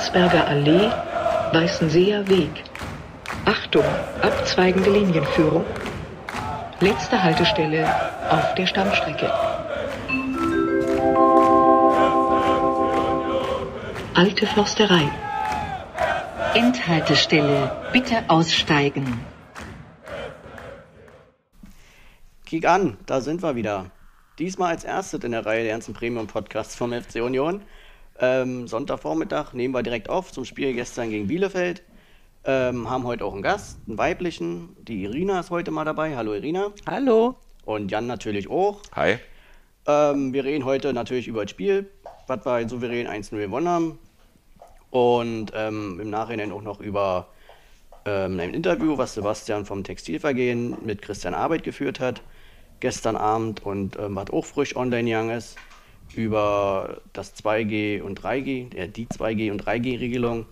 Landsberger 0.00 0.46
Allee, 0.46 0.90
Weißenseer 1.52 2.26
Weg. 2.26 2.64
Achtung, 3.44 3.84
abzweigende 4.22 4.88
Linienführung. 4.88 5.62
Letzte 6.80 7.22
Haltestelle 7.22 7.86
auf 8.30 8.54
der 8.54 8.66
Stammstrecke. 8.66 9.30
Alte 14.14 14.46
Försterei. 14.46 15.06
Endhaltestelle, 16.54 17.70
bitte 17.92 18.24
aussteigen. 18.28 19.20
Kick 22.46 22.66
an, 22.66 22.96
da 23.04 23.20
sind 23.20 23.42
wir 23.42 23.54
wieder. 23.54 23.90
Diesmal 24.38 24.70
als 24.70 24.84
erstes 24.84 25.22
in 25.24 25.32
der 25.32 25.44
Reihe 25.44 25.64
der 25.64 25.72
ganzen 25.72 25.92
Premium-Podcasts 25.92 26.74
vom 26.74 26.94
FC 26.94 27.16
Union. 27.16 27.60
Ähm, 28.20 28.68
Sonntagvormittag 28.68 29.54
nehmen 29.54 29.72
wir 29.72 29.82
direkt 29.82 30.10
auf 30.10 30.30
zum 30.30 30.44
Spiel 30.44 30.74
gestern 30.74 31.08
gegen 31.10 31.26
Bielefeld. 31.26 31.82
Ähm, 32.44 32.88
haben 32.90 33.04
heute 33.04 33.24
auch 33.24 33.32
einen 33.32 33.42
Gast, 33.42 33.78
einen 33.86 33.96
weiblichen. 33.96 34.76
Die 34.82 35.04
Irina 35.04 35.40
ist 35.40 35.50
heute 35.50 35.70
mal 35.70 35.84
dabei. 35.84 36.16
Hallo 36.16 36.34
Irina. 36.34 36.72
Hallo. 36.86 37.36
Und 37.64 37.90
Jan 37.90 38.06
natürlich 38.06 38.50
auch. 38.50 38.82
Hi. 38.94 39.18
Ähm, 39.86 40.32
wir 40.34 40.44
reden 40.44 40.64
heute 40.64 40.92
natürlich 40.92 41.28
über 41.28 41.42
das 41.42 41.50
Spiel, 41.50 41.90
was 42.26 42.44
wir 42.44 42.68
souverän 42.68 43.08
1-0 43.08 43.38
gewonnen 43.38 43.68
haben. 43.68 43.98
Und 44.90 45.52
ähm, 45.54 45.98
im 46.00 46.10
Nachhinein 46.10 46.52
auch 46.52 46.62
noch 46.62 46.80
über 46.80 47.28
ähm, 48.04 48.38
ein 48.38 48.52
Interview, 48.52 48.98
was 48.98 49.14
Sebastian 49.14 49.64
vom 49.64 49.82
Textilvergehen 49.82 50.76
mit 50.84 51.00
Christian 51.00 51.34
Arbeit 51.34 51.62
geführt 51.62 52.00
hat 52.00 52.20
gestern 52.80 53.16
Abend 53.16 53.64
und 53.64 53.96
ähm, 53.98 54.16
was 54.16 54.30
auch 54.30 54.44
frisch 54.44 54.74
online 54.74 55.04
gegangen 55.04 55.30
ist, 55.36 55.56
über 56.14 57.00
das 57.12 57.34
2G 57.36 58.02
und 58.02 58.20
3G, 58.20 58.74
äh, 58.74 58.88
die 58.88 59.06
2G 59.06 59.50
und 59.50 59.64
3G-Regelung. 59.64 60.46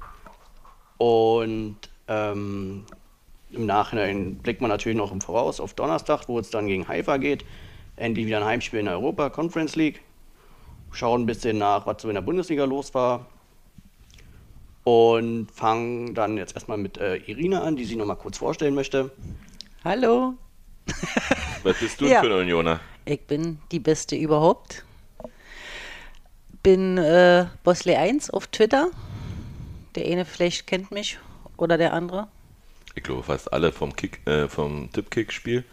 Und 0.99 1.77
ähm, 2.09 2.85
im 3.51 3.67
Nachhinein 3.67 4.37
blickt 4.37 4.61
man 4.61 4.71
natürlich 4.71 4.99
noch 4.99 5.13
im 5.13 5.21
Voraus 5.21 5.61
auf 5.61 5.75
Donnerstag, 5.75 6.29
wo 6.29 6.39
es 6.39 6.51
dann 6.51 6.67
gegen 6.67 6.87
Haifa 6.89 7.17
geht. 7.17 7.45
Endlich 7.97 8.27
wieder 8.27 8.39
ein 8.39 8.45
Heimspiel 8.45 8.81
in 8.81 8.87
der 8.87 8.95
Europa 8.95 9.31
Conference 9.31 9.75
League. 9.77 10.01
Schauen 10.93 11.23
ein 11.23 11.27
bisschen 11.27 11.59
nach, 11.59 11.87
was 11.87 12.03
so 12.03 12.09
in 12.09 12.15
der 12.15 12.23
Bundesliga 12.23 12.65
los 12.65 12.95
war. 12.95 13.27
Und 14.85 15.51
fangen 15.53 16.15
dann 16.15 16.37
jetzt 16.39 16.55
erstmal 16.55 16.79
mit 16.79 16.97
äh, 16.99 17.17
Irina 17.17 17.63
an, 17.63 17.77
die 17.77 17.85
sich 17.85 17.97
noch 17.97 18.07
mal 18.07 18.15
kurz 18.15 18.39
vorstellen 18.39 18.75
möchte. 18.75 19.11
Hallo. 19.85 20.35
Was 21.63 21.79
bist 21.79 22.01
du 22.01 22.07
Ja. 22.07 22.21
für 22.23 22.27
ein 22.29 22.41
Unioner? 22.43 22.81
Ich 23.05 23.21
bin 23.27 23.59
die 23.71 23.81
Beste 23.81 24.17
überhaupt. 24.17 24.85
Bin 26.63 26.99
äh, 26.99 27.47
Bosley1 27.65 28.31
auf 28.31 28.47
Twitter. 28.49 28.91
Der 29.95 30.07
eine 30.07 30.25
vielleicht 30.25 30.67
kennt 30.67 30.91
mich 30.91 31.19
oder 31.57 31.79
der 31.79 31.93
andere. 31.93 32.29
Ich 32.95 33.03
glaube 33.03 33.23
fast 33.23 33.53
alle 33.53 33.73
vom 33.73 33.95
Kick, 33.95 34.27
äh, 34.27 34.49
vom 34.49 34.91
Tippkick-Spiel. 34.93 35.65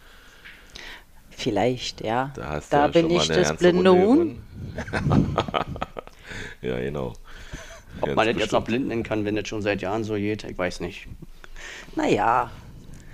Vielleicht, 1.30 2.00
ja. 2.00 2.32
Da 2.34 2.48
hast 2.48 2.72
da 2.72 2.86
du 2.86 2.94
bin 2.94 3.10
ich 3.10 3.28
das 3.28 3.56
blinde 3.56 3.92
Huhn. 3.92 4.42
ja, 6.62 6.78
genau. 6.78 7.12
Ob 8.00 8.06
Ganz 8.06 8.16
man 8.16 8.26
das 8.28 8.36
jetzt 8.38 8.52
noch 8.52 8.64
blind 8.64 8.88
nennen 8.88 9.02
kann, 9.02 9.24
wenn 9.24 9.36
das 9.36 9.48
schon 9.48 9.62
seit 9.62 9.82
Jahren 9.82 10.04
so 10.04 10.14
geht, 10.14 10.44
ich 10.44 10.56
weiß 10.56 10.80
nicht. 10.80 11.08
Naja, 11.94 12.50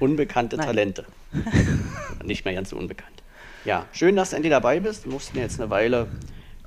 Unbekannte 0.02 0.56
Nein. 0.56 0.66
Talente. 0.66 1.04
nicht 2.24 2.44
mehr 2.44 2.54
ganz 2.54 2.70
so 2.70 2.76
unbekannt. 2.76 3.22
Ja, 3.64 3.86
schön, 3.92 4.16
dass 4.16 4.30
du 4.30 4.36
endlich 4.36 4.50
dabei 4.50 4.80
bist. 4.80 5.04
Wir 5.04 5.12
mussten 5.12 5.38
jetzt 5.38 5.60
eine 5.60 5.70
Weile 5.70 6.08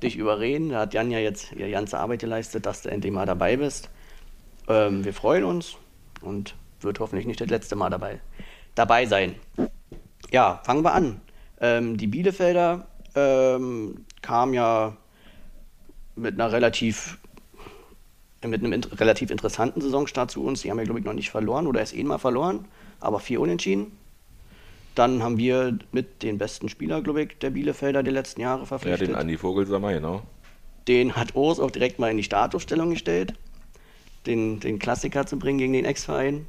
dich 0.02 0.16
überreden. 0.16 0.70
Da 0.70 0.80
hat 0.80 0.94
Jan 0.94 1.10
ja 1.10 1.18
jetzt 1.18 1.52
ihre 1.52 1.70
ganze 1.70 1.98
Arbeit 1.98 2.20
geleistet, 2.20 2.66
dass 2.66 2.82
du 2.82 2.90
endlich 2.90 3.12
mal 3.12 3.26
dabei 3.26 3.56
bist. 3.56 3.90
Ähm, 4.68 5.04
wir 5.04 5.14
freuen 5.14 5.44
uns 5.44 5.76
und 6.20 6.54
wird 6.80 7.00
hoffentlich 7.00 7.26
nicht 7.26 7.40
das 7.40 7.48
letzte 7.48 7.76
Mal 7.76 7.90
dabei, 7.90 8.20
dabei 8.74 9.06
sein. 9.06 9.34
Ja, 10.30 10.60
fangen 10.64 10.84
wir 10.84 10.92
an. 10.92 11.20
Ähm, 11.60 11.96
die 11.96 12.06
Bielefelder 12.06 12.86
ähm, 13.14 14.04
kamen 14.22 14.54
ja 14.54 14.96
mit 16.16 16.34
einer 16.34 16.52
relativ 16.52 17.18
mit 18.44 18.62
einem 18.62 18.72
int 18.72 19.00
relativ 19.00 19.30
interessanten 19.30 19.80
Saisonstart 19.80 20.30
zu 20.30 20.44
uns. 20.44 20.62
Die 20.62 20.70
haben 20.70 20.78
ja, 20.78 20.84
glaube 20.84 21.00
ich, 21.00 21.06
noch 21.06 21.12
nicht 21.12 21.30
verloren 21.30 21.66
oder 21.66 21.80
erst 21.80 21.94
einmal 21.94 22.18
verloren, 22.18 22.66
aber 23.00 23.18
vier 23.18 23.40
Unentschieden. 23.40 23.96
Dann 24.96 25.22
haben 25.22 25.36
wir 25.36 25.78
mit 25.92 26.22
den 26.22 26.38
besten 26.38 26.68
Spieler, 26.70 27.02
glaube 27.02 27.22
ich, 27.22 27.38
der 27.38 27.50
Bielefelder 27.50 28.02
die 28.02 28.10
letzten 28.10 28.40
Jahre 28.40 28.60
Ja, 28.60 28.66
verpflichtet. 28.66 29.08
den 29.08 29.14
Andi 29.14 29.36
Vogelsammer, 29.36 29.92
genau. 29.92 30.22
Den 30.88 31.16
hat 31.16 31.34
Urs 31.36 31.60
auch 31.60 31.70
direkt 31.70 31.98
mal 31.98 32.10
in 32.10 32.16
die 32.16 32.22
Startaufstellung 32.22 32.90
gestellt, 32.90 33.34
den, 34.24 34.58
den 34.58 34.78
Klassiker 34.78 35.26
zu 35.26 35.38
bringen 35.38 35.58
gegen 35.58 35.74
den 35.74 35.84
Ex-Verein. 35.84 36.46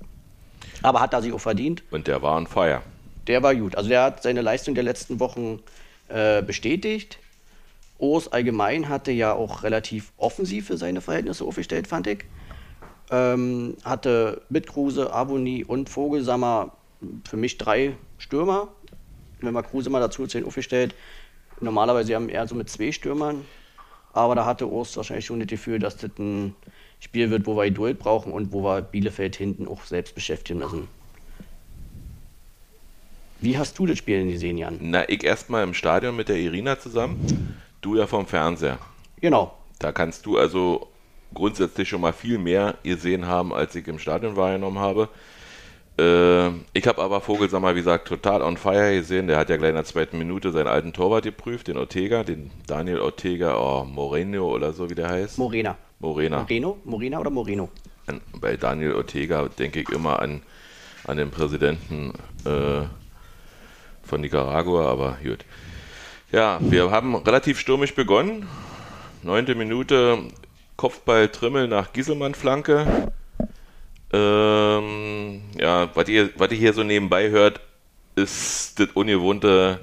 Aber 0.81 1.01
hat 1.01 1.13
er 1.13 1.21
sich 1.21 1.33
auch 1.33 1.41
verdient. 1.41 1.83
Und 1.91 2.07
der 2.07 2.21
war 2.21 2.37
on 2.37 2.47
fire. 2.47 2.81
Der 3.27 3.43
war 3.43 3.53
gut. 3.53 3.75
Also 3.75 3.89
der 3.89 4.03
hat 4.03 4.23
seine 4.23 4.41
Leistung 4.41 4.75
der 4.75 4.83
letzten 4.85 5.19
Wochen 5.19 5.59
äh, 6.07 6.41
bestätigt. 6.41 7.19
Urs 7.97 8.31
allgemein 8.31 8.87
hatte 8.87 9.11
ja 9.11 9.33
auch 9.33 9.63
relativ 9.63 10.13
offensiv 10.15 10.67
für 10.67 10.77
seine 10.77 11.01
Verhältnisse 11.01 11.43
aufgestellt, 11.43 11.87
fand 11.87 12.07
ich. 12.07 12.23
Ähm, 13.11 13.75
hatte 13.83 14.41
mit 14.49 14.67
Kruse, 14.67 15.11
Aboni 15.11 15.65
und 15.65 15.89
Vogelsammer 15.89 16.71
für 17.27 17.37
mich 17.37 17.57
drei 17.57 17.97
Stürmer. 18.17 18.69
Wenn 19.39 19.53
wir 19.53 19.63
Kruse 19.63 19.89
mal 19.89 19.99
dazu 19.99 20.25
zählen, 20.27 20.45
aufgestellt. 20.45 20.95
Normalerweise 21.59 22.15
haben 22.15 22.27
wir 22.27 22.35
eher 22.35 22.47
so 22.47 22.55
mit 22.55 22.69
zwei 22.69 22.91
Stürmern. 22.91 23.45
Aber 24.13 24.35
da 24.35 24.45
hatte 24.45 24.67
Urs 24.67 24.97
wahrscheinlich 24.97 25.25
schon 25.25 25.39
das 25.39 25.47
Gefühl, 25.47 25.79
dass 25.79 25.97
das 25.97 26.11
ein 26.17 26.55
Spiel 26.99 27.29
wird, 27.29 27.45
wo 27.45 27.55
wir 27.55 27.65
Geduld 27.65 27.99
brauchen 27.99 28.31
und 28.31 28.51
wo 28.51 28.63
wir 28.63 28.81
Bielefeld 28.81 29.35
hinten 29.35 29.67
auch 29.67 29.83
selbst 29.83 30.15
beschäftigen 30.15 30.59
müssen. 30.59 30.87
Wie 33.39 33.57
hast 33.57 33.77
du 33.77 33.85
das 33.85 33.99
Spiel 33.99 34.25
gesehen, 34.31 34.57
Jan? 34.57 34.79
Na, 34.81 35.07
ich 35.07 35.23
erstmal 35.23 35.63
im 35.63 35.75
Stadion 35.75 36.15
mit 36.15 36.29
der 36.29 36.37
Irina 36.37 36.79
zusammen. 36.79 37.55
Du 37.81 37.95
ja 37.95 38.07
vom 38.07 38.25
Fernseher. 38.25 38.79
Genau. 39.21 39.53
Da 39.77 39.91
kannst 39.91 40.25
du 40.25 40.39
also 40.39 40.87
grundsätzlich 41.33 41.87
schon 41.87 42.01
mal 42.01 42.13
viel 42.13 42.39
mehr 42.39 42.75
gesehen 42.81 43.27
haben, 43.27 43.53
als 43.53 43.75
ich 43.75 43.87
im 43.87 43.99
Stadion 43.99 44.35
wahrgenommen 44.35 44.79
habe. 44.79 45.09
Äh, 45.97 46.49
ich 46.73 46.85
habe 46.87 47.01
aber 47.01 47.21
Vogelsammer, 47.21 47.73
wie 47.73 47.79
gesagt, 47.79 48.07
total 48.07 48.41
on 48.41 48.57
fire 48.57 48.93
gesehen. 48.93 49.27
Der 49.27 49.37
hat 49.37 49.49
ja 49.49 49.57
gleich 49.57 49.69
in 49.69 49.75
der 49.75 49.85
zweiten 49.85 50.17
Minute 50.17 50.51
seinen 50.51 50.67
alten 50.67 50.93
Torwart 50.93 51.23
geprüft, 51.23 51.67
den 51.67 51.77
Ortega, 51.77 52.23
den 52.23 52.51
Daniel 52.67 52.99
Ortega, 52.99 53.57
oh, 53.57 53.83
Moreno 53.83 54.53
oder 54.53 54.73
so, 54.73 54.89
wie 54.89 54.95
der 54.95 55.09
heißt. 55.09 55.37
Morena. 55.37 55.77
Morena. 55.99 56.39
Moreno? 56.39 56.77
Morena 56.85 57.19
oder 57.19 57.31
Moreno? 57.31 57.69
Bei 58.39 58.55
Daniel 58.55 58.93
Ortega 58.93 59.47
denke 59.47 59.81
ich 59.81 59.89
immer 59.89 60.21
an, 60.21 60.41
an 61.05 61.17
den 61.17 61.31
Präsidenten 61.31 62.13
äh, 62.45 62.83
von 64.03 64.21
Nicaragua, 64.21 64.89
aber 64.89 65.17
gut. 65.23 65.43
Ja, 66.31 66.59
wir 66.61 66.91
haben 66.91 67.15
relativ 67.15 67.59
stürmisch 67.59 67.95
begonnen. 67.95 68.47
Neunte 69.23 69.55
Minute, 69.55 70.19
Kopfball 70.77 71.29
Trimmel 71.29 71.67
nach 71.67 71.91
Gieselmann-Flanke. 71.91 73.11
Ähm, 74.13 75.41
ja, 75.59 75.89
was 75.93 76.07
ihr, 76.07 76.29
was 76.37 76.51
ihr 76.51 76.57
hier 76.57 76.73
so 76.73 76.83
nebenbei 76.83 77.29
hört, 77.29 77.59
ist 78.15 78.79
das 78.79 78.89
ungewohnte 78.93 79.79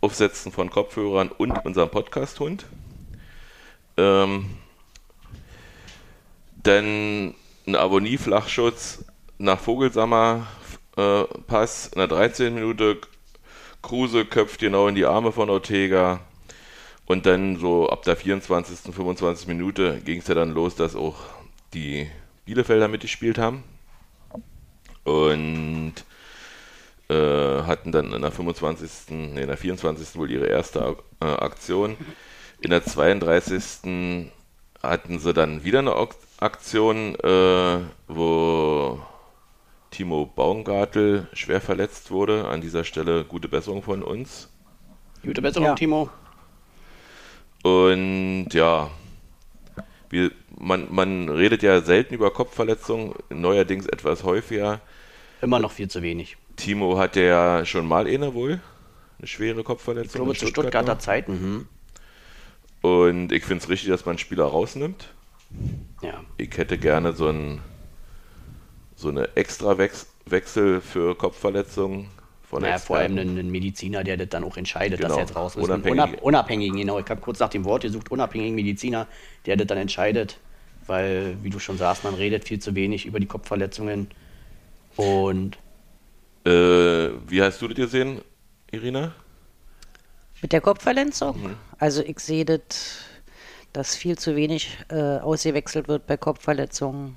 Aufsetzen 0.00 0.50
von 0.52 0.70
Kopfhörern 0.70 1.28
und 1.28 1.64
unserem 1.64 1.90
Podcast-Hund. 1.90 2.64
Ähm, 3.96 4.46
dann 6.62 7.34
ein 7.66 7.76
Abonnie-Flachschutz 7.76 9.04
nach 9.38 9.60
Vogelsammer 9.60 10.46
äh, 10.96 11.24
Pass 11.46 11.88
in 11.88 11.98
der 11.98 12.08
13. 12.08 12.54
Minute. 12.54 13.00
Kruse 13.82 14.24
köpft 14.24 14.60
genau 14.60 14.88
in 14.88 14.94
die 14.94 15.04
Arme 15.04 15.32
von 15.32 15.50
Ortega. 15.50 16.20
Und 17.04 17.26
dann 17.26 17.56
so 17.58 17.88
ab 17.88 18.02
der 18.04 18.16
24., 18.16 18.94
25. 18.94 19.46
Minute 19.48 20.00
ging 20.04 20.20
es 20.20 20.28
ja 20.28 20.34
dann 20.34 20.52
los, 20.52 20.76
dass 20.76 20.96
auch 20.96 21.16
die 21.74 22.08
Bielefelder 22.44 22.88
mitgespielt 22.88 23.38
haben. 23.38 23.64
Und 25.04 25.94
äh, 27.08 27.14
hatten 27.62 27.92
dann 27.92 28.12
in 28.12 28.22
der 28.22 28.30
25., 28.32 28.90
nee, 29.10 29.42
in 29.42 29.48
der 29.48 29.56
24. 29.56 30.16
wohl 30.16 30.30
ihre 30.30 30.46
erste 30.46 30.96
äh, 31.20 31.24
Aktion. 31.24 31.96
In 32.60 32.70
der 32.70 32.84
32. 32.84 34.30
hatten 34.82 35.18
sie 35.18 35.34
dann 35.34 35.64
wieder 35.64 35.80
eine 35.80 35.96
Ak- 35.96 36.14
Aktion, 36.38 37.16
äh, 37.16 37.78
wo 38.08 39.00
Timo 39.90 40.26
Baumgartel 40.26 41.28
schwer 41.32 41.60
verletzt 41.60 42.10
wurde. 42.10 42.46
An 42.48 42.60
dieser 42.60 42.84
Stelle 42.84 43.24
gute 43.24 43.48
Besserung 43.48 43.82
von 43.82 44.02
uns. 44.02 44.48
Gute 45.24 45.42
Besserung, 45.42 45.66
Ja. 45.66 45.74
Timo. 45.74 46.08
Und 47.62 48.48
ja, 48.52 48.90
wir, 50.10 50.30
man, 50.62 50.86
man 50.90 51.28
redet 51.28 51.62
ja 51.62 51.80
selten 51.80 52.14
über 52.14 52.30
Kopfverletzungen, 52.30 53.14
neuerdings 53.30 53.86
etwas 53.86 54.22
häufiger. 54.24 54.80
Immer 55.42 55.58
noch 55.58 55.72
viel 55.72 55.88
zu 55.88 56.02
wenig. 56.02 56.36
Timo 56.56 56.96
hatte 56.98 57.20
ja 57.22 57.64
schon 57.66 57.86
mal 57.86 58.06
eine 58.06 58.32
wohl, 58.32 58.60
eine 59.18 59.26
schwere 59.26 59.60
Ich 59.60 59.66
Kopfverletzung. 59.66 60.12
glaube, 60.20 60.30
in 60.30 60.36
zu 60.36 60.46
Stuttgart 60.46 60.64
Stuttgarter 60.66 60.94
noch. 60.94 61.00
Zeiten. 61.00 61.32
Hm. 61.32 61.68
Und 62.80 63.32
ich 63.32 63.44
finde 63.44 63.62
es 63.64 63.68
richtig, 63.70 63.88
dass 63.90 64.04
man 64.06 64.12
einen 64.12 64.18
Spieler 64.18 64.44
rausnimmt, 64.44 65.08
Ja. 66.02 66.24
Ich 66.38 66.56
hätte 66.56 66.78
gerne 66.78 67.12
so, 67.12 67.28
ein, 67.28 67.60
so 68.96 69.08
eine 69.08 69.28
extra 69.36 69.76
Wex 69.78 70.06
Wechsel 70.26 70.80
für 70.80 71.16
Kopfverletzungen 71.16 72.06
von 72.48 72.62
Naja, 72.62 72.78
vor 72.78 72.98
allem 72.98 73.18
einen 73.18 73.50
Mediziner, 73.50 74.04
der 74.04 74.16
das 74.16 74.28
dann 74.28 74.44
auch 74.44 74.56
entscheidet, 74.56 75.00
dass 75.00 75.06
Genau. 75.08 75.16
er 75.16 75.20
jetzt 75.26 75.34
raus 75.34 75.56
ist. 75.56 75.64
Unabhängig- 75.64 75.90
Unab 75.90 76.22
unabhängigen, 76.22 76.76
genau. 76.78 76.98
Ich 77.00 77.10
habe 77.10 77.20
kurz 77.20 77.40
nach 77.40 77.48
dem 77.48 77.64
Wort 77.64 77.82
gesucht, 77.82 78.10
unabhängigen 78.12 78.54
Mediziner, 78.54 79.08
der 79.46 79.56
das 79.56 79.66
dann 79.66 79.78
entscheidet, 79.78 80.38
weil, 80.92 81.38
wie 81.42 81.50
du 81.50 81.58
schon 81.58 81.78
sagst, 81.78 82.04
man 82.04 82.14
redet 82.14 82.44
viel 82.48 82.60
zu 82.60 82.74
wenig 82.76 83.06
über 83.06 83.20
die 83.20 83.26
Kopfverletzungen. 83.26 84.08
Und 84.96 85.58
Äh, 86.44 86.50
wie 87.28 87.42
hast 87.42 87.60
du 87.62 87.68
das 87.68 87.76
gesehen, 87.76 88.20
Irina? 88.70 89.14
Mit 90.42 90.52
der 90.52 90.60
Kopfverletzung? 90.60 91.36
Mhm. 91.40 91.56
Also 91.78 92.02
ich 92.02 92.18
sehe 92.20 92.44
das, 92.44 92.60
dass 93.72 93.96
viel 93.96 94.18
zu 94.18 94.36
wenig 94.36 94.78
äh, 94.90 95.18
ausgewechselt 95.18 95.88
wird 95.88 96.06
bei 96.06 96.16
Kopfverletzungen. 96.16 97.16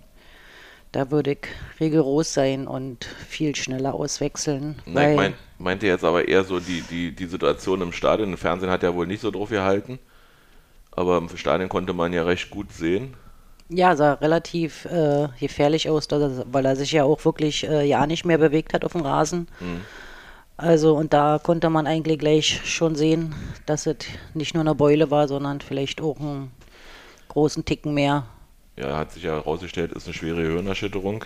Da 0.91 1.11
würde 1.11 1.33
ich 1.33 1.47
rigoros 1.79 2.33
sein 2.33 2.67
und 2.67 3.05
viel 3.05 3.55
schneller 3.55 3.93
auswechseln. 3.93 4.81
Na, 4.85 5.01
weil, 5.01 5.15
ich 5.15 5.15
mein, 5.15 5.35
meinte 5.57 5.87
jetzt 5.87 6.03
aber 6.03 6.27
eher 6.27 6.43
so 6.43 6.59
die, 6.59 6.81
die, 6.83 7.13
die 7.15 7.25
Situation 7.27 7.81
im 7.81 7.91
Stadion. 7.91 8.31
Im 8.31 8.37
Fernsehen 8.37 8.69
hat 8.71 8.83
er 8.83 8.95
wohl 8.95 9.07
nicht 9.07 9.21
so 9.21 9.31
drauf 9.31 9.49
gehalten. 9.49 9.99
Aber 10.91 11.17
im 11.17 11.29
Stadion 11.37 11.69
konnte 11.69 11.93
man 11.93 12.13
ja 12.13 12.23
recht 12.23 12.49
gut 12.49 12.73
sehen. 12.73 13.15
Ja, 13.69 13.95
sah 13.95 14.13
relativ 14.13 14.85
äh, 14.85 15.27
gefährlich 15.39 15.89
aus, 15.89 16.07
dass 16.07 16.21
er, 16.21 16.45
weil 16.51 16.65
er 16.65 16.75
sich 16.75 16.91
ja 16.91 17.03
auch 17.03 17.25
wirklich 17.25 17.67
äh, 17.67 17.83
ja 17.83 18.05
nicht 18.05 18.25
mehr 18.25 18.37
bewegt 18.37 18.73
hat 18.73 18.85
auf 18.85 18.91
dem 18.91 19.01
Rasen. 19.01 19.47
Mhm. 19.59 19.81
Also 20.57 20.95
und 20.95 21.13
da 21.13 21.39
konnte 21.41 21.69
man 21.69 21.87
eigentlich 21.87 22.19
gleich 22.19 22.61
schon 22.63 22.95
sehen, 22.95 23.33
dass 23.65 23.87
es 23.87 23.97
nicht 24.33 24.53
nur 24.53 24.61
eine 24.61 24.75
Beule 24.75 25.11
war, 25.11 25.27
sondern 25.27 25.61
vielleicht 25.61 25.99
auch 25.99 26.19
einen 26.19 26.51
großen 27.27 27.65
Ticken 27.65 27.93
mehr. 27.93 28.27
Ja, 28.77 28.97
hat 28.97 29.11
sich 29.13 29.23
ja 29.23 29.33
herausgestellt, 29.33 29.93
ist 29.93 30.05
eine 30.05 30.13
schwere 30.13 30.41
Hirnerschütterung. 30.41 31.25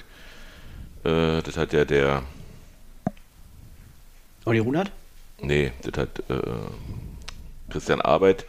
Äh, 1.04 1.42
das 1.42 1.58
hat 1.58 1.74
ja 1.74 1.84
der, 1.86 2.24
Olli 4.46 4.60
Runert? 4.60 4.92
nee, 5.42 5.72
das 5.84 6.02
hat 6.02 6.20
äh, 6.30 6.42
Christian 7.70 8.02
Arbeit 8.02 8.46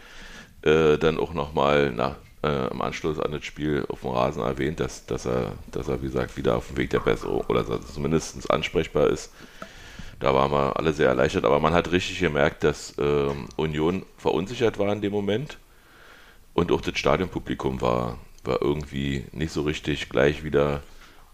äh, 0.63 0.97
dann 0.97 1.19
auch 1.19 1.35
nochmal 1.35 1.91
nach 1.91 2.17
äh, 2.43 2.69
im 2.71 2.81
Anschluss 2.81 3.19
an 3.19 3.33
das 3.33 3.45
Spiel 3.45 3.85
auf 3.89 4.01
dem 4.01 4.11
Rasen 4.11 4.43
erwähnt, 4.43 4.81
dass, 4.81 5.07
dass 5.07 5.27
er, 5.27 5.53
dass 5.71 5.89
er, 5.89 6.01
wie 6.03 6.07
gesagt, 6.07 6.37
wieder 6.37 6.57
auf 6.57 6.69
dem 6.69 6.77
Weg 6.77 6.91
der 6.91 7.01
Besserung 7.01 7.43
oder 7.49 7.69
er 7.69 7.81
zumindest 7.83 8.51
ansprechbar 8.51 9.09
ist. 9.09 9.33
Da 10.19 10.35
waren 10.35 10.53
wir 10.53 10.77
alle 10.77 10.93
sehr 10.93 11.09
erleichtert, 11.09 11.45
aber 11.45 11.61
man 11.61 11.73
hat 11.73 11.93
richtig 11.93 12.19
gemerkt, 12.19 12.63
dass 12.65 12.95
ähm, 12.99 13.49
Union 13.57 14.05
verunsichert 14.19 14.79
war 14.79 14.93
in 14.93 15.01
dem 15.01 15.13
Moment 15.13 15.59
und 16.53 16.71
auch 16.73 16.81
das 16.81 16.99
Stadionpublikum 16.99 17.81
war, 17.81 18.19
war 18.45 18.61
irgendwie 18.61 19.25
nicht 19.33 19.53
so 19.53 19.63
richtig 19.63 20.09
gleich 20.11 20.45
wieder 20.45 20.83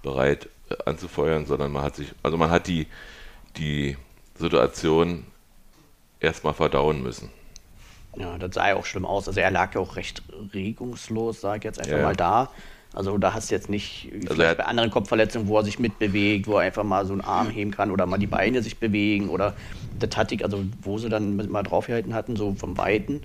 bereit 0.03 0.49
äh, 0.71 0.77
anzufeuern, 0.85 1.47
sondern 1.47 1.73
man 1.73 1.83
hat 1.83 1.97
sich, 1.97 2.13
also 2.23 2.37
man 2.37 2.51
hat 2.51 2.69
die, 2.69 2.87
die 3.57 3.97
Situation 4.37 5.25
erstmal 6.21 6.55
verdauen 6.55 7.03
müssen. 7.03 7.31
Ja, 8.19 8.39
das 8.39 8.55
sah 8.55 8.69
ja 8.69 8.77
auch 8.77 8.87
schlimm 8.87 9.05
aus. 9.05 9.29
Also 9.29 9.41
er 9.41 9.51
lag 9.51 9.75
ja 9.75 9.81
auch 9.81 9.97
recht 9.97 10.23
regungslos, 10.55 11.41
sag 11.41 11.59
ich 11.59 11.65
jetzt 11.65 11.81
einfach 11.81 11.97
Ja, 11.97 12.03
mal 12.03 12.17
da. 12.17 12.51
Also 12.93 13.19
da 13.19 13.35
hast 13.35 13.51
du 13.51 13.55
jetzt 13.55 13.69
nicht, 13.69 14.11
hat- 14.29 14.57
bei 14.57 14.65
anderen 14.65 14.91
Kopfverletzungen, 14.91 15.49
wo 15.49 15.59
er 15.59 15.65
sich 15.65 15.79
mitbewegt, 15.79 16.47
wo 16.47 16.55
er 16.55 16.61
einfach 16.61 16.85
mal 16.85 17.05
so 17.05 17.13
einen 17.13 17.21
Arm 17.21 17.51
heben 17.51 17.71
kann 17.71 17.91
oder 17.91 18.07
mal 18.07 18.17
die 18.17 18.27
Beine 18.27 18.63
sich 18.63 18.79
bewegen 18.79 19.29
oder 19.29 19.55
das 19.99 20.17
hatte 20.17 20.35
ich, 20.35 20.43
also 20.45 20.65
wo 20.81 20.97
sie 20.97 21.09
dann 21.11 21.37
mal 21.51 21.63
draufgehalten 21.63 22.15
hatten, 22.15 22.37
so 22.37 22.55
vom 22.55 22.79
Weiten, 22.79 23.21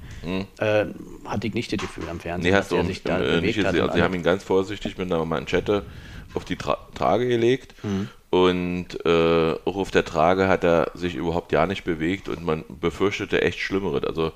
äh, 0.57 0.85
hatte 1.25 1.47
ich 1.47 1.53
nicht 1.53 1.71
das 1.71 1.79
Gefühl 1.79 2.09
am 2.09 2.19
Fernsehen, 2.19 2.51
Mhm. 2.51 2.55
Nee, 2.55 2.59
hast 2.59 2.71
du 2.71 2.75
er 2.75 2.81
auch 2.81 2.85
sich 2.85 3.03
da 3.03 3.19
äh, 3.19 3.21
nicht 3.21 3.55
bewegt 3.55 3.57
hat. 3.59 3.65
gesehen. 3.71 3.83
und 3.83 3.89
Also, 3.91 3.97
sie 3.99 4.03
haben 4.03 4.13
ihn 4.13 4.23
ganz 4.23 4.43
vorsichtig 4.43 4.97
mit 4.97 5.09
einer 5.11 5.23
Manschette 5.23 5.85
auf 6.33 6.43
die 6.43 6.57
Tra 6.57 6.77
Trage 6.93 7.27
gelegt 7.27 7.73
Mhm. 7.83 8.09
Und 8.31 9.05
äh, 9.05 9.51
auch 9.65 9.75
auf 9.75 9.91
der 9.91 10.05
Trage 10.05 10.47
hat 10.47 10.63
er 10.63 10.89
sich 10.93 11.15
überhaupt 11.15 11.51
gar 11.51 11.67
nicht 11.67 11.83
bewegt 11.83 12.29
und 12.29 12.43
man 12.43 12.63
befürchtete 12.69 13.41
echt 13.41 13.59
Schlimmeres. 13.59 14.05
Also 14.05 14.31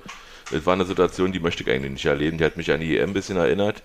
es 0.51 0.65
war 0.65 0.73
eine 0.73 0.85
Situation, 0.85 1.31
die 1.31 1.39
möchte 1.39 1.63
ich 1.63 1.69
eigentlich 1.71 1.93
nicht 1.93 2.05
erleben. 2.05 2.37
Die 2.37 2.43
hat 2.43 2.57
mich 2.57 2.71
an 2.71 2.81
die 2.81 2.97
EM 2.97 3.11
ein 3.11 3.13
bisschen 3.13 3.37
erinnert 3.37 3.83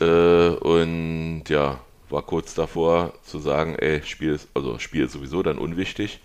äh, 0.00 0.48
und 0.48 1.44
ja, 1.48 1.78
war 2.10 2.22
kurz 2.22 2.54
davor 2.54 3.14
zu 3.22 3.38
sagen, 3.38 3.76
ey, 3.76 4.02
Spiel 4.02 4.32
ist, 4.32 4.48
also 4.52 4.80
Spiel 4.80 5.04
ist 5.04 5.12
sowieso 5.12 5.44
dann 5.44 5.58
unwichtig, 5.58 6.18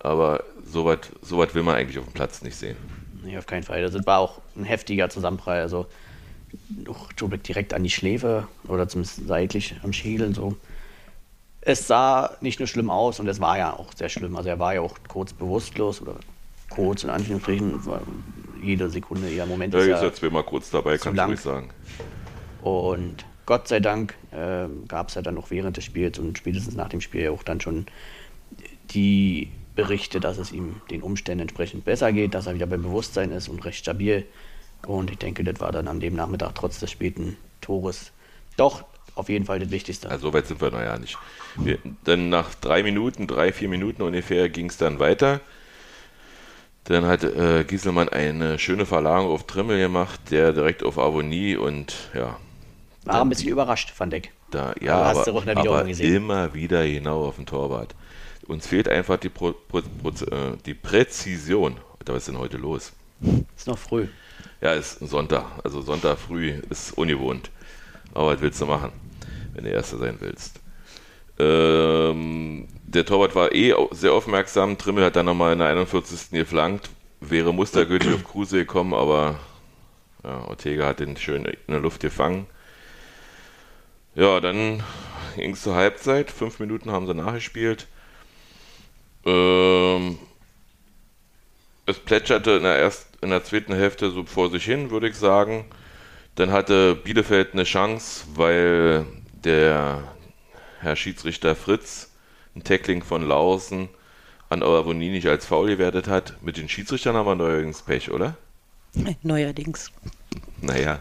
aber 0.00 0.42
sowas 0.64 0.98
so 1.22 1.38
will 1.38 1.62
man 1.62 1.76
eigentlich 1.76 1.98
auf 2.00 2.06
dem 2.06 2.12
Platz 2.12 2.42
nicht 2.42 2.56
sehen. 2.56 2.76
Nee, 3.22 3.38
auf 3.38 3.46
keinen 3.46 3.62
Fall. 3.62 3.82
Das 3.82 3.94
war 4.04 4.18
auch 4.18 4.40
ein 4.56 4.64
heftiger 4.64 5.08
Zusammenprall. 5.10 5.60
Also 5.60 5.86
Jobek 7.16 7.44
direkt 7.44 7.72
an 7.72 7.84
die 7.84 7.90
Schläfe 7.90 8.48
oder 8.66 8.88
zumindest 8.88 9.28
seitlich 9.28 9.76
am 9.84 9.92
Schädel. 9.92 10.34
So. 10.34 10.56
Es 11.68 11.86
sah 11.86 12.34
nicht 12.40 12.60
nur 12.60 12.66
schlimm 12.66 12.88
aus 12.88 13.20
und 13.20 13.28
es 13.28 13.40
war 13.40 13.58
ja 13.58 13.74
auch 13.74 13.92
sehr 13.94 14.08
schlimm. 14.08 14.36
Also 14.36 14.48
er 14.48 14.58
war 14.58 14.72
ja 14.72 14.80
auch 14.80 14.96
kurz 15.06 15.34
bewusstlos 15.34 16.00
oder 16.00 16.14
kurz 16.70 17.04
in 17.04 17.10
Anführungsstrichen. 17.10 17.78
Jede 18.62 18.88
Sekunde, 18.88 19.28
jeder 19.28 19.44
Moment 19.44 19.74
Ja, 19.74 19.80
ist 19.80 19.86
ja 19.88 20.02
ja 20.02 20.12
zweimal 20.12 20.44
kurz 20.44 20.70
dabei, 20.70 20.96
du 20.96 21.10
lang. 21.10 21.28
ruhig 21.28 21.40
sagen. 21.40 21.68
Und 22.62 23.26
Gott 23.44 23.68
sei 23.68 23.80
Dank 23.80 24.14
ähm, 24.32 24.88
gab 24.88 25.08
es 25.10 25.14
ja 25.16 25.20
dann 25.20 25.34
noch 25.34 25.50
während 25.50 25.76
des 25.76 25.84
Spiels 25.84 26.18
und 26.18 26.38
spätestens 26.38 26.74
nach 26.74 26.88
dem 26.88 27.02
Spiel 27.02 27.24
ja 27.24 27.32
auch 27.32 27.42
dann 27.42 27.60
schon 27.60 27.84
die 28.92 29.50
Berichte, 29.76 30.20
dass 30.20 30.38
es 30.38 30.50
ihm 30.52 30.80
den 30.90 31.02
Umständen 31.02 31.42
entsprechend 31.42 31.84
besser 31.84 32.12
geht, 32.14 32.32
dass 32.32 32.46
er 32.46 32.54
wieder 32.54 32.66
beim 32.66 32.80
Bewusstsein 32.82 33.30
ist 33.30 33.48
und 33.50 33.62
recht 33.66 33.78
stabil. 33.78 34.24
Und 34.86 35.10
ich 35.10 35.18
denke, 35.18 35.44
das 35.44 35.60
war 35.60 35.70
dann 35.70 35.86
an 35.86 36.00
dem 36.00 36.14
Nachmittag 36.14 36.54
trotz 36.54 36.80
des 36.80 36.90
späten 36.90 37.36
Tores 37.60 38.12
doch 38.56 38.84
auf 39.18 39.28
jeden 39.28 39.44
Fall 39.46 39.58
das 39.60 39.70
Wichtigste. 39.70 40.10
Also 40.10 40.28
so 40.28 40.32
weit 40.34 40.46
sind 40.46 40.60
wir 40.60 40.70
noch 40.70 40.80
ja 40.80 40.98
nicht. 40.98 41.18
Wir, 41.56 41.78
dann 42.04 42.28
nach 42.28 42.54
drei 42.54 42.82
Minuten, 42.82 43.26
drei, 43.26 43.52
vier 43.52 43.68
Minuten 43.68 44.02
ungefähr 44.02 44.48
ging 44.48 44.66
es 44.66 44.76
dann 44.76 44.98
weiter. 45.00 45.40
Dann 46.84 47.04
hat 47.06 47.22
äh, 47.24 47.64
Gieselmann 47.64 48.08
eine 48.08 48.58
schöne 48.58 48.86
Verlagerung 48.86 49.32
auf 49.32 49.46
Trimmel 49.46 49.78
gemacht, 49.78 50.20
der 50.30 50.52
direkt 50.52 50.82
auf 50.82 50.98
Avonie 50.98 51.56
und 51.56 51.94
ja, 52.14 52.38
war 53.04 53.22
ein 53.22 53.28
bisschen 53.28 53.48
überrascht, 53.50 53.90
fand 53.90 54.14
ich. 54.14 54.30
da, 54.50 54.74
ja, 54.80 54.96
Aber 54.96 55.06
hast 55.06 55.28
aber, 55.28 55.56
aber 55.56 55.84
gesehen. 55.84 56.14
immer 56.14 56.54
wieder 56.54 56.86
genau 56.86 57.24
auf 57.26 57.36
den 57.36 57.46
Torwart. 57.46 57.94
Uns 58.46 58.66
fehlt 58.66 58.88
einfach 58.88 59.18
die, 59.18 59.28
Pro, 59.28 59.52
Pro, 59.52 59.82
Pro, 60.02 60.08
äh, 60.10 60.56
die 60.64 60.74
Präzision. 60.74 61.76
Alter, 62.00 62.14
was 62.14 62.18
ist 62.22 62.28
denn 62.28 62.38
heute 62.38 62.56
los? 62.56 62.92
Ist 63.56 63.66
noch 63.66 63.78
früh. 63.78 64.08
Ja, 64.60 64.72
ist 64.72 64.98
Sonntag. 65.00 65.44
Also 65.64 65.82
Sonntag 65.82 66.18
früh 66.18 66.50
ist 66.70 66.92
ungewohnt. 66.96 67.50
Aber 68.14 68.32
was 68.34 68.40
willst 68.40 68.60
du 68.60 68.66
machen, 68.66 68.92
wenn 69.58 69.64
du 69.64 69.70
Erster 69.70 69.98
sein 69.98 70.18
willst? 70.20 70.60
Ähm, 71.38 72.68
der 72.86 73.04
Torwart 73.04 73.34
war 73.34 73.52
eh 73.52 73.74
sehr 73.90 74.12
aufmerksam. 74.12 74.78
Trimmel 74.78 75.04
hat 75.04 75.16
dann 75.16 75.26
nochmal 75.26 75.52
in 75.52 75.58
der 75.58 75.68
41. 75.68 76.30
geflankt. 76.30 76.90
Wäre 77.20 77.52
mustergültig 77.52 78.14
auf 78.14 78.24
Kruse 78.24 78.58
gekommen, 78.58 78.94
aber 78.94 79.40
ja, 80.22 80.44
Ortega 80.44 80.86
hat 80.86 81.00
den 81.00 81.16
schön 81.16 81.44
in 81.44 81.56
der 81.66 81.80
Luft 81.80 82.00
gefangen. 82.00 82.46
Ja, 84.14 84.40
dann 84.40 84.84
ging 85.36 85.52
es 85.52 85.62
zur 85.62 85.74
Halbzeit. 85.74 86.30
Fünf 86.30 86.60
Minuten 86.60 86.92
haben 86.92 87.08
sie 87.08 87.14
nachgespielt. 87.14 87.88
Ähm, 89.26 90.18
es 91.86 91.98
plätscherte 91.98 92.52
in 92.52 92.62
der, 92.62 92.76
erst, 92.76 93.08
in 93.22 93.30
der 93.30 93.42
zweiten 93.42 93.74
Hälfte 93.74 94.10
so 94.10 94.22
vor 94.22 94.50
sich 94.50 94.64
hin, 94.64 94.92
würde 94.92 95.08
ich 95.08 95.16
sagen. 95.16 95.64
Dann 96.36 96.52
hatte 96.52 96.94
Bielefeld 96.94 97.54
eine 97.54 97.64
Chance, 97.64 98.24
weil 98.34 99.04
der 99.44 100.02
Herr 100.80 100.96
Schiedsrichter 100.96 101.54
Fritz 101.54 102.10
ein 102.54 102.64
Tackling 102.64 103.02
von 103.02 103.26
Lausen 103.26 103.88
an 104.48 104.62
Oravoni 104.62 105.10
nicht 105.10 105.26
als 105.26 105.46
faul 105.46 105.68
gewertet 105.68 106.08
hat. 106.08 106.42
Mit 106.42 106.56
den 106.56 106.68
Schiedsrichtern 106.68 107.14
haben 107.16 107.26
wir 107.26 107.34
neuerdings 107.34 107.82
Pech, 107.82 108.10
oder? 108.10 108.36
Neuerdings. 109.22 109.90
Naja. 110.60 111.00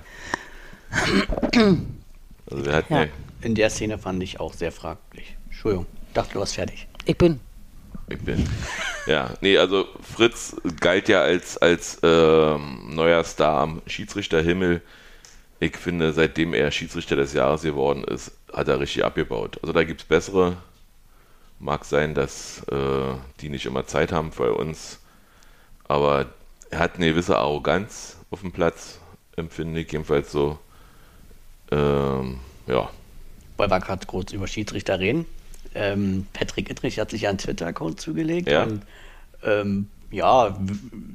Also 2.49 2.65
wir 2.65 2.73
hatten 2.73 2.93
Ja. 2.93 3.03
ja. 3.03 3.09
In 3.41 3.55
der 3.55 3.69
Szene 3.69 3.97
fand 3.97 4.21
ich 4.23 4.39
auch 4.39 4.53
sehr 4.53 4.71
fraglich. 4.71 5.35
Entschuldigung, 5.49 5.85
dachte 6.13 6.33
du 6.33 6.39
warst 6.39 6.55
fertig. 6.55 6.87
Ich 7.05 7.17
bin. 7.17 7.39
Ich 8.09 8.19
bin. 8.19 8.47
Ja, 9.05 9.33
nee, 9.41 9.57
also 9.57 9.85
Fritz 10.01 10.55
galt 10.79 11.07
ja 11.07 11.21
als, 11.21 11.57
als 11.57 11.99
ähm, 12.03 12.95
neuer 12.95 13.23
Star 13.23 13.61
am 13.61 13.81
Schiedsrichterhimmel. 13.85 14.81
Ich 15.59 15.75
finde, 15.77 16.13
seitdem 16.13 16.53
er 16.53 16.69
Schiedsrichter 16.71 17.15
des 17.15 17.33
Jahres 17.33 17.63
geworden 17.63 18.03
ist, 18.03 18.31
hat 18.53 18.67
er 18.67 18.79
richtig 18.79 19.03
abgebaut. 19.03 19.57
Also 19.61 19.73
da 19.73 19.83
gibt 19.83 20.01
es 20.01 20.07
bessere. 20.07 20.57
Mag 21.59 21.85
sein, 21.85 22.13
dass 22.13 22.63
äh, 22.71 23.15
die 23.41 23.49
nicht 23.49 23.65
immer 23.65 23.87
Zeit 23.87 24.11
haben 24.11 24.31
bei 24.37 24.49
uns. 24.51 24.99
Aber 25.87 26.27
er 26.69 26.79
hat 26.79 26.95
eine 26.95 27.07
gewisse 27.07 27.37
Arroganz 27.37 28.17
auf 28.29 28.41
dem 28.41 28.51
Platz, 28.51 28.99
empfinde 29.35 29.79
ich 29.81 29.91
jedenfalls 29.91 30.31
so. 30.31 30.59
Ähm, 31.71 32.39
ja, 32.67 32.89
Weil 33.57 33.69
wir 33.69 33.79
gerade 33.79 34.05
kurz 34.05 34.33
über 34.33 34.47
Schiedsrichter 34.47 34.99
reden. 34.99 35.25
Ähm, 35.73 36.27
Patrick 36.33 36.69
Ittrich 36.69 36.99
hat 36.99 37.11
sich 37.11 37.21
ja 37.23 37.29
einen 37.29 37.37
Twitter-Account 37.39 37.99
zugelegt 37.99 38.47
Ja. 38.49 38.63
und 38.63 38.83
ähm, 39.43 39.87
ja, 40.11 40.57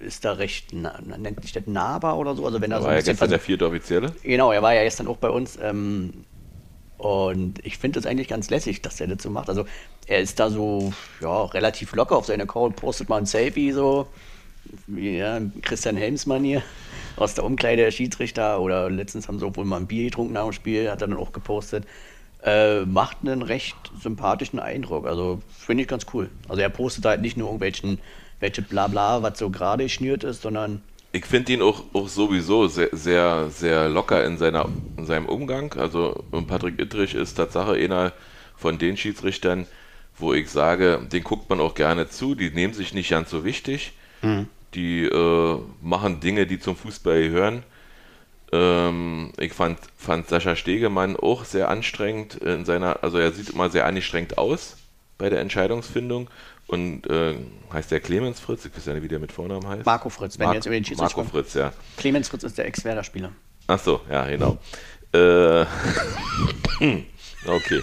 ist 0.01 0.25
da 0.25 0.33
recht, 0.33 0.69
na, 0.73 0.99
nennt 1.01 1.41
sich 1.43 1.53
das 1.53 1.67
nahbar 1.67 2.19
oder 2.19 2.35
so. 2.35 2.45
Also 2.45 2.61
wenn 2.61 2.71
er 2.71 2.79
so 2.79 2.85
War 2.85 2.91
ein 2.91 2.97
ja 2.97 3.01
bisschen 3.01 3.13
gestern 3.15 3.31
der 3.31 3.41
vierte 3.41 3.67
Offizielle. 3.67 4.13
Genau, 4.23 4.53
er 4.53 4.63
war 4.63 4.75
ja 4.75 4.83
gestern 4.83 5.07
auch 5.07 5.17
bei 5.17 5.31
uns. 5.31 5.59
Ähm, 5.61 6.25
und 6.99 7.65
ich 7.65 7.79
finde 7.79 7.99
es 7.99 8.07
eigentlich 8.07 8.29
ganz 8.29 8.51
lässig, 8.51 8.83
dass 8.83 9.01
er 9.01 9.09
das 9.09 9.23
so 9.23 9.31
macht. 9.31 9.49
Also 9.49 9.65
er 10.07 10.21
ist 10.21 10.39
da 10.39 10.51
so 10.51 10.93
ja, 11.21 11.45
relativ 11.47 11.95
locker 11.95 12.17
auf 12.17 12.27
seine 12.27 12.45
Account, 12.45 12.77
postet 12.77 13.09
mal 13.09 13.17
ein 13.17 13.27
Selfie 13.27 13.73
so. 13.73 14.07
Ja, 14.87 15.41
Christian 15.63 15.97
Helmsmann 15.97 16.45
hier 16.45 16.63
aus 17.17 17.35
der 17.35 17.45
Umkleide 17.45 17.83
der 17.83 17.91
Schiedsrichter. 17.91 18.61
Oder 18.61 18.91
letztens 18.91 19.27
haben 19.27 19.39
sie 19.39 19.47
auch 19.47 19.57
wohl 19.57 19.65
mal 19.65 19.79
ein 19.79 19.87
Bier 19.87 20.05
getrunken 20.05 20.35
nach 20.35 20.45
dem 20.45 20.53
Spiel, 20.53 20.91
hat 20.91 21.01
er 21.01 21.09
dann 21.09 21.17
auch 21.17 21.33
gepostet. 21.33 21.87
Äh, 22.45 22.81
macht 22.81 23.19
einen 23.23 23.43
recht 23.43 23.77
sympathischen 24.01 24.61
Eindruck. 24.61 25.07
Also 25.07 25.41
finde 25.49 25.83
ich 25.83 25.89
ganz 25.89 26.07
cool. 26.13 26.29
Also 26.49 26.61
er 26.61 26.69
postet 26.69 27.05
halt 27.05 27.23
nicht 27.23 27.37
nur 27.37 27.49
irgendwelchen 27.49 27.99
welche 28.43 28.61
Blabla, 28.61 29.23
was 29.23 29.39
so 29.39 29.49
gerade 29.49 29.89
schnürt 29.89 30.25
ist, 30.25 30.43
sondern 30.43 30.83
Ich 31.13 31.25
finde 31.25 31.53
ihn 31.53 31.63
auch, 31.63 31.85
auch 31.93 32.09
sowieso 32.09 32.67
sehr, 32.67 32.89
sehr, 32.93 33.49
sehr 33.51 33.89
locker 33.89 34.25
in, 34.25 34.37
seiner, 34.37 34.69
in 34.97 35.07
seinem 35.07 35.27
Umgang. 35.27 35.73
Also 35.75 36.25
Patrick 36.49 36.81
Ittrich 36.81 37.15
ist 37.15 37.35
Tatsache 37.35 37.73
einer 37.75 38.13
von 38.57 38.79
den 38.79 38.97
Schiedsrichtern, 38.97 39.67
wo 40.19 40.33
ich 40.35 40.51
sage, 40.51 41.07
den 41.13 41.23
guckt 41.23 41.49
man 41.49 41.61
auch 41.61 41.75
gerne 41.75 42.09
zu. 42.09 42.35
Die 42.35 42.51
nehmen 42.51 42.75
sich 42.75 42.95
nicht 42.95 43.11
ganz 43.11 43.31
so 43.31 43.45
wichtig. 43.45 43.93
Die 44.75 45.05
äh, 45.05 45.59
machen 45.83 46.21
Dinge, 46.21 46.47
die 46.47 46.59
zum 46.59 46.77
Fußball 46.77 47.23
gehören. 47.23 47.63
Ähm, 48.53 49.33
ich 49.39 49.53
fand, 49.53 49.79
fand 49.97 50.29
Sascha 50.29 50.57
Stegemann 50.57 51.17
auch 51.17 51.45
sehr 51.45 51.69
anstrengend 51.69 52.37
in 52.37 52.65
seiner, 52.65 53.03
also 53.03 53.19
er 53.19 53.33
sieht 53.33 53.51
immer 53.51 53.71
sehr 53.71 53.87
angestrengt 53.87 54.39
aus 54.39 54.77
bei 55.19 55.29
der 55.31 55.41
Entscheidungsfindung. 55.41 56.29
Und 56.73 57.07
äh, 57.07 57.35
heißt 57.71 57.91
der 57.91 58.01
Clemens 58.01 58.41
Fritz? 58.41 58.65
Ich 58.65 58.75
weiß 58.75 58.87
ja 58.87 58.95
nicht, 58.95 59.03
wie 59.03 59.09
der 59.09 59.19
mit 59.19 59.31
Vornamen 59.31 59.69
heißt. 59.69 59.85
Marco 59.85 60.09
Fritz, 60.09 60.39
wenn 60.39 60.49
wir 60.49 60.55
jetzt 60.55 60.65
über 60.65 60.75
den 60.75 60.87
Schiedsrichter 60.87 61.19
Marco. 61.19 61.31
Fritz, 61.31 61.53
ja. 61.53 61.71
Clemens 61.99 62.31
Fritz 62.31 62.45
ist 62.45 62.57
der 62.57 62.65
Ex-Werder-Spieler. 62.65 63.31
Ach 63.67 63.79
so, 63.79 64.01
ja, 64.11 64.27
genau. 64.27 64.57
Äh, 65.13 65.67
okay. 67.47 67.83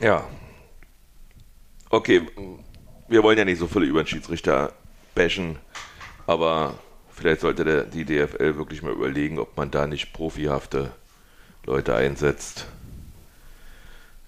Ja. 0.00 0.26
Okay, 1.90 2.22
wir 3.08 3.22
wollen 3.22 3.36
ja 3.36 3.44
nicht 3.44 3.58
so 3.58 3.66
viel 3.66 3.82
über 3.82 4.02
den 4.02 4.06
Schiedsrichter 4.06 4.72
bashen, 5.14 5.58
aber 6.26 6.78
vielleicht 7.10 7.42
sollte 7.42 7.64
der, 7.64 7.84
die 7.84 8.06
DFL 8.06 8.56
wirklich 8.56 8.80
mal 8.80 8.92
überlegen, 8.92 9.38
ob 9.38 9.54
man 9.54 9.70
da 9.70 9.86
nicht 9.86 10.14
profihafte 10.14 10.92
Leute 11.66 11.94
einsetzt. 11.94 12.64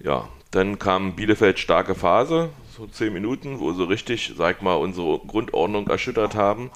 Ja, 0.00 0.28
dann 0.52 0.78
kam 0.78 1.16
Bielefeld 1.16 1.58
starke 1.58 1.94
Phase, 1.94 2.50
so 2.76 2.86
zehn 2.86 3.12
Minuten, 3.12 3.58
wo 3.58 3.72
sie 3.72 3.88
richtig, 3.88 4.34
sag 4.36 4.62
mal, 4.62 4.74
unsere 4.74 5.18
Grundordnung 5.18 5.88
erschüttert 5.88 6.34
haben. 6.34 6.70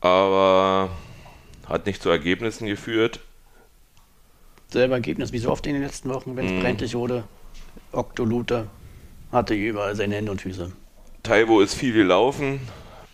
Aber 0.00 0.90
hat 1.66 1.86
nicht 1.86 2.00
zu 2.02 2.08
Ergebnissen 2.08 2.66
geführt. 2.66 3.20
Selber 4.70 4.94
Ergebnis, 4.94 5.32
wie 5.32 5.38
so 5.38 5.50
oft 5.50 5.66
in 5.66 5.74
den 5.74 5.82
letzten 5.82 6.08
Wochen, 6.10 6.36
wenn 6.36 6.46
es 6.46 6.52
Mhm. 6.52 6.60
brenzlig 6.60 6.94
wurde. 6.94 7.24
Oktolute 7.92 8.68
hatte 9.32 9.54
überall 9.54 9.96
seine 9.96 10.14
Hände 10.14 10.30
und 10.30 10.40
Füße. 10.40 10.72
Taiwo 11.22 11.60
ist 11.60 11.74
viel 11.74 11.92
gelaufen, 11.92 12.60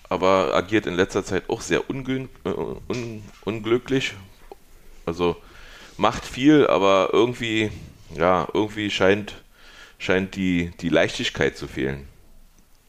aber 0.08 0.52
agiert 0.54 0.86
in 0.86 0.94
letzter 0.94 1.24
Zeit 1.24 1.48
auch 1.48 1.60
sehr 1.60 1.88
ungün 1.88 2.28
äh, 2.44 2.50
un 2.50 3.22
unglücklich. 3.44 4.14
Also 5.06 5.36
macht 5.96 6.24
viel, 6.24 6.66
aber 6.66 7.10
irgendwie, 7.12 7.70
ja, 8.10 8.48
irgendwie 8.52 8.90
scheint, 8.90 9.42
scheint 9.98 10.36
die, 10.36 10.72
die 10.80 10.88
Leichtigkeit 10.88 11.56
zu 11.56 11.66
fehlen. 11.68 12.08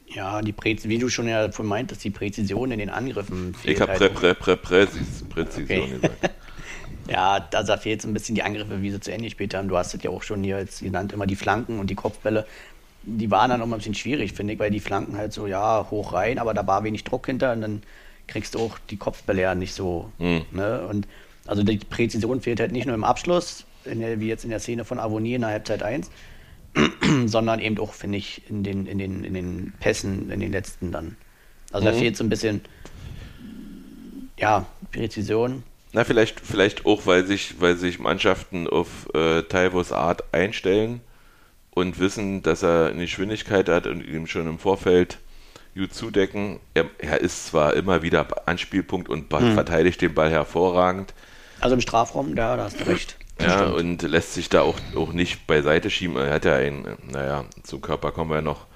Ja, 0.08 0.40
die 0.40 0.52
Präz 0.52 0.84
wie 0.84 0.98
du 0.98 1.08
schon 1.08 1.28
ja 1.28 1.50
vorhin 1.50 1.68
meintest, 1.68 2.04
die 2.04 2.10
Präzision 2.10 2.70
in 2.70 2.78
den 2.78 2.90
Angriffen 2.90 3.54
fehlt. 3.54 3.76
Ich 3.76 3.80
habe 3.80 3.92
halt 3.92 4.14
Prä. 4.14 4.34
Prä, 4.34 4.34
Prä, 4.34 4.56
Präzis, 4.56 5.24
Präzision 5.28 5.84
Okay. 5.84 5.90
gesagt. 5.90 6.18
Ja, 7.08 7.38
da 7.38 7.62
da 7.62 7.76
fehlt 7.76 8.02
so 8.02 8.08
ein 8.08 8.14
bisschen 8.14 8.34
die 8.34 8.42
Angriffe, 8.42 8.82
wie 8.82 8.90
sie 8.90 8.98
zu 8.98 9.12
Ende 9.12 9.26
gespielt 9.26 9.54
haben. 9.54 9.68
Du 9.68 9.76
hast 9.76 9.94
es 9.94 10.02
ja 10.02 10.10
auch 10.10 10.24
schon 10.24 10.42
hier 10.42 10.58
jetzt 10.58 10.80
genannt, 10.82 11.12
immer 11.12 11.26
die 11.26 11.36
Flanken 11.36 11.78
und 11.78 11.88
die 11.88 11.94
Kopfbälle. 11.94 12.46
Die 13.02 13.30
waren 13.30 13.50
dann 13.50 13.62
auch 13.62 13.66
mal 13.66 13.76
ein 13.76 13.78
bisschen 13.78 13.94
schwierig, 13.94 14.32
finde 14.32 14.54
ich, 14.54 14.58
weil 14.58 14.72
die 14.72 14.80
Flanken 14.80 15.16
halt 15.16 15.32
so, 15.32 15.46
ja, 15.46 15.86
hoch 15.90 16.12
rein, 16.14 16.38
aber 16.40 16.52
da 16.52 16.66
war 16.66 16.82
wenig 16.82 17.04
Druck 17.04 17.26
hinter 17.26 17.52
und 17.52 17.60
dann 17.60 17.82
kriegst 18.26 18.56
du 18.56 18.58
auch 18.60 18.78
die 18.90 18.96
Kopfbälle 18.96 19.42
ja 19.42 19.54
nicht 19.54 19.74
so. 19.74 20.10
Mhm. 20.18 20.46
Ne? 20.50 20.86
Und 20.88 21.06
also 21.46 21.62
die 21.62 21.78
Präzision 21.78 22.40
fehlt 22.40 22.58
halt 22.58 22.72
nicht 22.72 22.86
nur 22.86 22.94
im 22.96 23.04
Abschluss, 23.04 23.66
der, 23.94 24.20
wie 24.20 24.28
jetzt 24.28 24.44
in 24.44 24.50
der 24.50 24.60
Szene 24.60 24.84
von 24.84 24.98
Avonier 24.98 25.36
in 25.36 25.42
der 25.42 25.50
Halbzeit 25.50 25.82
1, 25.82 26.10
sondern 27.26 27.60
eben 27.60 27.78
auch, 27.78 27.92
finde 27.94 28.18
ich, 28.18 28.42
in 28.50 28.62
den, 28.62 28.86
in, 28.86 28.98
den, 28.98 29.24
in 29.24 29.34
den 29.34 29.72
Pässen, 29.80 30.30
in 30.30 30.40
den 30.40 30.52
letzten 30.52 30.92
dann. 30.92 31.16
Also 31.72 31.86
da 31.86 31.92
Mhm. 31.92 31.98
fehlt 31.98 32.16
so 32.16 32.24
ein 32.24 32.28
bisschen, 32.28 32.60
ja, 34.38 34.66
Präzision. 34.92 35.62
Na, 35.92 36.04
vielleicht, 36.04 36.40
vielleicht 36.40 36.84
auch, 36.84 37.06
weil 37.06 37.24
sich, 37.24 37.54
weil 37.60 37.76
sich 37.76 37.98
Mannschaften 37.98 38.68
auf 38.68 39.08
äh, 39.14 39.42
Taivos 39.42 39.92
Art 39.92 40.24
einstellen 40.32 41.00
und 41.70 41.98
wissen, 41.98 42.42
dass 42.42 42.62
er 42.62 42.88
eine 42.88 43.02
Geschwindigkeit 43.02 43.68
hat 43.68 43.86
und 43.86 44.02
ihm 44.02 44.26
schon 44.26 44.46
im 44.46 44.58
Vorfeld 44.58 45.18
gut 45.74 45.94
zudecken. 45.94 46.58
Er, 46.74 46.86
er 46.98 47.20
ist 47.20 47.46
zwar 47.46 47.74
immer 47.74 48.02
wieder 48.02 48.26
Anspielpunkt 48.46 49.08
und 49.08 49.28
ba- 49.28 49.40
verteidigt 49.54 50.00
den 50.02 50.14
Ball 50.14 50.30
hervorragend, 50.30 51.14
Also 51.60 51.74
im 51.74 51.80
Strafraum, 51.80 52.34
da, 52.34 52.56
da 52.56 52.64
hast 52.64 52.80
du 52.80 52.84
recht. 52.84 53.16
Ja, 53.40 53.58
Stimmt. 53.58 53.74
und 53.74 54.02
lässt 54.02 54.34
sich 54.34 54.48
da 54.48 54.62
auch, 54.62 54.78
auch 54.94 55.12
nicht 55.12 55.46
beiseite 55.46 55.90
schieben. 55.90 56.16
Er 56.16 56.32
hat 56.32 56.44
ja 56.44 56.54
ein, 56.54 56.96
naja, 57.10 57.44
zum 57.62 57.80
Körper 57.80 58.12
kommen 58.12 58.30
wir 58.30 58.42
noch 58.42 58.66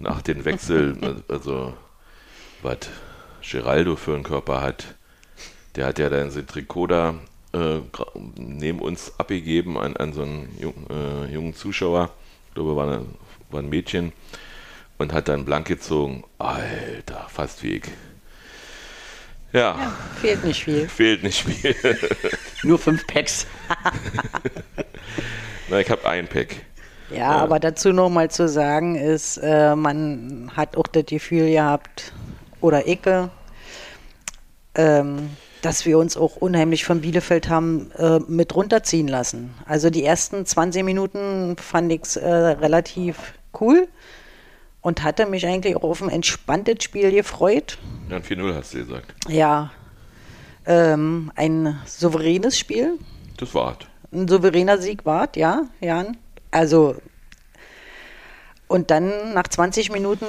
nach 0.00 0.22
den 0.22 0.44
Wechseln, 0.44 1.22
also 1.28 1.72
was 2.62 2.78
Geraldo 3.42 3.96
für 3.96 4.14
einen 4.14 4.24
Körper 4.24 4.60
hat. 4.60 4.94
Der 5.76 5.86
hat 5.86 5.98
ja 5.98 6.10
dann 6.10 6.30
sein 6.30 6.46
Trikot 6.46 6.88
da 6.88 7.14
äh, 7.52 7.80
neben 8.36 8.78
uns 8.80 9.18
abgegeben 9.18 9.78
an, 9.78 9.96
an 9.96 10.12
so 10.12 10.22
einen 10.22 10.48
jung, 10.58 10.74
äh, 10.90 11.32
jungen 11.32 11.54
Zuschauer. 11.54 12.10
Ich 12.48 12.54
glaube, 12.54 12.76
war, 12.76 12.86
eine, 12.86 13.06
war 13.50 13.60
ein 13.60 13.68
Mädchen. 13.68 14.12
Und 14.98 15.12
hat 15.12 15.28
dann 15.28 15.44
blank 15.44 15.66
gezogen. 15.66 16.22
Alter, 16.38 17.26
fast 17.28 17.62
wie 17.62 17.76
ich. 17.76 17.84
Ja, 19.52 19.92
Fehlt 20.20 20.44
nicht 20.44 20.64
viel. 20.64 20.88
fehlt 20.88 21.22
nicht 21.22 21.42
viel. 21.42 21.74
Nur 22.62 22.78
fünf 22.78 23.06
Packs. 23.06 23.46
Na, 25.68 25.80
ich 25.80 25.90
habe 25.90 26.08
ein 26.08 26.26
Pack. 26.26 26.56
Ja, 27.14 27.32
aber 27.32 27.60
dazu 27.60 27.92
noch 27.92 28.08
mal 28.08 28.30
zu 28.30 28.48
sagen 28.48 28.96
ist, 28.96 29.36
äh, 29.36 29.76
man 29.76 30.50
hat 30.56 30.76
auch 30.76 30.86
das 30.86 31.04
Gefühl 31.06 31.50
gehabt, 31.50 32.12
oder 32.62 32.88
Icke, 32.88 33.28
ähm, 34.74 35.30
dass 35.60 35.84
wir 35.84 35.98
uns 35.98 36.16
auch 36.16 36.36
unheimlich 36.36 36.84
von 36.84 37.02
Bielefeld 37.02 37.48
haben 37.48 37.90
äh, 37.98 38.18
mit 38.26 38.54
runterziehen 38.54 39.08
lassen. 39.08 39.54
Also 39.66 39.90
die 39.90 40.04
ersten 40.04 40.46
20 40.46 40.84
Minuten 40.84 41.56
fand 41.58 41.92
ich 41.92 42.02
es 42.02 42.16
äh, 42.16 42.28
relativ 42.28 43.16
cool 43.60 43.86
und 44.82 45.02
hatte 45.02 45.26
mich 45.26 45.46
eigentlich 45.46 45.76
auch 45.76 45.82
auf 45.84 46.02
ein 46.02 46.10
entspanntes 46.10 46.82
Spiel 46.84 47.10
gefreut. 47.12 47.78
Ja, 48.10 48.16
ein 48.16 48.22
4-0 48.22 48.54
hast 48.54 48.74
du 48.74 48.78
gesagt. 48.78 49.14
Ja, 49.28 49.70
ähm, 50.66 51.32
ein 51.34 51.80
souveränes 51.86 52.58
Spiel, 52.58 52.98
Das 53.38 53.54
war 53.54 53.76
es. 53.80 53.86
ein 54.16 54.28
souveräner 54.28 54.78
Sieg 54.78 55.04
wart, 55.06 55.36
ja, 55.36 55.62
Jan. 55.80 56.16
Also, 56.50 56.96
und 58.68 58.90
dann 58.90 59.32
nach 59.34 59.48
20 59.48 59.90
Minuten 59.90 60.26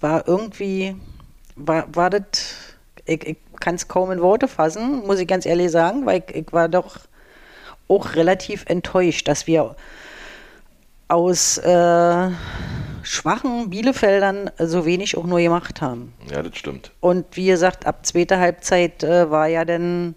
war 0.00 0.26
irgendwie, 0.26 0.96
war, 1.56 1.86
war 1.94 2.10
das, 2.10 2.22
ich, 3.04 3.24
ich 3.26 3.36
kann 3.60 3.76
es 3.76 3.88
kaum 3.88 4.10
in 4.10 4.20
Worte 4.20 4.48
fassen, 4.48 5.06
muss 5.06 5.18
ich 5.20 5.28
ganz 5.28 5.46
ehrlich 5.46 5.70
sagen, 5.70 6.04
weil 6.06 6.22
ich, 6.28 6.34
ich 6.34 6.52
war 6.52 6.68
doch 6.68 6.98
auch 7.88 8.14
relativ 8.14 8.64
enttäuscht, 8.66 9.28
dass 9.28 9.46
wir 9.46 9.76
aus 11.08 11.58
äh, 11.58 12.30
schwachen 13.02 13.70
Bielefeldern 13.70 14.50
so 14.58 14.84
wenig 14.86 15.16
auch 15.16 15.24
nur 15.24 15.40
gemacht 15.40 15.80
haben. 15.80 16.12
Ja, 16.30 16.42
das 16.42 16.56
stimmt. 16.56 16.92
Und 17.00 17.24
wie 17.36 17.46
gesagt, 17.46 17.86
ab 17.86 18.04
zweiter 18.06 18.38
Halbzeit 18.38 19.02
äh, 19.02 19.30
war 19.30 19.46
ja 19.48 19.64
dann, 19.64 20.14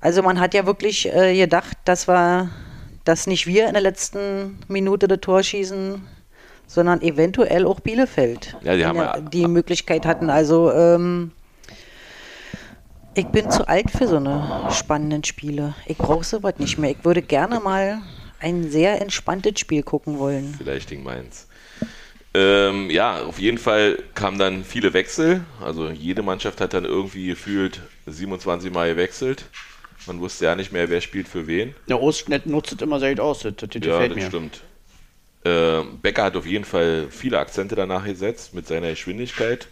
also 0.00 0.22
man 0.22 0.40
hat 0.40 0.54
ja 0.54 0.66
wirklich 0.66 1.12
äh, 1.14 1.36
gedacht, 1.36 1.76
dass 1.84 2.08
wir, 2.08 2.48
dass 3.04 3.26
nicht 3.26 3.46
wir 3.46 3.66
in 3.66 3.72
der 3.74 3.82
letzten 3.82 4.58
Minute 4.68 5.08
das 5.08 5.20
Tor 5.20 5.42
schießen, 5.42 6.02
sondern 6.66 7.02
eventuell 7.02 7.66
auch 7.66 7.80
Bielefeld 7.80 8.56
Ja, 8.62 8.76
die 8.76 8.86
haben 8.86 8.96
ja- 8.96 9.20
die 9.20 9.46
Möglichkeit 9.46 10.06
hatten. 10.06 10.30
Also 10.30 10.72
ähm, 10.72 11.32
ich 13.14 13.26
bin 13.26 13.50
zu 13.50 13.66
alt 13.68 13.90
für 13.90 14.06
so 14.06 14.16
eine 14.16 14.68
spannenden 14.70 15.24
Spiele. 15.24 15.74
Ich 15.86 15.98
brauche 15.98 16.24
sowas 16.24 16.54
nicht 16.58 16.78
mehr. 16.78 16.90
Ich 16.92 17.04
würde 17.04 17.22
gerne 17.22 17.58
mal 17.60 17.98
ein 18.38 18.70
sehr 18.70 19.00
entspanntes 19.02 19.58
Spiel 19.60 19.82
gucken 19.82 20.18
wollen. 20.18 20.54
Vielleicht 20.56 20.88
gegen 20.88 21.02
Mainz. 21.02 21.46
Ähm, 22.32 22.90
ja, 22.90 23.22
auf 23.22 23.38
jeden 23.40 23.58
Fall 23.58 23.98
kamen 24.14 24.38
dann 24.38 24.64
viele 24.64 24.92
Wechsel. 24.92 25.44
Also 25.60 25.90
jede 25.90 26.22
Mannschaft 26.22 26.60
hat 26.60 26.74
dann 26.74 26.84
irgendwie 26.84 27.26
gefühlt 27.26 27.80
27 28.06 28.72
Mal 28.72 28.90
gewechselt. 28.90 29.44
Man 30.06 30.20
wusste 30.20 30.44
ja 30.46 30.54
nicht 30.54 30.72
mehr, 30.72 30.88
wer 30.88 31.00
spielt 31.00 31.28
für 31.28 31.46
wen. 31.46 31.74
Der 31.88 32.00
Ost 32.00 32.28
nutzt 32.46 32.72
es 32.72 32.80
immer 32.80 33.00
sehr 33.00 33.10
gut 33.10 33.20
aus, 33.20 33.40
das, 33.40 33.54
das 33.56 33.68
Ja, 33.74 33.80
gefällt 33.80 34.10
das 34.12 34.16
mir. 34.16 34.26
stimmt. 34.28 34.60
Äh, 35.44 35.82
Becker 36.02 36.24
hat 36.24 36.36
auf 36.36 36.46
jeden 36.46 36.64
Fall 36.64 37.08
viele 37.10 37.38
Akzente 37.38 37.74
danach 37.74 38.04
gesetzt 38.04 38.54
mit 38.54 38.66
seiner 38.66 38.90
Geschwindigkeit. 38.90 39.68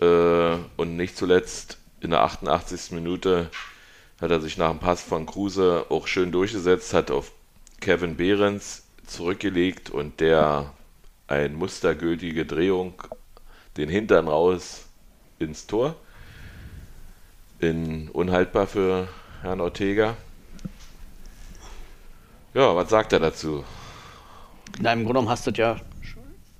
Äh, 0.00 0.56
und 0.76 0.96
nicht 0.96 1.16
zuletzt 1.16 1.78
in 2.00 2.10
der 2.10 2.20
88. 2.22 2.92
Minute 2.92 3.50
hat 4.20 4.30
er 4.30 4.40
sich 4.40 4.56
nach 4.56 4.70
dem 4.70 4.78
Pass 4.80 5.02
von 5.02 5.26
Kruse 5.26 5.86
auch 5.88 6.06
schön 6.06 6.32
durchgesetzt, 6.32 6.94
hat 6.94 7.10
auf 7.10 7.32
Kevin 7.80 8.16
Behrens 8.16 8.84
zurückgelegt 9.06 9.90
und 9.90 10.20
der 10.20 10.72
eine 11.28 11.54
mustergültige 11.54 12.46
Drehung, 12.46 12.94
den 13.76 13.88
Hintern 13.88 14.28
raus 14.28 14.86
ins 15.38 15.66
Tor. 15.66 15.96
In, 17.58 18.08
unhaltbar 18.10 18.66
für 18.66 19.08
Herrn 19.42 19.60
Ortega. 19.60 20.16
Ja, 22.54 22.74
was 22.76 22.90
sagt 22.90 23.12
er 23.12 23.20
dazu? 23.20 23.64
Na, 24.80 24.92
im 24.92 25.00
Grunde 25.00 25.14
genommen 25.14 25.28
hast 25.28 25.46
du 25.46 25.50
das 25.50 25.58
ja 25.58 25.80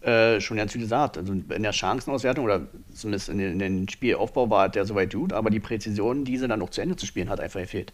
äh, 0.06 0.40
schon 0.40 0.56
ganz 0.56 0.73
viel 0.73 0.80
gesagt. 0.80 1.18
Also 1.18 1.32
in 1.32 1.62
der 1.62 1.73
Chancenauswertung 1.73 2.44
oder 2.44 2.62
zumindest 2.94 3.28
in 3.28 3.38
den, 3.38 3.52
in 3.52 3.58
den 3.58 3.88
Spielaufbau 3.88 4.49
war 4.49 4.68
der 4.68 4.87
soweit 4.87 5.12
gut, 5.12 5.32
aber 5.32 5.50
die 5.50 5.61
Präzision, 5.61 6.25
diese 6.25 6.49
dann 6.49 6.62
auch 6.62 6.70
zu 6.70 6.80
Ende 6.80 6.96
zu 6.96 7.06
spielen, 7.06 7.28
hat 7.28 7.40
einfach 7.40 7.61
gefehlt. 7.61 7.92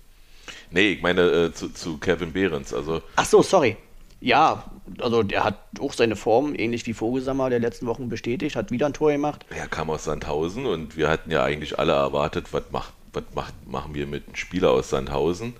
Nee, 0.70 0.92
ich 0.92 1.02
meine 1.02 1.22
äh, 1.22 1.52
zu, 1.52 1.68
zu 1.70 1.98
Kevin 1.98 2.32
Behrens. 2.32 2.74
Also 2.74 3.02
Ach 3.16 3.24
so, 3.24 3.42
sorry. 3.42 3.76
Ja, 4.22 4.70
also 5.00 5.24
der 5.24 5.42
hat 5.42 5.58
auch 5.80 5.92
seine 5.92 6.14
Form, 6.14 6.54
ähnlich 6.54 6.86
wie 6.86 6.94
Vogelsammer 6.94 7.50
der 7.50 7.58
letzten 7.58 7.86
Wochen 7.86 8.08
bestätigt, 8.08 8.54
hat 8.54 8.70
wieder 8.70 8.86
ein 8.86 8.92
Tor 8.92 9.10
gemacht. 9.10 9.44
er 9.50 9.66
kam 9.66 9.90
aus 9.90 10.04
Sandhausen 10.04 10.64
und 10.64 10.96
wir 10.96 11.10
hatten 11.10 11.32
ja 11.32 11.42
eigentlich 11.42 11.80
alle 11.80 11.92
erwartet, 11.92 12.52
was 12.52 12.62
macht, 12.70 12.92
was 13.12 13.24
macht, 13.34 13.52
machen 13.66 13.96
wir 13.96 14.06
mit 14.06 14.26
einem 14.26 14.36
Spieler 14.36 14.70
aus 14.70 14.90
Sandhausen? 14.90 15.54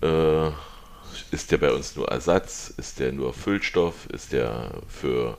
Äh, 0.00 0.50
ist 1.32 1.50
der 1.50 1.58
bei 1.58 1.72
uns 1.72 1.96
nur 1.96 2.08
Ersatz? 2.08 2.72
Ist 2.76 3.00
der 3.00 3.10
nur 3.10 3.34
Füllstoff? 3.34 4.06
Ist 4.12 4.32
der 4.32 4.70
für 4.86 5.36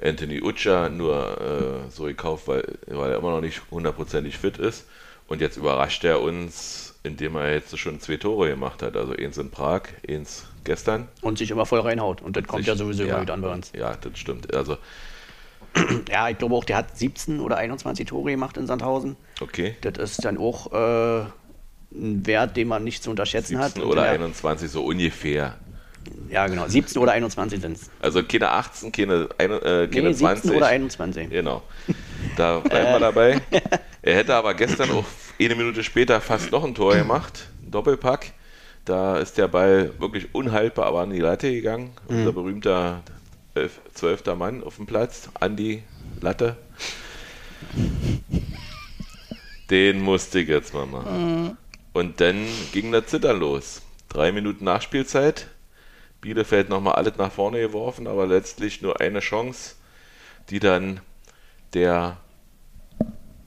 Anthony 0.00 0.40
Utscha 0.40 0.88
nur 0.88 1.40
äh, 1.40 1.90
so 1.90 2.04
gekauft, 2.04 2.46
weil, 2.46 2.78
weil 2.86 3.10
er 3.10 3.18
immer 3.18 3.32
noch 3.32 3.40
nicht 3.40 3.60
hundertprozentig 3.72 4.38
fit 4.38 4.56
ist? 4.58 4.86
Und 5.30 5.40
jetzt 5.40 5.56
überrascht 5.56 6.02
er 6.04 6.20
uns, 6.20 6.94
indem 7.04 7.36
er 7.36 7.52
jetzt 7.54 7.78
schon 7.78 8.00
zwei 8.00 8.16
Tore 8.16 8.48
gemacht 8.50 8.82
hat. 8.82 8.96
Also 8.96 9.14
eins 9.14 9.38
in 9.38 9.48
Prag, 9.50 9.82
eins 10.08 10.44
gestern. 10.64 11.06
Und 11.22 11.38
sich 11.38 11.50
immer 11.52 11.64
voll 11.66 11.80
reinhaut. 11.80 12.20
Und 12.20 12.36
das 12.36 12.44
kommt 12.46 12.66
ja 12.66 12.74
sowieso 12.74 13.04
immer 13.04 13.22
wieder 13.22 13.34
an 13.34 13.40
bei 13.40 13.52
uns. 13.52 13.70
Ja, 13.74 13.94
das 13.96 14.18
stimmt. 14.18 14.52
Also, 14.52 14.76
Ja, 16.10 16.28
ich 16.28 16.36
glaube 16.36 16.54
auch, 16.56 16.64
der 16.64 16.76
hat 16.78 16.98
17 16.98 17.38
oder 17.40 17.56
21 17.58 18.06
Tore 18.06 18.32
gemacht 18.32 18.56
in 18.56 18.66
Sandhausen. 18.66 19.16
okay. 19.40 19.76
Das 19.82 19.94
ist 19.98 20.24
dann 20.24 20.36
auch 20.36 20.72
äh, 20.72 21.20
ein 21.94 22.26
Wert, 22.26 22.56
den 22.56 22.66
man 22.68 22.82
nicht 22.82 23.02
zu 23.04 23.10
unterschätzen 23.10 23.58
hat. 23.58 23.68
17 23.74 23.84
Und 23.84 23.88
oder 23.92 24.02
der- 24.02 24.10
21, 24.12 24.68
so 24.68 24.84
ungefähr. 24.84 25.56
Ja, 26.28 26.46
genau. 26.48 26.66
17 26.66 27.00
oder 27.00 27.12
21 27.12 27.60
sind 27.60 27.76
es. 27.76 27.88
Also 28.00 28.22
keine 28.24 28.50
18, 28.50 28.90
keine, 28.90 29.28
ein- 29.38 29.50
äh, 29.52 29.86
keine 29.86 30.08
Nee, 30.08 30.12
17 30.12 30.16
20. 30.18 30.50
oder 30.56 30.66
21. 30.66 31.30
Genau. 31.30 31.62
Da 32.36 32.58
bleiben 32.58 32.92
wir 32.92 32.98
dabei. 33.00 33.40
Er 34.02 34.16
hätte 34.16 34.34
aber 34.34 34.54
gestern 34.54 34.90
auch 34.92 35.04
eine 35.46 35.54
Minute 35.54 35.84
später 35.84 36.20
fast 36.20 36.52
noch 36.52 36.64
ein 36.64 36.74
Tor 36.74 36.94
gemacht. 36.94 37.48
Ein 37.62 37.70
Doppelpack. 37.70 38.32
Da 38.84 39.18
ist 39.18 39.38
der 39.38 39.48
Ball 39.48 39.92
wirklich 39.98 40.34
unhaltbar, 40.34 40.86
aber 40.86 41.00
an 41.00 41.10
die 41.10 41.20
Latte 41.20 41.52
gegangen. 41.52 41.92
Unser 42.08 42.32
berühmter 42.32 43.02
elf, 43.54 43.80
zwölfter 43.94 44.36
Mann 44.36 44.62
auf 44.62 44.76
dem 44.76 44.86
Platz, 44.86 45.28
an 45.38 45.56
die 45.56 45.82
Latte. 46.20 46.56
Den 49.70 50.00
musste 50.00 50.40
ich 50.40 50.48
jetzt 50.48 50.74
mal 50.74 50.86
machen. 50.86 51.56
Und 51.92 52.20
dann 52.20 52.46
ging 52.72 52.90
der 52.92 53.06
Zittern 53.06 53.38
los. 53.38 53.82
Drei 54.08 54.32
Minuten 54.32 54.64
Nachspielzeit. 54.64 55.48
Bielefeld 56.20 56.68
nochmal 56.68 56.94
alles 56.94 57.16
nach 57.16 57.32
vorne 57.32 57.60
geworfen, 57.60 58.06
aber 58.06 58.26
letztlich 58.26 58.82
nur 58.82 59.00
eine 59.00 59.20
Chance, 59.20 59.76
die 60.50 60.60
dann 60.60 61.00
der 61.72 62.18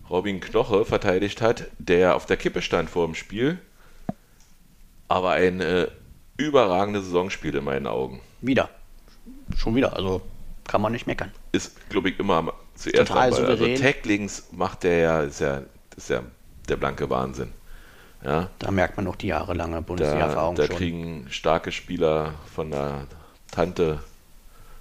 Robin 0.09 0.39
Knoche 0.39 0.85
verteidigt 0.85 1.41
hat, 1.41 1.67
der 1.79 2.15
auf 2.15 2.25
der 2.25 2.37
Kippe 2.37 2.61
stand 2.61 2.89
vor 2.89 3.05
dem 3.05 3.15
Spiel, 3.15 3.57
aber 5.07 5.31
eine 5.31 5.89
überragende 6.37 7.01
Saison 7.01 7.29
spielt 7.29 7.55
in 7.55 7.63
meinen 7.63 7.87
Augen. 7.87 8.21
Wieder. 8.41 8.69
Schon 9.55 9.75
wieder. 9.75 9.95
Also 9.95 10.21
kann 10.67 10.81
man 10.81 10.91
nicht 10.91 11.07
meckern. 11.07 11.31
Ist, 11.51 11.89
glaube 11.89 12.09
ich, 12.09 12.19
immer 12.19 12.53
zuerst 12.75 13.07
Total 13.07 13.31
Ball. 13.31 13.45
Also. 13.45 13.75
Tacklings 13.75 14.47
macht 14.51 14.83
der 14.83 14.97
ja, 14.97 15.21
ist 15.21 15.39
ja, 15.39 15.61
ist 15.95 16.09
ja 16.09 16.21
der 16.67 16.77
blanke 16.77 17.09
Wahnsinn. 17.09 17.51
Ja, 18.23 18.49
Da 18.59 18.71
merkt 18.71 18.95
man 18.95 19.05
noch 19.05 19.17
die 19.17 19.27
jahrelange 19.27 19.75
da, 19.75 19.81
Bundesliga-Erfahrung 19.81 20.55
da 20.55 20.65
schon. 20.65 20.75
kriegen 20.77 21.27
starke 21.29 21.71
Spieler 21.71 22.33
von 22.53 22.71
der 22.71 23.07
Tante 23.51 23.99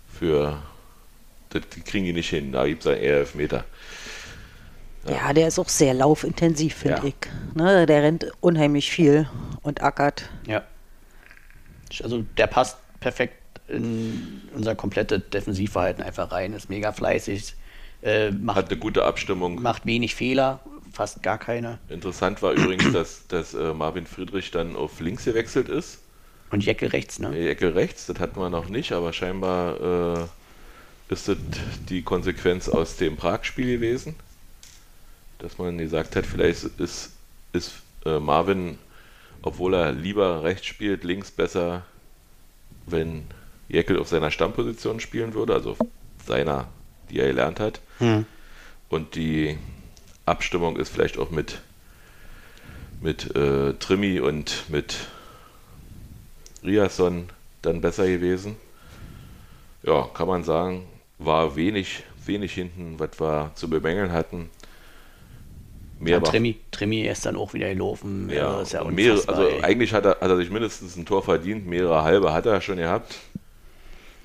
für, 0.08 0.62
die 1.52 1.80
kriegen 1.80 2.04
die 2.06 2.12
nicht 2.12 2.30
hin, 2.30 2.52
da 2.52 2.66
gibt 2.66 2.86
es 2.86 2.96
eher 2.96 3.18
Elfmeter. 3.18 3.64
Ja, 5.08 5.32
der 5.32 5.48
ist 5.48 5.58
auch 5.58 5.68
sehr 5.68 5.94
laufintensiv, 5.94 6.74
finde 6.74 6.98
Ja. 6.98 7.04
ich. 7.04 7.14
Ne, 7.54 7.86
der 7.86 8.02
rennt 8.02 8.26
unheimlich 8.40 8.90
viel 8.90 9.28
und 9.62 9.82
ackert. 9.82 10.28
Ja. 10.46 10.62
Also 12.02 12.24
der 12.36 12.46
passt 12.46 12.78
perfekt 13.00 13.34
in 13.68 14.42
unser 14.54 14.74
komplettes 14.74 15.22
Defensivverhalten 15.32 16.02
einfach 16.02 16.30
rein, 16.32 16.52
ist 16.52 16.68
mega 16.70 16.92
fleißig, 16.92 17.54
äh, 18.02 18.30
macht, 18.30 18.56
Hat 18.56 18.70
eine 18.70 18.78
gute 18.78 19.04
Abstimmung. 19.04 19.60
macht 19.60 19.86
wenig 19.86 20.14
Fehler, 20.14 20.60
fast 20.92 21.22
gar 21.22 21.38
keine. 21.38 21.78
Interessant 21.88 22.42
war 22.42 22.52
übrigens, 22.52 22.92
dass, 22.92 23.26
dass 23.28 23.54
äh, 23.54 23.72
Marvin 23.74 24.06
Friedrich 24.06 24.50
dann 24.50 24.76
auf 24.76 25.00
links 25.00 25.24
gewechselt 25.24 25.68
ist. 25.68 25.98
Und 26.50 26.64
Jeckel 26.64 26.88
rechts, 26.88 27.18
ne? 27.18 27.30
Die 27.32 27.48
Ecke 27.48 27.74
rechts, 27.74 28.06
das 28.06 28.18
hatten 28.18 28.38
wir 28.38 28.50
noch 28.50 28.68
nicht, 28.68 28.92
aber 28.92 29.12
scheinbar 29.12 30.18
äh, 30.20 31.12
ist 31.12 31.28
das 31.28 31.36
die 31.88 32.02
Konsequenz 32.02 32.68
aus 32.68 32.96
dem 32.96 33.16
Prag-Spiel 33.16 33.66
gewesen. 33.76 34.14
Dass 35.42 35.58
man 35.58 35.76
gesagt 35.76 36.14
hat, 36.14 36.24
vielleicht 36.24 36.64
ist, 36.78 37.10
ist 37.52 37.72
äh, 38.04 38.20
Marvin, 38.20 38.78
obwohl 39.42 39.74
er 39.74 39.90
lieber 39.90 40.44
rechts 40.44 40.66
spielt, 40.66 41.02
links 41.02 41.32
besser, 41.32 41.82
wenn 42.86 43.24
Jeckel 43.68 43.98
auf 43.98 44.06
seiner 44.06 44.30
Stammposition 44.30 45.00
spielen 45.00 45.34
würde, 45.34 45.54
also 45.54 45.72
auf 45.72 45.78
seiner, 46.24 46.68
die 47.10 47.18
er 47.18 47.26
gelernt 47.26 47.58
hat. 47.58 47.80
Hm. 47.98 48.24
Und 48.88 49.16
die 49.16 49.58
Abstimmung 50.26 50.76
ist 50.76 50.90
vielleicht 50.90 51.18
auch 51.18 51.30
mit, 51.30 51.60
mit 53.00 53.34
äh, 53.34 53.72
Trimi 53.74 54.20
und 54.20 54.66
mit 54.68 55.08
Riasson 56.62 57.30
dann 57.62 57.80
besser 57.80 58.06
gewesen. 58.06 58.54
Ja, 59.82 60.08
kann 60.14 60.28
man 60.28 60.44
sagen, 60.44 60.86
war 61.18 61.56
wenig, 61.56 62.04
wenig 62.24 62.52
hinten, 62.54 63.00
was 63.00 63.18
wir 63.18 63.50
zu 63.56 63.68
bemängeln 63.68 64.12
hatten. 64.12 64.48
Mehr 66.02 66.14
Ja, 66.14 66.20
Trimi, 66.20 66.56
Trimi 66.72 67.02
ist 67.02 67.24
dann 67.26 67.36
auch 67.36 67.54
wieder 67.54 67.68
gelaufen. 67.68 68.28
ja, 68.28 68.48
also 68.48 68.60
ist 68.62 68.72
ja 68.72 68.82
und 68.82 68.94
mehrere, 68.94 69.28
also 69.28 69.46
ey. 69.46 69.62
eigentlich 69.62 69.92
hat 69.94 70.04
er, 70.04 70.12
hat 70.20 70.22
er 70.30 70.36
sich 70.36 70.50
mindestens 70.50 70.96
ein 70.96 71.04
Tor 71.06 71.22
verdient, 71.22 71.66
mehrere 71.66 72.02
halbe 72.02 72.32
hat 72.32 72.44
er 72.44 72.60
schon 72.60 72.76
gehabt. 72.78 73.16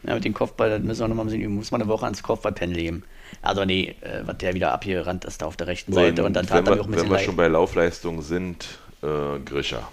Ja, 0.04 0.16
mit 0.16 0.26
dem 0.26 0.34
Kopfball, 0.34 0.70
das 0.70 0.82
müssen 0.82 1.02
wir 1.02 1.08
noch 1.08 1.16
mal 1.16 1.24
ein 1.24 1.28
bisschen 1.28 1.42
üben. 1.42 1.56
Muss 1.56 1.72
man 1.72 1.82
eine 1.82 1.90
Woche 1.90 2.06
ans 2.06 2.24
Kopfballpen 2.24 2.72
leben. 2.72 3.04
Also 3.42 3.66
nee, 3.66 3.96
äh, 4.02 4.22
was 4.26 4.38
der 4.38 4.54
wieder 4.54 4.72
abgerannt 4.72 5.26
ist 5.26 5.42
da 5.42 5.46
auf 5.46 5.58
der 5.58 5.68
rechten 5.68 5.94
Seite 5.94 6.24
und, 6.24 6.34
dann 6.34 6.50
wenn 6.50 6.50
tat 6.50 6.68
er 6.68 6.76
mir 6.76 6.82
auch 6.82 6.86
ein 6.86 6.92
wenn 6.92 6.92
bisschen 6.94 7.10
wir 7.10 7.16
leid. 7.18 7.26
schon 7.26 7.36
bei 7.36 7.48
Laufleistung 7.48 8.22
sind, 8.22 8.80
äh, 9.04 9.40
Grischer. 9.46 9.88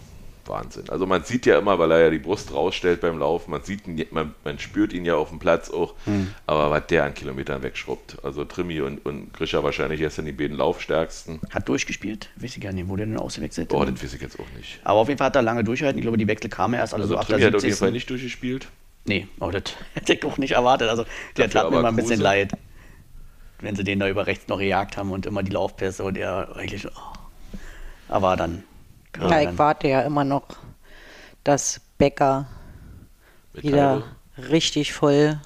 Wahnsinn. 0.49 0.89
Also 0.89 1.07
man 1.07 1.25
sieht 1.25 1.47
ja 1.47 1.59
immer, 1.59 1.79
weil 1.79 1.91
er 1.91 2.01
ja 2.01 2.11
die 2.11 2.19
Brust 2.19 2.53
rausstellt 2.55 3.01
beim 3.01 3.19
Laufen, 3.19 3.51
man 3.51 3.63
sieht 3.63 3.87
ihn, 3.87 4.05
man, 4.11 4.35
man 4.45 4.59
spürt 4.59 4.93
ihn 4.93 5.05
ja 5.05 5.17
auf 5.17 5.31
dem 5.31 5.39
Platz 5.39 5.71
auch, 5.71 5.95
Hm. 6.05 6.35
aber 6.47 6.71
was 6.71 6.87
der 6.89 7.05
an 7.05 7.15
Kilometern 7.15 7.63
wegschrubbt. 7.63 8.19
Also 8.23 8.45
Trimi 8.45 8.81
und, 8.81 9.05
und 9.07 9.33
Grischer 9.33 9.65
wahrscheinlich 9.65 10.01
erst 10.01 10.19
in 10.19 10.27
die 10.27 10.33
beiden 10.33 10.57
Laufstärksten. 10.57 11.41
Hat 11.51 11.69
durchgespielt, 11.69 12.31
weiß 12.37 12.57
ich 12.57 12.63
gar 12.63 12.73
nicht, 12.73 12.89
wo 12.89 12.97
der 12.97 13.07
denn 13.07 13.17
ausgewechselt 13.19 13.73
Oh, 13.73 13.85
das 13.85 14.03
weiß 14.03 14.15
ich 14.15 14.21
jetzt 14.21 14.39
auch 14.39 14.57
nicht. 14.57 14.81
Aber 14.85 15.01
auf 15.01 15.09
jeden 15.09 15.19
Fall 15.19 15.27
hat 15.29 15.37
er 15.37 15.43
lange 15.43 15.65
durchgehalten. 15.65 15.99
Ich 15.99 16.03
glaube, 16.03 16.19
die 16.19 16.27
Wechsel 16.29 16.51
kamen 16.51 16.75
erst 16.75 16.95
alle 16.95 17.03
Also 17.05 17.15
so 17.15 17.21
ab 17.21 17.27
der 17.27 17.37
hat 17.37 17.43
auf 17.55 17.63
jeden 17.63 17.73
70. 17.73 17.79
Fall 17.79 17.93
nicht 17.93 18.11
durchgespielt. 18.11 18.69
Nee, 19.07 19.29
oh, 19.41 19.51
das 19.51 19.63
hätte 19.95 20.15
ich 20.15 20.25
auch 20.25 20.39
nicht 20.39 20.53
erwartet. 20.53 20.89
Also, 20.89 21.05
der 21.37 21.49
Dafür 21.49 21.63
tat 21.63 21.71
mir 21.71 21.83
mal 21.83 21.89
ein 21.89 21.97
bisschen 21.97 22.21
leid. 22.21 22.53
Wenn 23.61 23.77
sie 23.77 23.85
den 23.85 24.01
da 24.01 24.09
über 24.09 24.27
rechts 24.27 24.49
noch 24.49 24.59
gejagt 24.59 24.97
haben 24.97 25.11
und 25.13 25.27
immer 25.27 25.43
die 25.43 25.53
Laufpässe 25.53 26.05
und 26.05 26.17
er 26.19 26.55
eigentlich. 26.57 26.87
Oh. 26.87 26.91
Aber 28.09 28.37
dann. 28.37 28.65
Kam 29.15 29.31
Ja, 29.31 29.41
ich 29.41 29.59
warte 29.59 29.89
ja 29.89 30.03
immer 30.03 30.25
noch, 30.25 30.45
dass 31.45 31.81
Becker 31.99 32.47
Mit 33.53 33.65
wieder 33.65 34.03
richtig 34.51 34.93
voll 34.93 35.39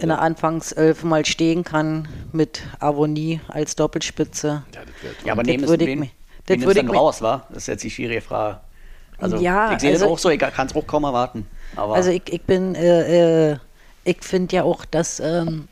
in 0.00 0.08
der 0.08 0.20
Anfangself 0.20 1.02
mal 1.02 1.24
stehen 1.24 1.64
kann 1.64 2.08
mit 2.32 2.62
Avonie 2.78 3.40
als 3.48 3.74
Doppelspitze. 3.76 4.62
Ja, 4.74 4.80
das 4.82 5.24
Ja, 5.24 5.32
aber 5.32 5.42
Das 5.42 5.50
nehmen 5.50 5.68
würde 5.68 5.84
es 5.84 5.90
ich 5.90 6.00
wen, 6.00 6.10
das 6.46 6.60
würde 6.66 6.80
ich 6.80 6.90
raus, 6.90 7.22
wa? 7.22 7.46
Das 7.48 7.58
ist 7.58 7.66
jetzt 7.68 7.84
die 7.84 7.90
schwierige 7.90 8.20
Frage. 8.20 8.60
Also, 9.18 9.36
Ja, 9.38 9.72
ich 9.72 9.80
sehe 9.80 9.92
das 9.92 10.02
also- 10.02 10.14
auch 10.14 10.18
so, 10.18 10.30
ich 10.30 10.38
kann 10.38 10.66
es 10.66 10.76
auch 10.76 10.86
kaum 10.86 11.04
erwarten. 11.04 11.46
Aber 11.76 11.94
Also 11.94 12.10
ich, 12.10 12.22
ich 12.30 12.42
bin, 12.42 12.74
äh, 12.74 13.52
äh, 13.52 13.56
ich 14.04 14.22
finde 14.22 14.56
ja 14.56 14.62
auch, 14.62 14.84
dass 14.84 15.20
ähm, 15.20 15.68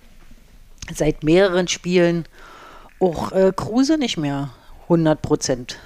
seit 0.95 1.23
mehreren 1.23 1.69
Spielen 1.69 2.27
auch 3.01 3.33
äh, 3.33 3.53
Kruse 3.55 3.99
nicht 3.99 4.17
mehr 4.17 4.51
100 4.85 5.21
Prozent. 5.23 5.79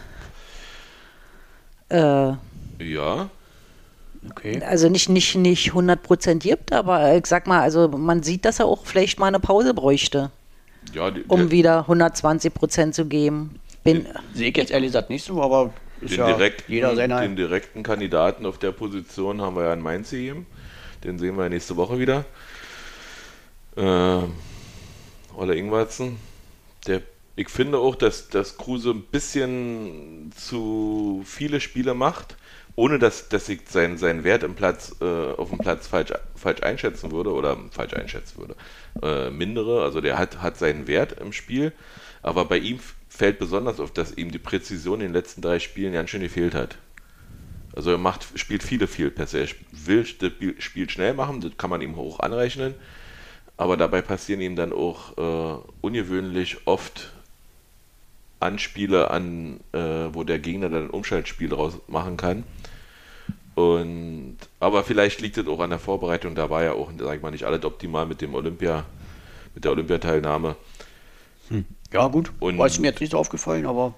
Äh, 1.91 2.33
Ja, 2.79 3.29
Okay. 4.29 4.61
Also 4.63 4.89
nicht, 4.89 5.09
nicht, 5.09 5.35
nicht 5.37 5.73
100% 5.73 6.41
gibt, 6.41 6.73
aber 6.73 7.17
ich 7.17 7.27
sag 7.27 7.47
mal, 7.47 7.61
also 7.61 7.89
man 7.89 8.23
sieht, 8.23 8.45
dass 8.45 8.59
er 8.59 8.67
auch 8.67 8.85
vielleicht 8.85 9.19
mal 9.19 9.29
eine 9.29 9.41
Pause 9.41 9.73
bräuchte, 9.73 10.31
Ja, 10.93 11.11
die, 11.11 11.23
um 11.27 11.41
der, 11.41 11.51
wieder 11.51 11.87
120% 11.89 12.93
zu 12.93 13.07
geben. 13.07 13.59
Bin, 13.83 14.07
Sehe 14.35 14.51
ich 14.51 14.57
jetzt 14.57 14.73
ehrlich 14.73 14.89
gesagt 14.89 15.09
nicht 15.09 15.25
so, 15.25 15.43
aber 15.43 15.73
ist 16.03 16.13
den, 16.13 16.19
ja 16.19 16.27
direkten, 16.27 16.71
jeder 16.71 16.95
seiner. 16.97 17.23
den 17.23 17.35
direkten 17.35 17.83
Kandidaten 17.83 18.45
auf 18.45 18.59
der 18.59 18.73
Position 18.73 19.41
haben 19.41 19.57
wir 19.57 19.65
ja 19.65 19.73
in 19.73 19.81
Mainz 19.81 20.11
gegeben. 20.11 20.47
Den 21.03 21.19
sehen 21.19 21.37
wir 21.37 21.45
ja 21.45 21.49
nächste 21.49 21.77
Woche 21.79 21.99
wieder. 21.99 22.27
Äh, 23.77 23.83
Ola 25.35 25.55
Ingwarzen. 25.55 26.19
Der, 26.87 27.01
ich 27.41 27.49
finde 27.49 27.79
auch, 27.79 27.95
dass, 27.97 28.29
dass 28.29 28.59
Kruse 28.59 28.91
ein 28.91 29.01
bisschen 29.01 30.31
zu 30.37 31.23
viele 31.25 31.61
Spiele 31.61 31.95
macht, 31.95 32.37
ohne 32.77 32.99
dass, 32.99 33.31
dass 33.31 33.49
ich 33.49 33.63
seinen, 33.67 33.97
seinen 33.97 34.25
Wert 34.25 34.43
im 34.43 34.55
Platz, 34.55 34.97
äh, 35.01 35.05
auf 35.05 35.49
dem 35.49 35.57
Platz 35.57 35.87
falsch, 35.87 36.13
falsch 36.35 36.63
einschätzen 36.63 37.13
würde 37.13 37.33
oder 37.33 37.57
falsch 37.71 37.95
einschätzen 37.95 38.41
würde. 38.41 38.57
Äh, 39.03 39.31
mindere, 39.31 39.83
also 39.83 40.03
der 40.03 40.19
hat, 40.19 40.43
hat 40.43 40.59
seinen 40.59 40.87
Wert 40.87 41.19
im 41.19 41.33
Spiel, 41.33 41.73
aber 42.21 42.45
bei 42.45 42.59
ihm 42.59 42.79
fällt 43.09 43.39
besonders 43.39 43.81
auf, 43.81 43.91
dass 43.91 44.15
ihm 44.19 44.31
die 44.31 44.39
Präzision 44.39 45.01
in 45.01 45.07
den 45.07 45.15
letzten 45.15 45.41
drei 45.41 45.61
Spielen 45.61 45.95
ganz 45.95 46.11
schön 46.11 46.21
gefehlt 46.21 46.55
hat. 46.55 46.77
Also 47.75 47.93
er 47.93 47.99
macht, 47.99 48.27
spielt 48.39 48.63
viele 48.63 48.87
Fehlpässe. 48.87 49.39
Er 49.39 49.49
will 49.73 50.07
das 50.19 50.33
Spiel 50.59 50.91
schnell 50.91 51.15
machen, 51.15 51.41
das 51.41 51.57
kann 51.57 51.71
man 51.71 51.81
ihm 51.81 51.97
hoch 51.97 52.21
anrechnen. 52.21 52.75
Aber 53.57 53.79
dabei 53.79 54.03
passieren 54.03 54.43
ihm 54.43 54.57
dann 54.57 54.75
auch 54.75 55.17
äh, 55.17 55.63
ungewöhnlich 55.81 56.59
oft 56.67 57.13
Anspiele 58.41 59.11
an, 59.11 59.61
äh, 59.73 59.79
wo 60.13 60.25
der 60.25 60.39
Gegner 60.39 60.69
dann 60.69 60.85
ein 60.87 60.91
Umschaltspiel 60.91 61.49
draus 61.49 61.75
machen 61.89 62.17
kann. 62.17 62.45
Und 63.55 64.39
aber 64.59 64.85
vielleicht 64.85 65.21
liegt 65.21 65.37
es 65.37 65.47
auch 65.47 65.61
an 65.61 65.71
der 65.71 65.79
Vorbereitung. 65.79 66.35
Da 66.35 66.49
war 66.51 66.63
ja 66.65 66.73
auch, 66.73 66.91
sag 66.99 67.17
ich 67.17 67.23
mal, 67.23 67.31
nicht 67.31 67.45
alles 67.45 67.65
optimal 67.65 68.07
mit 68.07 68.21
dem 68.21 68.35
Olympia, 68.35 68.85
mit 69.55 69.65
der 69.65 69.73
Olympiateilnahme. 69.73 70.57
Ja, 71.93 72.07
gut. 72.09 72.33
Und- 72.41 72.59
War 72.59 72.69
mir 72.81 72.89
jetzt 72.89 73.01
nicht 73.01 73.15
aufgefallen, 73.15 73.67
aber 73.67 73.95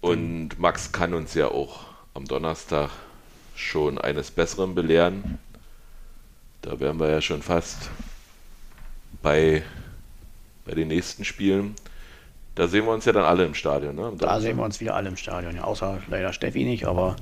Und 0.00 0.58
Max 0.58 0.92
kann 0.92 1.14
uns 1.14 1.34
ja 1.34 1.48
auch 1.48 1.84
am 2.14 2.26
Donnerstag 2.26 2.90
schon 3.54 3.98
eines 3.98 4.30
Besseren 4.30 4.74
belehren. 4.74 5.38
Da 6.60 6.78
wären 6.80 6.98
wir 6.98 7.08
ja 7.08 7.20
schon 7.20 7.40
fast 7.42 7.90
bei, 9.22 9.62
bei 10.64 10.74
den 10.74 10.88
nächsten 10.88 11.24
Spielen. 11.24 11.74
Da 12.54 12.68
sehen 12.68 12.84
wir 12.84 12.92
uns 12.92 13.04
ja 13.04 13.12
dann 13.12 13.24
alle 13.24 13.44
im 13.44 13.54
Stadion. 13.54 13.94
Ne? 13.94 14.12
Da 14.18 14.40
sehen 14.40 14.58
wir 14.58 14.64
uns 14.64 14.80
wieder 14.80 14.94
alle 14.94 15.08
im 15.08 15.16
Stadion. 15.16 15.56
Ja, 15.56 15.64
außer 15.64 16.00
leider 16.08 16.32
Steffi 16.32 16.64
nicht, 16.64 16.84
aber 16.86 17.16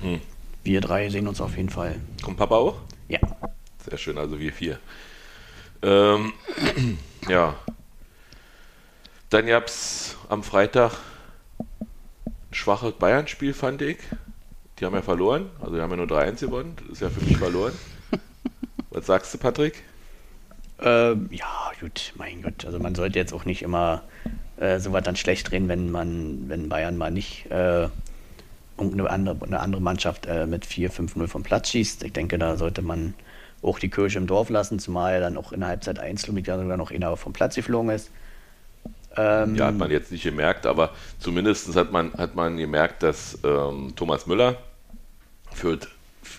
Hm. 0.00 0.20
wir 0.64 0.80
drei 0.80 1.10
sehen 1.10 1.28
uns 1.28 1.40
auf 1.40 1.56
jeden 1.56 1.68
Fall. 1.68 1.96
Kommt 2.22 2.38
Papa 2.38 2.56
auch? 2.56 2.76
Ja. 3.08 3.20
Sehr 3.88 3.98
schön, 3.98 4.16
also 4.18 4.38
wir 4.38 4.52
vier. 4.52 4.78
Ähm, 5.82 6.32
ja. 7.28 7.54
Dann 9.28 9.46
gab 9.46 9.66
es 9.66 10.16
am 10.28 10.42
Freitag 10.42 10.92
ein 11.58 11.86
schwaches 12.52 12.92
Bayern-Spiel, 12.92 13.54
fand 13.54 13.82
ich. 13.82 13.98
Die 14.78 14.86
haben 14.86 14.94
ja 14.94 15.02
verloren, 15.02 15.50
also 15.60 15.74
die 15.74 15.80
haben 15.82 15.90
ja 15.90 15.96
nur 15.96 16.06
3-1 16.06 16.40
gewonnen. 16.40 16.74
Das 16.80 16.88
ist 16.92 17.00
ja 17.02 17.10
für 17.10 17.24
mich 17.24 17.36
verloren. 17.36 17.72
Was 18.90 19.06
sagst 19.06 19.32
du, 19.34 19.38
Patrick? 19.38 19.82
Ähm, 20.80 21.28
ja, 21.30 21.70
gut, 21.80 22.12
mein 22.16 22.42
Gott. 22.42 22.64
Also 22.64 22.78
man 22.78 22.94
sollte 22.94 23.18
jetzt 23.18 23.34
auch 23.34 23.44
nicht 23.44 23.60
immer 23.62 24.02
äh, 24.60 24.78
so 24.78 24.92
was 24.92 25.02
dann 25.02 25.16
schlecht 25.16 25.50
reden, 25.50 25.68
wenn 25.68 25.90
man, 25.90 26.48
wenn 26.48 26.68
Bayern 26.68 26.96
mal 26.96 27.10
nicht 27.10 27.50
äh, 27.50 27.88
irgendeine 28.78 29.10
andere, 29.10 29.36
eine 29.44 29.60
andere 29.60 29.82
Mannschaft 29.82 30.26
äh, 30.26 30.46
mit 30.46 30.64
4-5-0 30.64 31.26
vom 31.26 31.42
Platz 31.42 31.70
schießt. 31.70 32.04
Ich 32.04 32.12
denke, 32.12 32.38
da 32.38 32.56
sollte 32.56 32.82
man 32.82 33.14
auch 33.62 33.78
die 33.78 33.90
Kirche 33.90 34.18
im 34.18 34.26
Dorf 34.26 34.48
lassen, 34.50 34.78
zumal 34.78 35.20
dann 35.20 35.36
auch 35.36 35.52
in 35.52 35.60
der 35.60 35.70
Halbzeit 35.70 35.98
1 35.98 36.26
ja 36.26 36.58
sogar 36.58 36.76
noch 36.76 36.90
einer 36.90 37.16
vom 37.16 37.32
Platz 37.32 37.56
geflogen 37.56 37.90
ist. 37.90 38.10
Ähm, 39.16 39.56
Ja, 39.56 39.66
hat 39.66 39.76
man 39.76 39.90
jetzt 39.90 40.12
nicht 40.12 40.22
gemerkt, 40.22 40.66
aber 40.66 40.90
zumindest 41.18 41.74
hat 41.74 41.92
man, 41.92 42.12
hat 42.14 42.34
man 42.34 42.56
gemerkt, 42.56 43.02
dass 43.02 43.38
ähm, 43.44 43.92
Thomas 43.96 44.26
Müller 44.26 44.56
Fürth, 45.52 45.88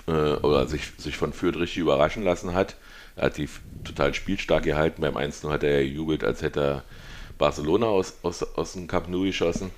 äh, 0.07 0.11
oder 0.11 0.67
sich, 0.67 0.91
sich 0.97 1.17
von 1.17 1.33
Fürth 1.33 1.57
richtig 1.57 1.79
überraschen 1.79 2.23
lassen 2.23 2.53
hat. 2.53 2.75
Er 3.15 3.25
hat 3.25 3.37
die 3.37 3.49
total 3.83 4.13
spielstark 4.13 4.63
gehalten. 4.63 5.01
Beim 5.01 5.17
1 5.17 5.43
hat 5.43 5.63
er 5.63 5.83
gejubelt, 5.83 6.23
als 6.23 6.41
hätte 6.41 6.61
er 6.61 6.83
Barcelona 7.41 7.87
aus, 7.87 8.13
aus, 8.21 8.43
aus 8.55 8.73
dem 8.73 8.87
Cup 8.87 9.09
Nou 9.09 9.23
geschossen. 9.23 9.71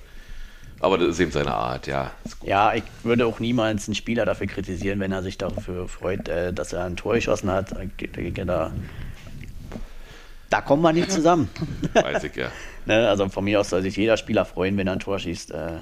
Aber 0.80 0.98
das 0.98 1.08
ist 1.08 1.20
eben 1.20 1.30
seine 1.30 1.54
Art, 1.54 1.86
ja. 1.86 2.10
Ja, 2.42 2.74
ich 2.74 2.82
würde 3.04 3.26
auch 3.26 3.40
niemals 3.40 3.88
einen 3.88 3.94
Spieler 3.94 4.26
dafür 4.26 4.46
kritisieren, 4.46 5.00
wenn 5.00 5.12
er 5.12 5.22
sich 5.22 5.38
dafür 5.38 5.88
freut, 5.88 6.28
äh, 6.28 6.52
dass 6.52 6.74
er 6.74 6.84
ein 6.84 6.96
Tor 6.96 7.14
geschossen 7.14 7.50
hat. 7.50 7.72
Da, 7.72 8.72
da 10.50 10.60
kommen 10.60 10.82
wir 10.82 10.92
nicht 10.92 11.10
zusammen. 11.10 11.48
Weiß 11.94 12.24
ich 12.24 12.36
ja. 12.36 12.48
ne? 12.86 13.08
Also 13.08 13.28
von 13.30 13.44
mir 13.44 13.60
aus 13.60 13.70
soll 13.70 13.82
sich 13.82 13.96
jeder 13.96 14.18
Spieler 14.18 14.44
freuen, 14.44 14.76
wenn 14.76 14.86
er 14.86 14.92
ein 14.92 15.00
Tor 15.00 15.18
schießt. 15.18 15.52
Äh, 15.52 15.78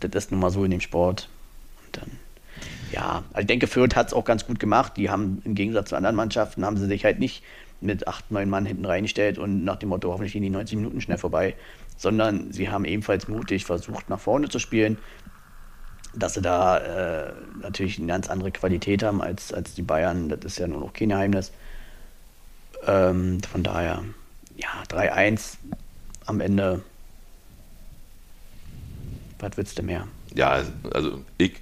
das 0.00 0.24
ist 0.24 0.30
nun 0.30 0.40
mal 0.40 0.50
so 0.50 0.64
in 0.64 0.70
dem 0.70 0.80
Sport. 0.80 1.28
Und 1.84 1.98
dann, 1.98 2.10
ja, 2.90 3.22
also 3.34 3.40
ich 3.40 3.46
denke, 3.46 3.66
Fürth 3.66 3.96
hat 3.96 4.06
es 4.08 4.14
auch 4.14 4.24
ganz 4.24 4.46
gut 4.46 4.58
gemacht. 4.58 4.96
Die 4.96 5.10
haben 5.10 5.42
im 5.44 5.54
Gegensatz 5.54 5.90
zu 5.90 5.96
anderen 5.96 6.16
Mannschaften, 6.16 6.64
haben 6.64 6.78
sie 6.78 6.86
sich 6.86 7.04
halt 7.04 7.18
nicht 7.18 7.42
mit 7.80 8.08
acht, 8.08 8.30
neun 8.30 8.48
Mann 8.48 8.66
hinten 8.66 8.84
reingestellt 8.84 9.38
und 9.38 9.64
nach 9.64 9.76
dem 9.76 9.90
Motto, 9.90 10.10
hoffentlich 10.10 10.32
gehen 10.32 10.42
die 10.42 10.50
90 10.50 10.76
Minuten 10.78 11.00
schnell 11.00 11.18
vorbei, 11.18 11.54
sondern 11.96 12.52
sie 12.52 12.70
haben 12.70 12.84
ebenfalls 12.84 13.28
mutig 13.28 13.64
versucht, 13.64 14.08
nach 14.08 14.20
vorne 14.20 14.48
zu 14.48 14.58
spielen 14.58 14.98
dass 16.16 16.34
sie 16.34 16.42
da 16.42 16.78
äh, 16.78 17.32
natürlich 17.60 17.98
eine 17.98 18.08
ganz 18.08 18.28
andere 18.28 18.50
Qualität 18.50 19.02
haben 19.02 19.20
als, 19.20 19.52
als 19.52 19.74
die 19.74 19.82
Bayern, 19.82 20.28
das 20.28 20.44
ist 20.44 20.58
ja 20.58 20.66
nur 20.66 20.80
noch 20.80 20.92
kein 20.92 21.10
Geheimnis. 21.10 21.52
Ähm, 22.86 23.40
von 23.42 23.62
daher, 23.62 24.02
ja, 24.56 24.68
3-1 24.88 25.56
am 26.24 26.40
Ende. 26.40 26.82
Was 29.38 29.56
willst 29.56 29.78
du 29.78 29.82
mehr? 29.82 30.08
Ja, 30.34 30.62
also 30.92 31.22
ich. 31.38 31.54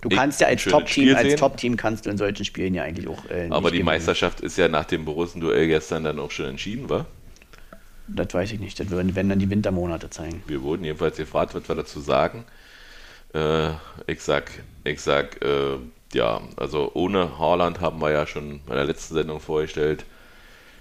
Du 0.00 0.08
kannst 0.08 0.40
ja 0.40 0.46
als 0.46 0.64
Top-Team, 0.64 1.16
als. 1.16 1.34
Top-Team 1.36 1.76
kannst 1.76 2.06
du 2.06 2.10
in 2.10 2.18
solchen 2.18 2.44
Spielen 2.44 2.74
ja 2.74 2.84
eigentlich 2.84 3.08
auch. 3.08 3.24
Äh, 3.28 3.48
Aber 3.50 3.70
die 3.70 3.78
gewinnen. 3.78 3.86
Meisterschaft 3.86 4.40
ist 4.40 4.56
ja 4.56 4.68
nach 4.68 4.84
dem 4.84 5.04
Borussen-Duell 5.04 5.66
gestern 5.66 6.04
dann 6.04 6.20
auch 6.20 6.30
schon 6.30 6.46
entschieden, 6.46 6.88
war? 6.88 7.06
Das 8.06 8.32
weiß 8.32 8.52
ich 8.52 8.60
nicht. 8.60 8.78
Das 8.78 8.90
würden, 8.90 9.16
wenn 9.16 9.28
dann 9.28 9.38
die 9.40 9.50
Wintermonate 9.50 10.08
zeigen. 10.08 10.42
Wir 10.46 10.62
wurden 10.62 10.84
jedenfalls 10.84 11.16
gefragt, 11.16 11.54
was 11.54 11.68
wir 11.68 11.74
dazu 11.74 12.00
sagen. 12.00 12.44
Äh, 13.34 13.70
ich 14.06 14.22
sag, 14.22 14.50
ich 14.84 15.00
sag, 15.00 15.42
äh, 15.44 15.76
ja, 16.14 16.40
also 16.56 16.92
ohne 16.94 17.38
Haaland 17.38 17.80
haben 17.80 18.00
wir 18.00 18.10
ja 18.10 18.26
schon 18.26 18.60
bei 18.66 18.76
der 18.76 18.84
letzten 18.84 19.14
Sendung 19.14 19.40
vorgestellt, 19.40 20.04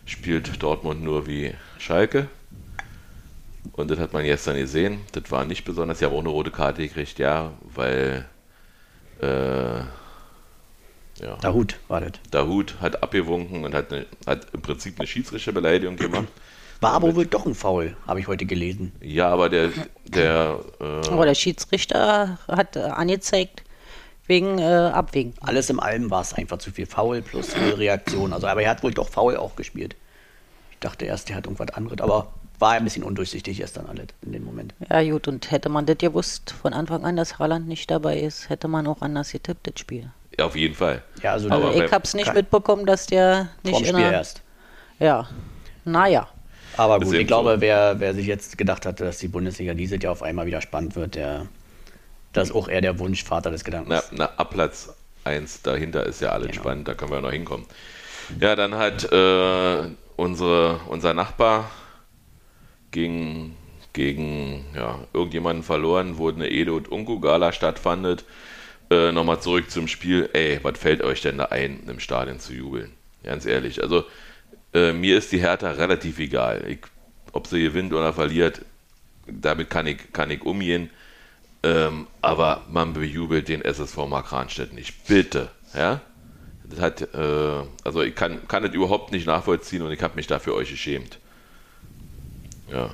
spielt 0.06 0.62
Dortmund 0.62 1.04
nur 1.04 1.28
wie 1.28 1.54
Schalke. 1.80 2.28
Und 3.74 3.92
das 3.92 4.00
hat 4.00 4.14
man 4.14 4.24
gestern 4.24 4.56
gesehen. 4.56 5.00
Das 5.12 5.30
war 5.30 5.44
nicht 5.44 5.66
besonders. 5.66 6.00
Sie 6.00 6.06
haben 6.06 6.14
auch 6.14 6.20
eine 6.20 6.30
rote 6.30 6.52
Karte 6.52 6.82
gekriegt, 6.82 7.20
ja, 7.20 7.52
weil 7.76 8.26
äh, 9.22 9.80
ja, 11.20 11.36
Dahut 11.42 11.78
war 11.88 12.02
das. 12.02 12.12
Dahut 12.32 12.76
hat 12.80 13.02
abgewunken 13.02 13.66
und 13.66 13.74
hat, 13.74 13.92
eine, 13.92 14.06
hat 14.26 14.48
im 14.54 14.62
Prinzip 14.62 15.00
eine 15.00 15.08
Schiedsrichterbeleidigung 15.08 15.96
gemacht. 15.98 16.28
War 16.80 16.92
aber 16.92 17.16
wohl 17.16 17.26
doch 17.26 17.46
ein 17.48 17.56
Foul, 17.56 17.98
habe 18.06 18.20
ich 18.20 18.28
heute 18.28 18.46
gelesen. 18.46 18.92
Ja, 19.02 19.30
aber 19.30 19.50
der, 19.50 19.72
der 20.06 20.60
äh, 20.80 21.10
aber 21.10 21.26
der 21.26 21.34
Schiedsrichter 21.34 22.38
hat 22.48 22.76
äh, 22.76 22.82
angezeigt, 22.82 23.64
wegen 24.28 24.60
äh, 24.60 24.64
Abwägen. 24.64 25.34
Alles 25.42 25.72
im 25.72 25.80
allem 25.80 26.12
war 26.12 26.22
es 26.22 26.34
einfach 26.34 26.60
zu 26.60 26.72
viel 26.72 26.86
Foul 26.86 27.24
plus 27.24 27.54
viel 27.54 27.74
Reaktion. 27.74 28.32
Also, 28.32 28.46
aber 28.46 28.62
er 28.62 28.70
hat 28.70 28.84
wohl 28.84 28.94
doch 28.94 29.10
Foul 29.10 29.38
auch 29.38 29.56
gespielt. 29.56 29.96
Ich 30.72 30.78
dachte 30.80 31.06
erst, 31.06 31.32
er 31.32 31.38
hat 31.38 31.46
irgendwas 31.46 31.76
anderes, 31.76 32.00
aber 32.00 32.32
war 32.60 32.72
ein 32.74 32.84
bisschen 32.84 33.04
undurchsichtig 33.04 33.58
gestern 33.58 33.86
alles 33.88 34.08
in 34.24 34.32
dem 34.32 34.44
Moment. 34.44 34.74
Ja 34.90 35.04
gut, 35.04 35.28
und 35.28 35.52
hätte 35.52 35.70
man 35.70 35.86
das 35.86 35.98
gewusst 36.00 36.52
von 36.62 36.74
Anfang 36.74 37.04
an, 37.06 37.16
dass 37.16 37.38
Haaland 37.40 37.68
nicht 37.68 37.90
dabei 37.92 38.20
ist, 38.20 38.50
hätte 38.50 38.68
man 38.68 38.88
auch 38.88 39.02
anders 39.02 39.32
getippt, 39.32 39.68
das 39.68 39.80
Spiel. 39.80 40.10
ja, 40.38 40.46
auf 40.46 40.56
jeden 40.56 40.76
Fall. 40.76 41.04
Ja, 41.22 41.34
also 41.34 41.50
Aber 41.52 41.76
ich 41.76 41.92
hab's 41.92 42.14
nicht 42.14 42.34
mitbekommen, 42.34 42.86
dass 42.86 43.06
der 43.06 43.50
nicht 43.64 43.78
Spiel 43.80 43.94
der... 43.94 44.12
erst. 44.12 44.42
Ja, 45.00 45.28
naja. 45.86 46.28
Aber 46.76 47.00
gut, 47.00 47.14
ich 47.16 47.28
glaube, 47.28 47.56
so. 47.56 47.62
wer, 47.62 48.00
wer 48.00 48.14
sich 48.14 48.26
jetzt 48.28 48.58
gedacht 48.58 48.86
hatte, 48.86 49.04
dass 49.06 49.18
die 49.20 49.28
Bundesliga 49.28 49.74
dieses 49.74 50.02
Jahr 50.02 50.12
auf 50.12 50.22
einmal 50.24 50.46
wieder 50.46 50.62
spannend 50.62 50.96
wird, 50.96 51.16
der 51.16 51.48
das 52.34 52.50
ist 52.50 52.56
auch 52.56 52.68
eher 52.68 52.82
der 52.82 53.00
Wunschvater 53.00 53.50
des 53.50 53.64
Gedankens. 53.64 54.04
Na, 54.12 54.26
na, 54.26 54.30
ab 54.38 54.52
Platz 54.52 54.94
1 55.24 55.62
dahinter 55.64 56.06
ist 56.06 56.22
ja 56.22 56.30
alles 56.30 56.50
Genau. 56.50 56.62
spannend, 56.62 56.88
da 56.88 56.94
können 56.94 57.12
wir 57.12 57.16
ja 57.18 57.22
noch 57.22 57.32
hinkommen. 57.32 57.66
Ja, 58.40 58.56
dann 58.56 58.76
hat 58.76 59.12
äh, 59.12 59.90
unsere, 60.18 60.80
unser 60.88 61.14
Nachbar 61.16 61.72
gegen, 62.92 63.56
gegen 63.94 64.66
ja, 64.76 65.00
irgendjemanden 65.14 65.64
verloren, 65.64 66.18
wo 66.18 66.30
eine 66.30 66.50
Edo 66.50 66.78
und 66.78 66.90
Unko 66.90 67.20
Gala 67.20 67.52
stattfandet. 67.52 68.26
Äh, 68.90 69.12
Nochmal 69.12 69.42
zurück 69.42 69.70
zum 69.70 69.88
Spiel. 69.88 70.30
Ey, 70.34 70.60
was 70.64 70.80
fällt 70.80 71.02
euch 71.02 71.22
denn 71.22 71.38
da 71.38 71.46
ein, 71.46 71.84
im 71.88 72.00
Stadion 72.00 72.40
zu 72.40 72.54
jubeln? 72.54 72.92
Ganz 73.24 73.46
ehrlich. 73.46 73.84
Also, 73.84 74.06
äh, 74.74 74.94
mir 74.94 75.18
ist 75.18 75.32
die 75.32 75.40
Hertha 75.40 75.72
relativ 75.72 76.20
egal. 76.20 76.64
Ich, 76.68 76.80
ob 77.34 77.48
sie 77.48 77.62
gewinnt 77.62 77.94
oder 77.94 78.14
verliert, 78.14 78.62
damit 79.28 79.70
kann 79.70 79.88
ich, 79.88 80.14
kann 80.14 80.32
ich 80.32 80.42
umgehen. 80.44 80.90
Ähm, 81.64 82.08
aber 82.22 82.64
man 82.70 82.94
bejubelt 82.94 83.48
den 83.48 83.62
SSV 83.62 83.98
Markranstädt 84.08 84.74
nicht. 84.74 85.08
Bitte. 85.08 85.50
Ja, 85.74 86.02
das 86.64 86.80
hat, 86.80 87.02
äh, 87.14 87.64
also 87.84 88.02
ich 88.02 88.16
kann, 88.16 88.48
kann 88.48 88.64
das 88.64 88.74
überhaupt 88.74 89.12
nicht 89.12 89.26
nachvollziehen 89.26 89.82
und 89.82 89.92
ich 89.92 90.02
habe 90.02 90.16
mich 90.16 90.28
dafür 90.28 90.54
euch 90.54 90.70
geschämt. 90.70 91.20
Ja. 92.72 92.90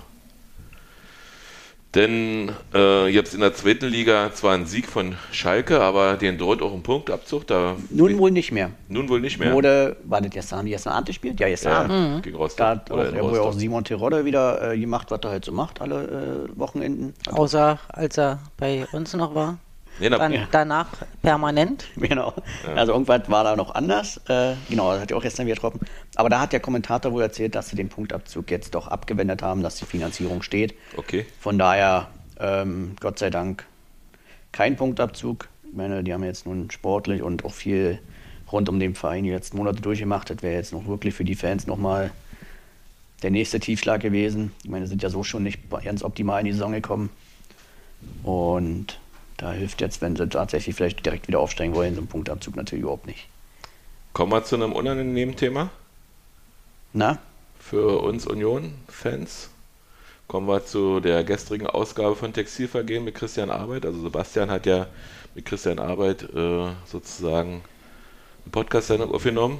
Denn 1.95 2.51
äh, 2.73 3.11
ihr 3.11 3.19
habt 3.19 3.35
in 3.35 3.41
der 3.41 3.53
zweiten 3.53 3.85
Liga 3.85 4.31
zwar 4.33 4.55
einen 4.55 4.65
Sieg 4.65 4.87
von 4.87 5.15
Schalke, 5.31 5.79
aber 5.79 6.15
den 6.17 6.39
droht 6.39 6.63
auch 6.63 6.73
ein 6.73 6.81
Punktabzug. 6.81 7.45
Da 7.45 7.75
Nun 7.91 8.17
wohl 8.17 8.31
nicht 8.31 8.51
mehr. 8.51 8.71
nun 8.87 9.07
wohl 9.09 9.21
nicht 9.21 9.37
mehr. 9.37 9.53
Wurde, 9.53 9.95
war 10.03 10.19
das 10.19 10.31
gestern, 10.31 10.57
haben 10.59 10.65
die 10.65 10.71
gestern 10.71 10.93
Abend 10.93 11.05
gespielt? 11.09 11.39
Ja, 11.39 11.47
gestern 11.47 11.71
ja, 11.71 11.95
Abend. 11.97 12.23
gegen 12.23 12.35
Da 12.35 12.41
Rostock. 12.41 12.65
hat 12.65 12.89
auch, 12.91 12.95
Oder 12.95 13.13
er 13.13 13.23
wurde 13.23 13.41
auch. 13.43 13.53
Simon 13.53 13.83
Terodde 13.83 14.25
wieder 14.25 14.71
äh, 14.71 14.79
gemacht, 14.79 15.11
was 15.11 15.19
er 15.21 15.29
halt 15.29 15.45
so 15.45 15.51
macht, 15.51 15.81
alle 15.81 16.47
äh, 16.49 16.57
Wochenenden. 16.59 17.13
Außer 17.31 17.77
als 17.89 18.17
er 18.17 18.39
bei 18.57 18.87
uns 18.91 19.13
noch 19.13 19.35
war. 19.35 19.59
Na, 20.09 20.17
Dann, 20.17 20.47
Danach 20.51 20.87
permanent. 21.21 21.85
Genau. 21.95 22.33
Also 22.75 22.91
irgendwas 22.93 23.29
war 23.29 23.43
da 23.43 23.55
noch 23.55 23.73
anders. 23.73 24.17
Äh, 24.27 24.55
genau, 24.69 24.91
das 24.91 25.01
hat 25.01 25.11
ja 25.11 25.17
auch 25.17 25.21
gestern 25.21 25.45
wieder 25.45 25.55
getroffen. 25.55 25.79
Aber 26.15 26.29
da 26.29 26.39
hat 26.41 26.53
der 26.53 26.59
Kommentator 26.59 27.11
wohl 27.11 27.21
erzählt, 27.21 27.55
dass 27.55 27.69
sie 27.69 27.75
den 27.75 27.89
Punktabzug 27.89 28.51
jetzt 28.51 28.75
doch 28.75 28.87
abgewendet 28.87 29.41
haben, 29.41 29.63
dass 29.63 29.77
die 29.77 29.85
Finanzierung 29.85 30.41
steht. 30.41 30.75
Okay. 30.97 31.25
Von 31.39 31.57
daher, 31.57 32.09
ähm, 32.39 32.95
Gott 32.99 33.19
sei 33.19 33.29
Dank, 33.29 33.65
kein 34.51 34.75
Punktabzug. 34.75 35.47
Ich 35.65 35.75
meine, 35.75 36.03
die 36.03 36.13
haben 36.13 36.23
jetzt 36.23 36.45
nun 36.45 36.69
sportlich 36.69 37.21
und 37.21 37.45
auch 37.45 37.53
viel 37.53 37.99
rund 38.51 38.69
um 38.69 38.79
den 38.79 38.95
Verein 38.95 39.23
die 39.23 39.31
letzten 39.31 39.57
Monate 39.57 39.81
durchgemacht. 39.81 40.29
Das 40.29 40.43
wäre 40.43 40.53
jetzt 40.53 40.73
noch 40.73 40.85
wirklich 40.85 41.13
für 41.13 41.25
die 41.25 41.35
Fans 41.35 41.65
nochmal 41.65 42.11
der 43.23 43.31
nächste 43.31 43.59
Tiefschlag 43.59 44.01
gewesen. 44.01 44.51
Ich 44.63 44.69
meine, 44.69 44.85
sind 44.87 45.01
ja 45.01 45.09
so 45.09 45.23
schon 45.23 45.43
nicht 45.43 45.59
ganz 45.83 46.03
optimal 46.03 46.41
in 46.41 46.45
die 46.45 46.51
Saison 46.51 46.71
gekommen. 46.73 47.09
Und 48.23 48.99
da 49.43 49.51
hilft 49.51 49.81
jetzt, 49.81 50.01
wenn 50.01 50.15
sie 50.15 50.29
tatsächlich 50.29 50.73
vielleicht 50.73 51.05
direkt 51.05 51.27
wieder 51.27 51.39
aufsteigen 51.39 51.75
wollen, 51.75 51.95
so 51.95 52.01
ein 52.01 52.07
Punktabzug 52.07 52.55
natürlich 52.55 52.83
überhaupt 52.83 53.07
nicht. 53.07 53.27
Kommen 54.13 54.31
wir 54.31 54.45
zu 54.45 54.55
einem 54.55 54.71
unangenehmen 54.71 55.35
Thema 55.35 55.69
Na? 56.93 57.17
für 57.59 58.01
uns 58.01 58.25
Union-Fans. 58.25 59.49
Kommen 60.27 60.47
wir 60.47 60.65
zu 60.65 61.01
der 61.01 61.25
gestrigen 61.25 61.67
Ausgabe 61.67 62.15
von 62.15 62.31
Textilvergehen 62.31 63.03
mit 63.03 63.15
Christian 63.15 63.49
Arbeit. 63.49 63.85
Also 63.85 64.01
Sebastian 64.01 64.49
hat 64.49 64.65
ja 64.65 64.87
mit 65.35 65.43
Christian 65.43 65.77
Arbeit 65.77 66.23
äh, 66.33 66.69
sozusagen 66.85 67.63
eine 68.45 68.51
Podcast-Sendung 68.51 69.13
aufgenommen. 69.13 69.59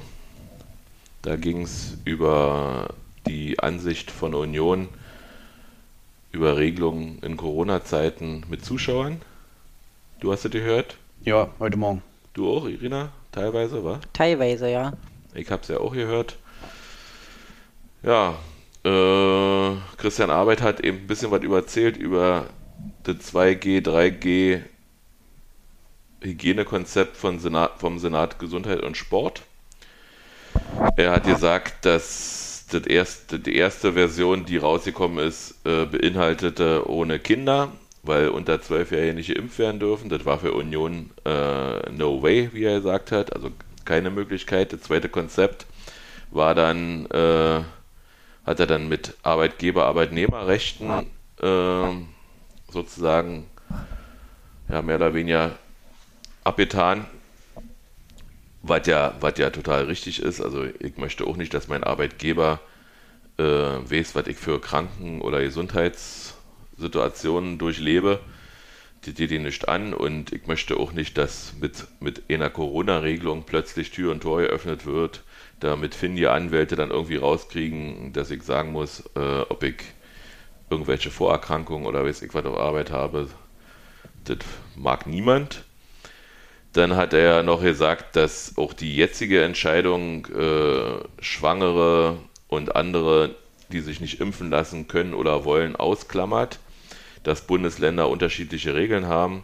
Da 1.20 1.36
ging 1.36 1.60
es 1.60 1.98
über 2.06 2.88
die 3.26 3.58
Ansicht 3.58 4.10
von 4.10 4.34
Union 4.34 4.88
über 6.32 6.56
Regelungen 6.56 7.18
in 7.20 7.36
Corona-Zeiten 7.36 8.44
mit 8.48 8.64
Zuschauern. 8.64 9.20
Du 10.24 10.32
hast 10.32 10.46
es 10.46 10.50
gehört? 10.50 10.96
Ja, 11.22 11.50
heute 11.58 11.76
Morgen. 11.76 12.02
Du 12.32 12.50
auch, 12.50 12.66
Irina? 12.66 13.12
Teilweise, 13.30 13.84
wa? 13.84 14.00
Teilweise, 14.14 14.70
ja. 14.70 14.94
Ich 15.34 15.50
habe 15.50 15.60
es 15.60 15.68
ja 15.68 15.76
auch 15.76 15.92
gehört. 15.92 16.38
Ja, 18.02 18.34
äh, 18.86 19.76
Christian 19.98 20.30
Arbeit 20.30 20.62
hat 20.62 20.80
eben 20.80 21.00
ein 21.00 21.06
bisschen 21.06 21.30
was 21.30 21.42
überzählt 21.42 21.98
über 21.98 22.46
das 23.02 23.16
2G, 23.34 23.82
3G 23.82 24.62
Hygienekonzept 26.22 27.18
von 27.18 27.38
Senat, 27.38 27.78
vom 27.78 27.98
Senat 27.98 28.38
Gesundheit 28.38 28.80
und 28.82 28.96
Sport. 28.96 29.42
Er 30.96 31.10
hat 31.10 31.24
gesagt, 31.24 31.84
dass 31.84 32.64
das 32.70 32.86
erste, 32.86 33.38
die 33.38 33.56
erste 33.56 33.92
Version, 33.92 34.46
die 34.46 34.56
rausgekommen 34.56 35.18
ist, 35.18 35.56
äh, 35.66 35.84
beinhaltete 35.84 36.88
ohne 36.88 37.18
Kinder, 37.18 37.72
weil 38.04 38.28
unter 38.28 38.56
12-Jährige 38.56 39.14
nicht 39.14 39.34
geimpft 39.34 39.58
werden 39.58 39.80
dürfen. 39.80 40.08
Das 40.10 40.24
war 40.24 40.38
für 40.38 40.52
Union 40.52 41.10
äh, 41.24 41.90
no 41.90 42.22
way, 42.22 42.50
wie 42.52 42.64
er 42.64 42.76
gesagt 42.76 43.12
hat, 43.12 43.32
also 43.34 43.50
keine 43.84 44.10
Möglichkeit. 44.10 44.72
Das 44.72 44.82
zweite 44.82 45.08
Konzept 45.08 45.66
war 46.30 46.54
dann, 46.54 47.06
äh, 47.06 47.62
hat 48.46 48.60
er 48.60 48.66
dann 48.66 48.88
mit 48.88 49.14
Arbeitgeber, 49.22 49.86
Arbeitnehmerrechten 49.86 51.06
äh, 51.40 51.90
sozusagen 52.70 53.46
ja, 54.68 54.82
mehr 54.82 54.96
oder 54.96 55.14
weniger 55.14 55.52
abgetan, 56.42 57.06
was 58.62 58.86
ja, 58.86 59.14
was 59.20 59.38
ja 59.38 59.50
total 59.50 59.84
richtig 59.84 60.20
ist. 60.20 60.40
Also 60.40 60.64
ich 60.78 60.98
möchte 60.98 61.26
auch 61.26 61.36
nicht, 61.36 61.54
dass 61.54 61.68
mein 61.68 61.84
Arbeitgeber 61.84 62.60
äh, 63.38 63.42
weiß, 63.42 64.14
was 64.14 64.26
ich 64.26 64.36
für 64.36 64.60
Kranken- 64.60 65.20
oder 65.20 65.40
Gesundheitssituationen 66.76 67.58
durchlebe. 67.58 68.20
Die 69.04 69.12
geht 69.12 69.30
die 69.30 69.38
nicht 69.38 69.68
an 69.68 69.92
und 69.92 70.32
ich 70.32 70.46
möchte 70.46 70.78
auch 70.78 70.92
nicht, 70.92 71.18
dass 71.18 71.54
mit, 71.60 71.86
mit 72.00 72.22
einer 72.30 72.48
Corona-Regelung 72.48 73.44
plötzlich 73.44 73.90
Tür 73.90 74.12
und 74.12 74.22
Tor 74.22 74.40
geöffnet 74.40 74.86
wird, 74.86 75.22
damit 75.60 75.94
findige 75.94 76.30
Anwälte 76.30 76.74
dann 76.74 76.90
irgendwie 76.90 77.16
rauskriegen, 77.16 78.14
dass 78.14 78.30
ich 78.30 78.42
sagen 78.42 78.72
muss, 78.72 79.04
äh, 79.14 79.40
ob 79.48 79.62
ich 79.62 79.76
irgendwelche 80.70 81.10
Vorerkrankungen 81.10 81.86
oder 81.86 82.04
weiß 82.04 82.22
ich 82.22 82.32
was 82.32 82.46
auf 82.46 82.58
Arbeit 82.58 82.90
habe. 82.90 83.28
Das 84.24 84.38
mag 84.74 85.06
niemand. 85.06 85.64
Dann 86.72 86.96
hat 86.96 87.12
er 87.12 87.42
noch 87.42 87.62
gesagt, 87.62 88.16
dass 88.16 88.56
auch 88.56 88.72
die 88.72 88.96
jetzige 88.96 89.42
Entscheidung, 89.44 90.26
äh, 90.26 91.22
Schwangere 91.22 92.16
und 92.48 92.74
andere, 92.74 93.34
die 93.70 93.80
sich 93.80 94.00
nicht 94.00 94.18
impfen 94.18 94.50
lassen 94.50 94.88
können 94.88 95.12
oder 95.12 95.44
wollen, 95.44 95.76
ausklammert, 95.76 96.58
dass 97.24 97.46
Bundesländer 97.46 98.08
unterschiedliche 98.08 98.74
Regeln 98.74 99.06
haben. 99.06 99.42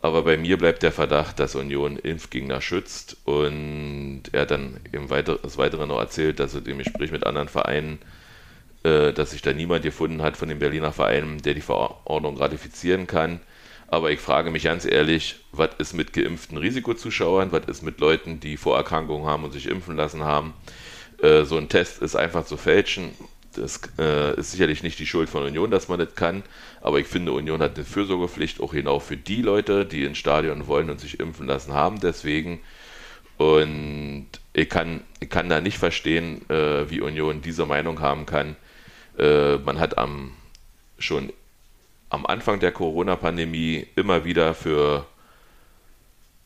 Aber 0.00 0.22
bei 0.22 0.36
mir 0.36 0.58
bleibt 0.58 0.82
der 0.82 0.90
Verdacht, 0.90 1.38
dass 1.38 1.54
Union 1.54 1.96
Impfgegner 1.96 2.60
schützt. 2.60 3.16
Und 3.24 4.24
er 4.32 4.42
hat 4.42 4.50
dann 4.50 4.80
im 4.90 5.10
Weiter 5.10 5.38
das 5.40 5.58
Weitere 5.58 5.86
noch 5.86 6.00
erzählt, 6.00 6.40
dass 6.40 6.54
er 6.54 6.66
im 6.66 6.78
Gespräch 6.78 7.12
mit 7.12 7.24
anderen 7.24 7.48
Vereinen, 7.48 8.00
äh, 8.82 9.12
dass 9.12 9.30
sich 9.30 9.42
da 9.42 9.52
niemand 9.52 9.84
gefunden 9.84 10.20
hat 10.20 10.36
von 10.36 10.48
den 10.48 10.58
Berliner 10.58 10.92
Vereinen, 10.92 11.40
der 11.42 11.54
die 11.54 11.60
Verordnung 11.60 12.36
ratifizieren 12.36 13.06
kann. 13.06 13.40
Aber 13.86 14.10
ich 14.10 14.18
frage 14.20 14.50
mich 14.50 14.64
ganz 14.64 14.86
ehrlich, 14.86 15.36
was 15.52 15.70
ist 15.78 15.92
mit 15.92 16.12
geimpften 16.12 16.56
Risikozuschauern? 16.56 17.52
Was 17.52 17.66
ist 17.66 17.82
mit 17.82 18.00
Leuten, 18.00 18.40
die 18.40 18.56
Vorerkrankungen 18.56 19.26
haben 19.26 19.44
und 19.44 19.52
sich 19.52 19.68
impfen 19.68 19.96
lassen 19.96 20.24
haben? 20.24 20.54
Äh, 21.22 21.44
so 21.44 21.58
ein 21.58 21.68
Test 21.68 22.02
ist 22.02 22.16
einfach 22.16 22.44
zu 22.44 22.56
fälschen. 22.56 23.12
Das 23.54 23.80
äh, 23.98 24.38
ist 24.38 24.52
sicherlich 24.52 24.82
nicht 24.82 24.98
die 24.98 25.06
Schuld 25.06 25.28
von 25.28 25.42
Union, 25.42 25.70
dass 25.70 25.88
man 25.88 25.98
das 25.98 26.14
kann. 26.14 26.42
Aber 26.80 26.98
ich 26.98 27.06
finde, 27.06 27.32
Union 27.32 27.60
hat 27.60 27.76
eine 27.76 27.84
Fürsorgepflicht 27.84 28.60
auch 28.60 28.72
genau 28.72 28.98
für 28.98 29.16
die 29.16 29.42
Leute, 29.42 29.84
die 29.84 30.04
ins 30.04 30.18
Stadion 30.18 30.66
wollen 30.66 30.90
und 30.90 31.00
sich 31.00 31.20
impfen 31.20 31.46
lassen 31.46 31.72
haben. 31.72 32.00
Deswegen. 32.00 32.60
Und 33.38 34.28
ich 34.52 34.68
kann, 34.68 35.00
ich 35.20 35.30
kann 35.30 35.48
da 35.48 35.60
nicht 35.60 35.78
verstehen, 35.78 36.48
äh, 36.48 36.88
wie 36.90 37.00
Union 37.00 37.42
diese 37.42 37.66
Meinung 37.66 38.00
haben 38.00 38.26
kann. 38.26 38.56
Äh, 39.18 39.56
man 39.56 39.78
hat 39.78 39.98
am 39.98 40.32
schon 40.98 41.32
am 42.12 42.26
Anfang 42.26 42.60
der 42.60 42.72
Corona-Pandemie 42.72 43.86
immer 43.96 44.24
wieder 44.24 44.54
für, 44.54 45.06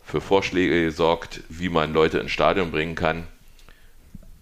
für 0.03 0.21
Vorschläge 0.21 0.85
gesorgt, 0.85 1.43
wie 1.49 1.69
man 1.69 1.93
Leute 1.93 2.19
ins 2.19 2.31
Stadion 2.31 2.71
bringen 2.71 2.95
kann. 2.95 3.27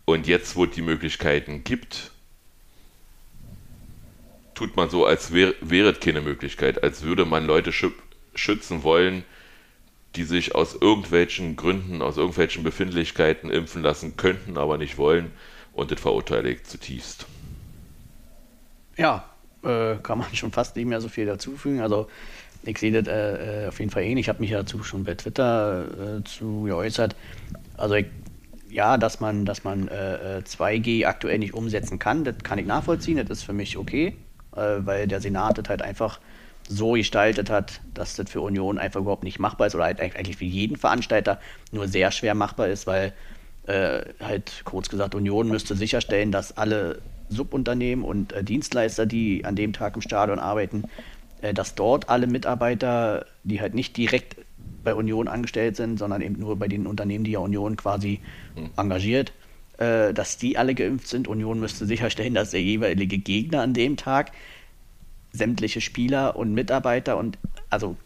Und 0.04 0.26
jetzt, 0.26 0.54
wo 0.54 0.66
es 0.66 0.72
die 0.72 0.82
Möglichkeiten 0.82 1.64
gibt, 1.64 2.10
tut 4.54 4.76
man 4.76 4.90
so, 4.90 5.06
als 5.06 5.32
wäre, 5.32 5.54
wäre 5.60 5.90
es 5.90 6.00
keine 6.00 6.20
Möglichkeit, 6.20 6.82
als 6.82 7.02
würde 7.02 7.24
man 7.24 7.46
Leute 7.46 7.72
schü 7.72 7.90
schützen 8.36 8.82
wollen, 8.82 9.22
die 10.16 10.24
sich 10.24 10.54
aus 10.56 10.74
irgendwelchen 10.74 11.54
Gründen, 11.54 12.02
aus 12.02 12.16
irgendwelchen 12.16 12.64
Befindlichkeiten 12.64 13.48
impfen 13.50 13.82
lassen 13.82 14.16
könnten, 14.16 14.58
aber 14.58 14.76
nicht 14.76 14.98
wollen. 14.98 15.30
Und 15.72 15.90
das 15.92 16.00
verurteile 16.00 16.50
ich 16.50 16.64
zutiefst. 16.64 17.26
Ja, 18.96 19.28
äh, 19.62 19.96
kann 20.02 20.18
man 20.18 20.26
schon 20.34 20.52
fast 20.52 20.76
nicht 20.76 20.86
mehr 20.86 21.00
so 21.00 21.08
viel 21.08 21.26
dazufügen. 21.26 21.80
Also 21.80 22.08
ich 22.62 22.78
sehe 22.78 23.02
das 23.02 23.06
äh, 23.06 23.68
auf 23.68 23.78
jeden 23.78 23.90
Fall 23.90 24.02
ähnlich. 24.04 24.24
Ich 24.24 24.28
habe 24.28 24.40
mich 24.40 24.50
dazu 24.50 24.82
schon 24.82 25.04
bei 25.04 25.14
Twitter 25.14 26.18
äh, 26.18 26.24
zu 26.24 26.62
geäußert. 26.62 27.14
Also 27.76 27.94
ich, 27.94 28.06
ja, 28.70 28.96
dass 28.98 29.20
man, 29.20 29.44
dass 29.44 29.64
man 29.64 29.88
äh, 29.88 30.42
2G 30.44 31.06
aktuell 31.06 31.38
nicht 31.38 31.54
umsetzen 31.54 31.98
kann, 31.98 32.24
das 32.24 32.36
kann 32.42 32.58
ich 32.58 32.66
nachvollziehen. 32.66 33.16
Das 33.16 33.38
ist 33.38 33.44
für 33.44 33.52
mich 33.52 33.76
okay, 33.76 34.08
äh, 34.08 34.33
weil 34.56 35.06
der 35.06 35.20
Senat 35.20 35.58
das 35.58 35.68
halt 35.68 35.82
einfach 35.82 36.20
so 36.68 36.92
gestaltet 36.92 37.50
hat, 37.50 37.80
dass 37.92 38.16
das 38.16 38.30
für 38.30 38.40
Union 38.40 38.78
einfach 38.78 39.00
überhaupt 39.00 39.24
nicht 39.24 39.38
machbar 39.38 39.66
ist 39.66 39.74
oder 39.74 39.84
halt 39.84 40.00
eigentlich 40.00 40.36
für 40.36 40.44
jeden 40.44 40.76
Veranstalter 40.76 41.38
nur 41.72 41.88
sehr 41.88 42.10
schwer 42.10 42.34
machbar 42.34 42.68
ist, 42.68 42.86
weil 42.86 43.12
äh, 43.66 44.02
halt 44.20 44.62
kurz 44.64 44.88
gesagt 44.88 45.14
Union 45.14 45.48
müsste 45.48 45.74
sicherstellen, 45.74 46.32
dass 46.32 46.56
alle 46.56 47.00
Subunternehmen 47.28 48.04
und 48.04 48.32
äh, 48.32 48.44
Dienstleister, 48.44 49.06
die 49.06 49.44
an 49.44 49.56
dem 49.56 49.72
Tag 49.72 49.96
im 49.96 50.02
Stadion 50.02 50.38
arbeiten, 50.38 50.84
äh, 51.42 51.54
dass 51.54 51.74
dort 51.74 52.08
alle 52.08 52.26
Mitarbeiter, 52.26 53.26
die 53.42 53.60
halt 53.60 53.74
nicht 53.74 53.96
direkt 53.96 54.36
bei 54.82 54.94
Union 54.94 55.28
angestellt 55.28 55.76
sind, 55.76 55.98
sondern 55.98 56.20
eben 56.20 56.38
nur 56.38 56.56
bei 56.58 56.68
den 56.68 56.86
Unternehmen, 56.86 57.24
die 57.24 57.32
ja 57.32 57.38
Union 57.38 57.76
quasi 57.76 58.20
Hm. 58.54 58.70
engagiert, 58.76 59.32
äh, 59.78 60.12
dass 60.14 60.36
die 60.36 60.56
alle 60.58 60.74
geimpft 60.74 61.08
sind. 61.08 61.28
Union 61.28 61.60
müsste 61.60 61.86
sicherstellen, 61.86 62.34
dass 62.34 62.50
der 62.50 62.62
jeweilige 62.62 63.18
Gegner 63.18 63.62
an 63.62 63.74
dem 63.74 63.96
Tag 63.96 64.32
sämtliche 65.32 65.80
Spieler 65.80 66.36
und 66.36 66.54
Mitarbeiter 66.54 67.16
und 67.16 67.38
also 67.70 67.96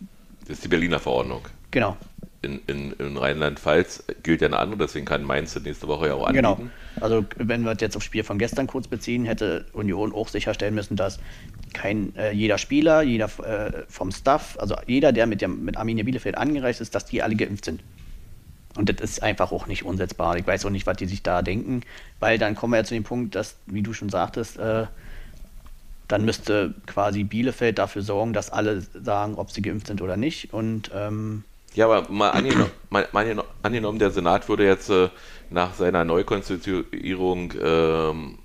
Das 0.42 0.50
ist 0.50 0.64
die 0.64 0.68
Berliner 0.68 0.98
Verordnung. 0.98 1.42
Genau. 1.70 1.96
in, 2.40 2.60
in, 2.66 2.92
in 2.92 3.16
Rheinland-Pfalz 3.18 4.04
gilt 4.22 4.40
ja 4.40 4.46
eine 4.46 4.58
andere, 4.58 4.78
deswegen 4.86 5.04
kann 5.04 5.22
Mainz 5.24 5.54
nächste 5.60 5.88
Woche 5.88 6.06
ja 6.06 6.14
auch 6.14 6.32
Genau. 6.32 6.52
anbieten. 6.52 6.70
Also 7.00 7.24
wenn 7.36 7.62
wir 7.64 7.76
jetzt 7.78 7.96
aufs 7.96 8.06
Spiel 8.06 8.24
von 8.24 8.38
gestern 8.38 8.66
kurz 8.66 8.88
beziehen, 8.88 9.26
hätte 9.26 9.66
Union 9.74 10.12
auch 10.14 10.28
sicherstellen 10.28 10.74
müssen, 10.74 10.96
dass 10.96 11.18
kein 11.74 12.16
äh, 12.16 12.32
jeder 12.32 12.56
Spieler, 12.56 13.02
jeder 13.02 13.26
äh, 13.44 13.82
vom 13.88 14.10
Staff, 14.10 14.56
also 14.58 14.74
jeder, 14.86 15.12
der 15.12 15.26
mit, 15.26 15.42
dem, 15.42 15.64
mit 15.64 15.76
Arminia 15.76 16.04
Bielefeld 16.04 16.38
angereist 16.38 16.80
ist, 16.80 16.94
dass 16.94 17.04
die 17.04 17.22
alle 17.22 17.36
geimpft 17.36 17.66
sind. 17.66 17.82
Und 18.76 18.88
das 18.88 19.00
ist 19.00 19.22
einfach 19.22 19.52
auch 19.52 19.66
nicht 19.66 19.84
umsetzbar. 19.84 20.36
Ich 20.36 20.46
weiß 20.46 20.64
auch 20.66 20.70
nicht, 20.70 20.86
was 20.86 20.96
die 20.96 21.06
sich 21.06 21.22
da 21.22 21.42
denken, 21.42 21.82
weil 22.20 22.38
dann 22.38 22.54
kommen 22.54 22.72
wir 22.72 22.78
ja 22.78 22.84
zu 22.84 22.94
dem 22.94 23.04
Punkt, 23.04 23.34
dass, 23.34 23.56
wie 23.66 23.82
du 23.82 23.92
schon 23.92 24.08
sagtest, 24.10 24.58
äh, 24.58 24.86
dann 26.08 26.24
müsste 26.24 26.74
quasi 26.86 27.24
Bielefeld 27.24 27.78
dafür 27.78 28.02
sorgen, 28.02 28.32
dass 28.32 28.50
alle 28.50 28.80
sagen, 28.80 29.34
ob 29.36 29.50
sie 29.50 29.62
geimpft 29.62 29.88
sind 29.88 30.00
oder 30.00 30.16
nicht. 30.16 30.52
Und 30.52 30.90
ähm, 30.94 31.44
Ja, 31.74 31.86
aber 31.86 32.10
mal 32.10 32.30
angenommen, 32.30 32.72
mal, 32.90 33.08
mal 33.12 33.24
angeno- 33.26 33.44
angenommen, 33.62 33.98
der 33.98 34.10
Senat 34.10 34.48
würde 34.48 34.64
jetzt 34.66 34.88
äh, 34.90 35.10
nach 35.50 35.74
seiner 35.74 36.04
Neukonstituierung 36.04 37.52
ähm, 37.60 38.38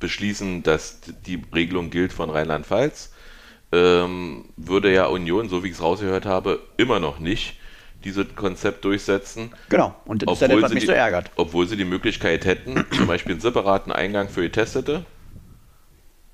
beschließen, 0.00 0.62
dass 0.62 1.00
die 1.26 1.42
Regelung 1.54 1.90
gilt 1.90 2.12
von 2.12 2.30
Rheinland-Pfalz, 2.30 3.12
ähm, 3.72 4.46
würde 4.56 4.92
ja 4.92 5.06
Union, 5.06 5.48
so 5.48 5.64
wie 5.64 5.68
ich 5.68 5.74
es 5.74 5.82
rausgehört 5.82 6.26
habe, 6.26 6.60
immer 6.76 7.00
noch 7.00 7.18
nicht 7.18 7.58
dieses 8.04 8.34
Konzept 8.36 8.84
durchsetzen. 8.84 9.52
genau, 9.68 9.94
und 10.04 10.22
das 10.22 10.34
ist 10.34 10.42
ja 10.42 10.48
das, 10.48 10.62
was 10.62 10.74
mich 10.74 10.86
so 10.86 10.92
ärgert. 10.92 11.30
obwohl 11.36 11.66
sie 11.66 11.76
die 11.76 11.84
Möglichkeit 11.84 12.44
hätten, 12.44 12.84
zum 12.96 13.06
Beispiel 13.06 13.32
einen 13.32 13.40
separaten 13.40 13.92
Eingang 13.92 14.28
für 14.28 14.42
Getestete 14.42 15.04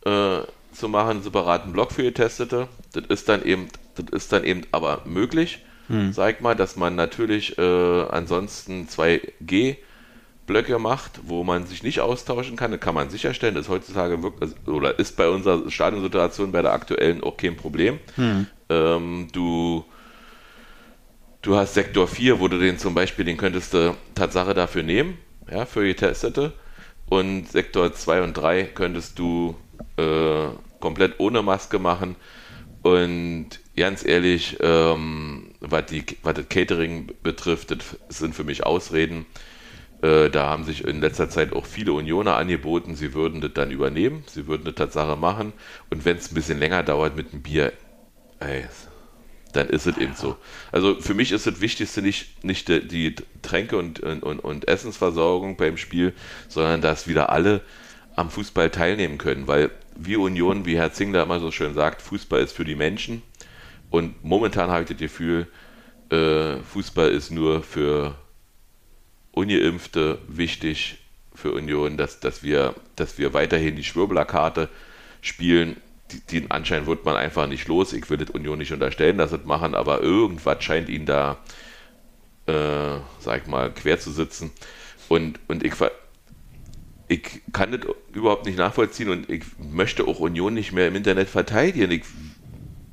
äh, 0.04 0.40
zu 0.72 0.88
machen, 0.88 1.10
einen 1.10 1.22
separaten 1.22 1.72
Block 1.72 1.92
für 1.92 2.02
Getestete. 2.02 2.68
Das 2.92 3.04
ist 3.08 3.28
dann 3.28 3.42
eben, 3.44 3.68
das 3.94 4.06
ist 4.12 4.32
dann 4.32 4.44
eben 4.44 4.62
aber 4.72 5.02
möglich. 5.04 5.64
Sag 6.12 6.40
mal, 6.40 6.54
dass 6.54 6.76
man 6.76 6.94
natürlich 6.94 7.58
äh, 7.58 7.62
ansonsten 8.10 8.86
2G-Blöcke 8.86 10.78
macht, 10.78 11.18
wo 11.24 11.42
man 11.42 11.66
sich 11.66 11.82
nicht 11.82 11.98
austauschen 11.98 12.54
kann. 12.54 12.70
Das 12.70 12.78
kann 12.78 12.94
man 12.94 13.10
sicherstellen. 13.10 13.56
Das 13.56 13.64
ist 13.64 13.70
heutzutage 13.70 14.22
wirklich, 14.22 14.52
oder 14.68 14.96
ist 15.00 15.16
bei 15.16 15.28
unserer 15.28 15.68
Stadionsituation 15.68 16.52
bei 16.52 16.62
der 16.62 16.74
aktuellen 16.74 17.24
auch 17.24 17.36
kein 17.36 17.56
Problem. 17.56 17.98
Ähm, 18.68 19.28
du 19.32 19.84
Du 21.42 21.56
hast 21.56 21.72
Sektor 21.72 22.06
4, 22.06 22.38
wo 22.38 22.48
du 22.48 22.58
den 22.58 22.76
zum 22.78 22.94
Beispiel, 22.94 23.24
den 23.24 23.38
könntest 23.38 23.72
du 23.72 23.96
Tatsache 24.14 24.52
dafür 24.52 24.82
nehmen, 24.82 25.16
ja, 25.50 25.64
für 25.64 25.86
Getestete. 25.86 26.52
Und 27.08 27.50
Sektor 27.50 27.94
2 27.94 28.22
und 28.22 28.34
3 28.34 28.64
könntest 28.64 29.18
du 29.18 29.56
äh, 29.96 30.48
komplett 30.80 31.18
ohne 31.18 31.40
Maske 31.40 31.78
machen. 31.78 32.16
Und 32.82 33.48
ganz 33.74 34.04
ehrlich, 34.04 34.58
ähm, 34.60 35.52
was, 35.60 35.86
die, 35.86 36.04
was 36.22 36.34
das 36.34 36.48
Catering 36.50 37.10
betrifft, 37.22 37.70
das 37.70 37.96
sind 38.10 38.34
für 38.34 38.44
mich 38.44 38.66
Ausreden. 38.66 39.24
Äh, 40.02 40.28
da 40.28 40.48
haben 40.48 40.64
sich 40.64 40.84
in 40.84 41.00
letzter 41.00 41.30
Zeit 41.30 41.54
auch 41.54 41.64
viele 41.64 41.94
Unioner 41.94 42.36
angeboten, 42.36 42.96
sie 42.96 43.14
würden 43.14 43.40
das 43.40 43.52
dann 43.54 43.70
übernehmen, 43.70 44.24
sie 44.26 44.46
würden 44.46 44.64
das 44.66 44.74
Tatsache 44.74 45.16
machen. 45.16 45.54
Und 45.88 46.04
wenn 46.04 46.18
es 46.18 46.30
ein 46.30 46.34
bisschen 46.34 46.58
länger 46.58 46.82
dauert 46.82 47.16
mit 47.16 47.32
dem 47.32 47.40
Bier, 47.40 47.72
ey, 48.40 48.64
dann 49.52 49.68
ist 49.68 49.86
es 49.86 49.96
eben 49.98 50.14
so. 50.14 50.36
Also 50.72 51.00
für 51.00 51.14
mich 51.14 51.32
ist 51.32 51.46
das 51.46 51.60
Wichtigste 51.60 52.02
nicht, 52.02 52.44
nicht 52.44 52.68
die, 52.68 52.86
die 52.86 53.14
Tränke 53.42 53.76
und, 53.76 54.00
und, 54.00 54.22
und 54.22 54.68
Essensversorgung 54.68 55.56
beim 55.56 55.76
Spiel, 55.76 56.12
sondern 56.48 56.80
dass 56.80 57.08
wieder 57.08 57.30
alle 57.30 57.62
am 58.16 58.30
Fußball 58.30 58.70
teilnehmen 58.70 59.18
können, 59.18 59.46
weil 59.46 59.70
wir 59.96 60.20
Union, 60.20 60.66
wie 60.66 60.76
Herr 60.76 60.92
Zingler 60.92 61.22
immer 61.22 61.40
so 61.40 61.50
schön 61.50 61.74
sagt, 61.74 62.02
Fußball 62.02 62.40
ist 62.40 62.52
für 62.52 62.64
die 62.64 62.74
Menschen 62.74 63.22
und 63.90 64.22
momentan 64.24 64.70
habe 64.70 64.82
ich 64.82 64.88
das 64.88 64.98
Gefühl, 64.98 65.46
äh, 66.10 66.56
Fußball 66.58 67.10
ist 67.10 67.30
nur 67.30 67.62
für 67.62 68.14
Ungeimpfte 69.32 70.18
wichtig 70.28 70.98
für 71.34 71.52
Union, 71.52 71.96
dass, 71.96 72.20
dass, 72.20 72.42
wir, 72.42 72.74
dass 72.96 73.18
wir 73.18 73.32
weiterhin 73.32 73.76
die 73.76 73.84
Schwurbler-Karte 73.84 74.68
spielen. 75.20 75.76
Den 76.30 76.50
Anschein 76.50 76.86
wird 76.86 77.04
man 77.04 77.16
einfach 77.16 77.46
nicht 77.46 77.68
los. 77.68 77.92
Ich 77.92 78.08
will 78.10 78.18
das 78.18 78.30
Union 78.30 78.58
nicht 78.58 78.72
unterstellen, 78.72 79.18
dass 79.18 79.30
sie 79.30 79.38
das 79.38 79.46
machen, 79.46 79.74
aber 79.74 80.00
irgendwas 80.02 80.62
scheint 80.62 80.88
ihnen 80.88 81.06
da, 81.06 81.38
äh, 82.46 82.98
sag 83.18 83.42
ich 83.42 83.46
mal, 83.46 83.72
quer 83.72 83.98
zu 83.98 84.10
sitzen. 84.10 84.50
Und, 85.08 85.40
und 85.48 85.64
ich, 85.64 85.74
ich 87.08 87.42
kann 87.52 87.72
das 87.72 87.80
überhaupt 88.12 88.46
nicht 88.46 88.58
nachvollziehen 88.58 89.10
und 89.10 89.28
ich 89.28 89.44
möchte 89.58 90.06
auch 90.06 90.20
Union 90.20 90.54
nicht 90.54 90.72
mehr 90.72 90.88
im 90.88 90.94
Internet 90.94 91.28
verteidigen. 91.28 91.90
Ich, 91.90 92.04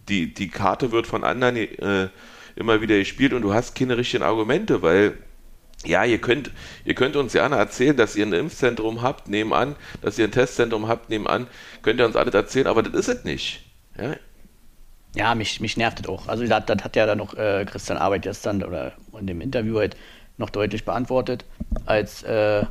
die, 0.09 0.33
die 0.33 0.49
Karte 0.49 0.91
wird 0.91 1.07
von 1.07 1.23
anderen 1.23 1.55
äh, 1.55 2.09
immer 2.55 2.81
wieder 2.81 2.97
gespielt 2.97 3.33
und 3.33 3.43
du 3.43 3.53
hast 3.53 3.75
keine 3.75 3.97
richtigen 3.97 4.23
Argumente, 4.23 4.81
weil 4.81 5.17
ja, 5.85 6.03
ihr 6.03 6.19
könnt, 6.19 6.51
ihr 6.85 6.95
könnt 6.95 7.15
uns 7.15 7.33
gerne 7.33 7.55
erzählen, 7.55 7.95
dass 7.95 8.15
ihr 8.15 8.25
ein 8.25 8.33
Impfzentrum 8.33 9.01
habt, 9.01 9.27
nebenan, 9.27 9.75
dass 10.01 10.17
ihr 10.17 10.25
ein 10.25 10.31
Testzentrum 10.31 10.87
habt, 10.87 11.09
nebenan, 11.09 11.47
könnt 11.81 11.99
ihr 11.99 12.05
uns 12.05 12.15
alles 12.15 12.33
erzählen, 12.33 12.67
aber 12.67 12.83
das 12.83 12.93
ist 12.93 13.07
es 13.07 13.23
nicht. 13.23 13.63
Ja? 13.97 14.15
Ja, 15.15 15.35
mich, 15.35 15.61
mich 15.61 15.77
nervt 15.77 15.99
das 15.99 16.07
auch. 16.07 16.27
Also 16.27 16.45
das, 16.45 16.65
das 16.65 16.83
hat 16.83 16.95
ja 16.95 17.05
dann 17.05 17.17
noch 17.17 17.33
äh, 17.35 17.65
Christian 17.65 17.97
Arbeit 17.97 18.23
gestern 18.23 18.63
oder 18.63 18.93
in 19.19 19.27
dem 19.27 19.41
Interview 19.41 19.79
halt 19.79 19.95
noch 20.37 20.49
deutlich 20.49 20.85
beantwortet, 20.85 21.45
als 21.85 22.21
äh, 22.23 22.65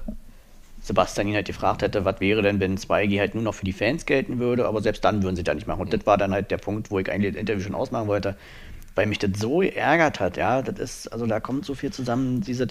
Sebastian 0.80 1.26
ihn 1.26 1.34
halt 1.34 1.46
gefragt 1.46 1.82
hätte, 1.82 2.04
was 2.04 2.20
wäre 2.20 2.42
denn, 2.42 2.60
wenn 2.60 2.78
2G 2.78 3.18
halt 3.18 3.34
nur 3.34 3.42
noch 3.42 3.54
für 3.54 3.64
die 3.64 3.72
Fans 3.72 4.06
gelten 4.06 4.38
würde, 4.38 4.66
aber 4.66 4.82
selbst 4.82 5.04
dann 5.04 5.22
würden 5.24 5.34
sie 5.34 5.42
da 5.42 5.54
nicht 5.54 5.66
machen. 5.66 5.80
Und 5.80 5.92
das 5.92 6.06
war 6.06 6.16
dann 6.16 6.32
halt 6.32 6.52
der 6.52 6.58
Punkt, 6.58 6.92
wo 6.92 7.00
ich 7.00 7.10
eigentlich 7.10 7.32
das 7.32 7.40
Interview 7.40 7.62
schon 7.62 7.74
ausmachen 7.74 8.06
wollte, 8.06 8.36
weil 8.96 9.06
mich 9.06 9.20
das 9.20 9.30
so 9.38 9.58
geärgert 9.58 10.18
hat, 10.18 10.36
ja, 10.36 10.62
das 10.62 10.80
ist, 10.80 11.12
also 11.12 11.26
da 11.26 11.38
kommt 11.38 11.64
so 11.64 11.74
viel 11.74 11.92
zusammen, 11.92 12.40
diese, 12.40 12.66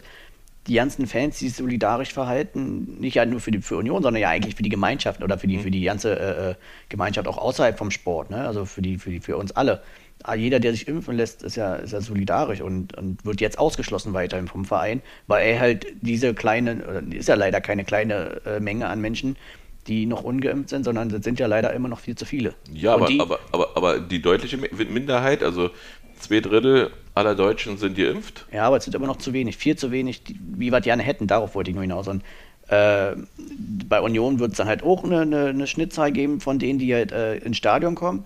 die 0.68 0.74
ganzen 0.74 1.08
Fans, 1.08 1.40
die 1.40 1.48
sich 1.48 1.58
solidarisch 1.58 2.12
verhalten, 2.12 2.98
nicht 3.00 3.14
ja 3.16 3.26
nur 3.26 3.40
für 3.40 3.52
die 3.52 3.62
für 3.62 3.78
Union, 3.78 4.04
sondern 4.04 4.22
ja 4.22 4.30
eigentlich 4.30 4.56
für 4.56 4.64
die 4.64 4.70
Gemeinschaft 4.70 5.24
oder 5.24 5.38
für 5.38 5.48
die, 5.48 5.60
für 5.60 5.72
die 5.72 5.84
ganze 5.84 6.20
äh, 6.20 6.52
äh, 6.52 6.56
Gemeinschaft 6.90 7.28
auch 7.28 7.38
außerhalb 7.38 7.78
vom 7.78 7.92
Sport, 7.92 8.32
ne? 8.32 8.46
also 8.48 8.66
für, 8.66 8.82
die, 8.82 8.98
für, 8.98 9.12
die, 9.12 9.20
für 9.22 9.38
uns 9.38 9.52
alle. 9.54 9.82
Ah, 10.24 10.34
Jeder, 10.34 10.60
der 10.60 10.72
sich 10.72 10.88
impfen 10.88 11.16
lässt, 11.16 11.44
ist 11.44 11.56
ja, 11.56 11.76
ist 11.76 11.94
ja 11.94 12.02
solidarisch 12.02 12.62
und, 12.62 12.98
und 12.98 13.24
wird 13.26 13.42
jetzt 13.42 13.60
ausgeschlossen 13.60 14.14
weiterhin 14.14 14.48
vom 14.48 14.66
Verein, 14.66 15.02
weil 15.28 15.46
er 15.46 15.60
halt 15.60 15.86
diese 16.02 16.34
kleine, 16.34 17.04
ist 17.12 17.28
ja 17.30 17.36
leider 17.36 17.62
keine 17.62 17.86
kleine 17.86 18.42
äh, 18.46 18.60
Menge 18.60 18.88
an 18.88 19.02
Menschen, 19.02 19.36
die 19.86 20.08
noch 20.08 20.24
ungeimpft 20.24 20.70
sind, 20.70 20.84
sondern 20.84 21.10
das 21.10 21.24
sind 21.24 21.40
ja 21.40 21.46
leider 21.46 21.72
immer 21.74 21.90
noch 21.90 22.00
viel 22.00 22.16
zu 22.16 22.26
viele. 22.26 22.56
Ja, 22.74 22.96
aber, 22.96 23.06
die, 23.06 23.20
aber, 23.20 23.40
aber, 23.52 23.78
aber 23.78 24.00
die 24.00 24.20
deutliche 24.20 24.58
Mi- 24.58 24.90
Minderheit, 24.90 25.44
also 25.44 25.70
zwei 26.20 26.40
Drittel 26.40 26.92
aller 27.14 27.36
Deutschen 27.36 27.78
sind 27.78 27.98
geimpft. 27.98 28.46
Ja, 28.52 28.68
aber 28.68 28.78
es 28.78 28.84
sind 28.84 28.96
immer 28.96 29.08
noch 29.08 29.18
zu 29.18 29.34
wenig, 29.34 29.58
viel 29.58 29.76
zu 29.76 29.92
wenig, 29.92 30.24
die, 30.24 30.40
wie 30.40 30.72
wir 30.72 30.78
es 30.80 30.84
gerne 30.84 31.04
hätten, 31.04 31.28
darauf 31.28 31.56
wollte 31.56 31.72
ich 31.72 31.76
nur 31.76 31.84
hinaus. 31.84 32.08
Und 32.08 32.24
äh, 32.68 33.16
bei 33.88 34.02
Union 34.02 34.40
wird 34.40 34.52
es 34.52 34.58
dann 34.58 34.68
halt 34.68 34.84
auch 34.84 35.04
eine, 35.04 35.22
eine, 35.22 35.46
eine 35.48 35.68
Schnittzahl 35.68 36.12
geben 36.12 36.42
von 36.42 36.60
denen, 36.60 36.80
die 36.80 36.94
halt 36.94 37.12
äh, 37.12 37.38
ins 37.38 37.58
Stadion 37.58 37.96
kommen. 37.96 38.26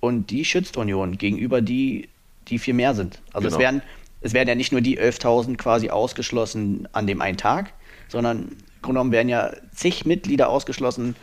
Und 0.00 0.30
die 0.30 0.44
schützt 0.44 0.76
Union 0.76 1.18
gegenüber 1.18 1.60
die, 1.60 2.08
die 2.48 2.58
viel 2.58 2.74
mehr 2.74 2.94
sind. 2.94 3.20
Also 3.32 3.48
es 3.48 3.54
Genau. 3.54 3.64
werden 3.64 3.82
es 4.20 4.34
werden 4.34 4.48
ja 4.48 4.54
nicht 4.54 4.72
nur 4.72 4.80
die 4.80 4.98
11.000 5.00 5.56
quasi 5.56 5.90
ausgeschlossen 5.90 6.88
an 6.92 7.06
dem 7.06 7.20
einen 7.22 7.38
Tag, 7.38 7.72
sondern 8.08 8.38
im 8.38 8.48
Grunde 8.82 8.98
genommen 8.98 9.12
werden 9.12 9.28
ja 9.28 9.50
zig 9.74 10.04
Mitglieder 10.04 10.48
ausgeschlossen, 10.48 11.16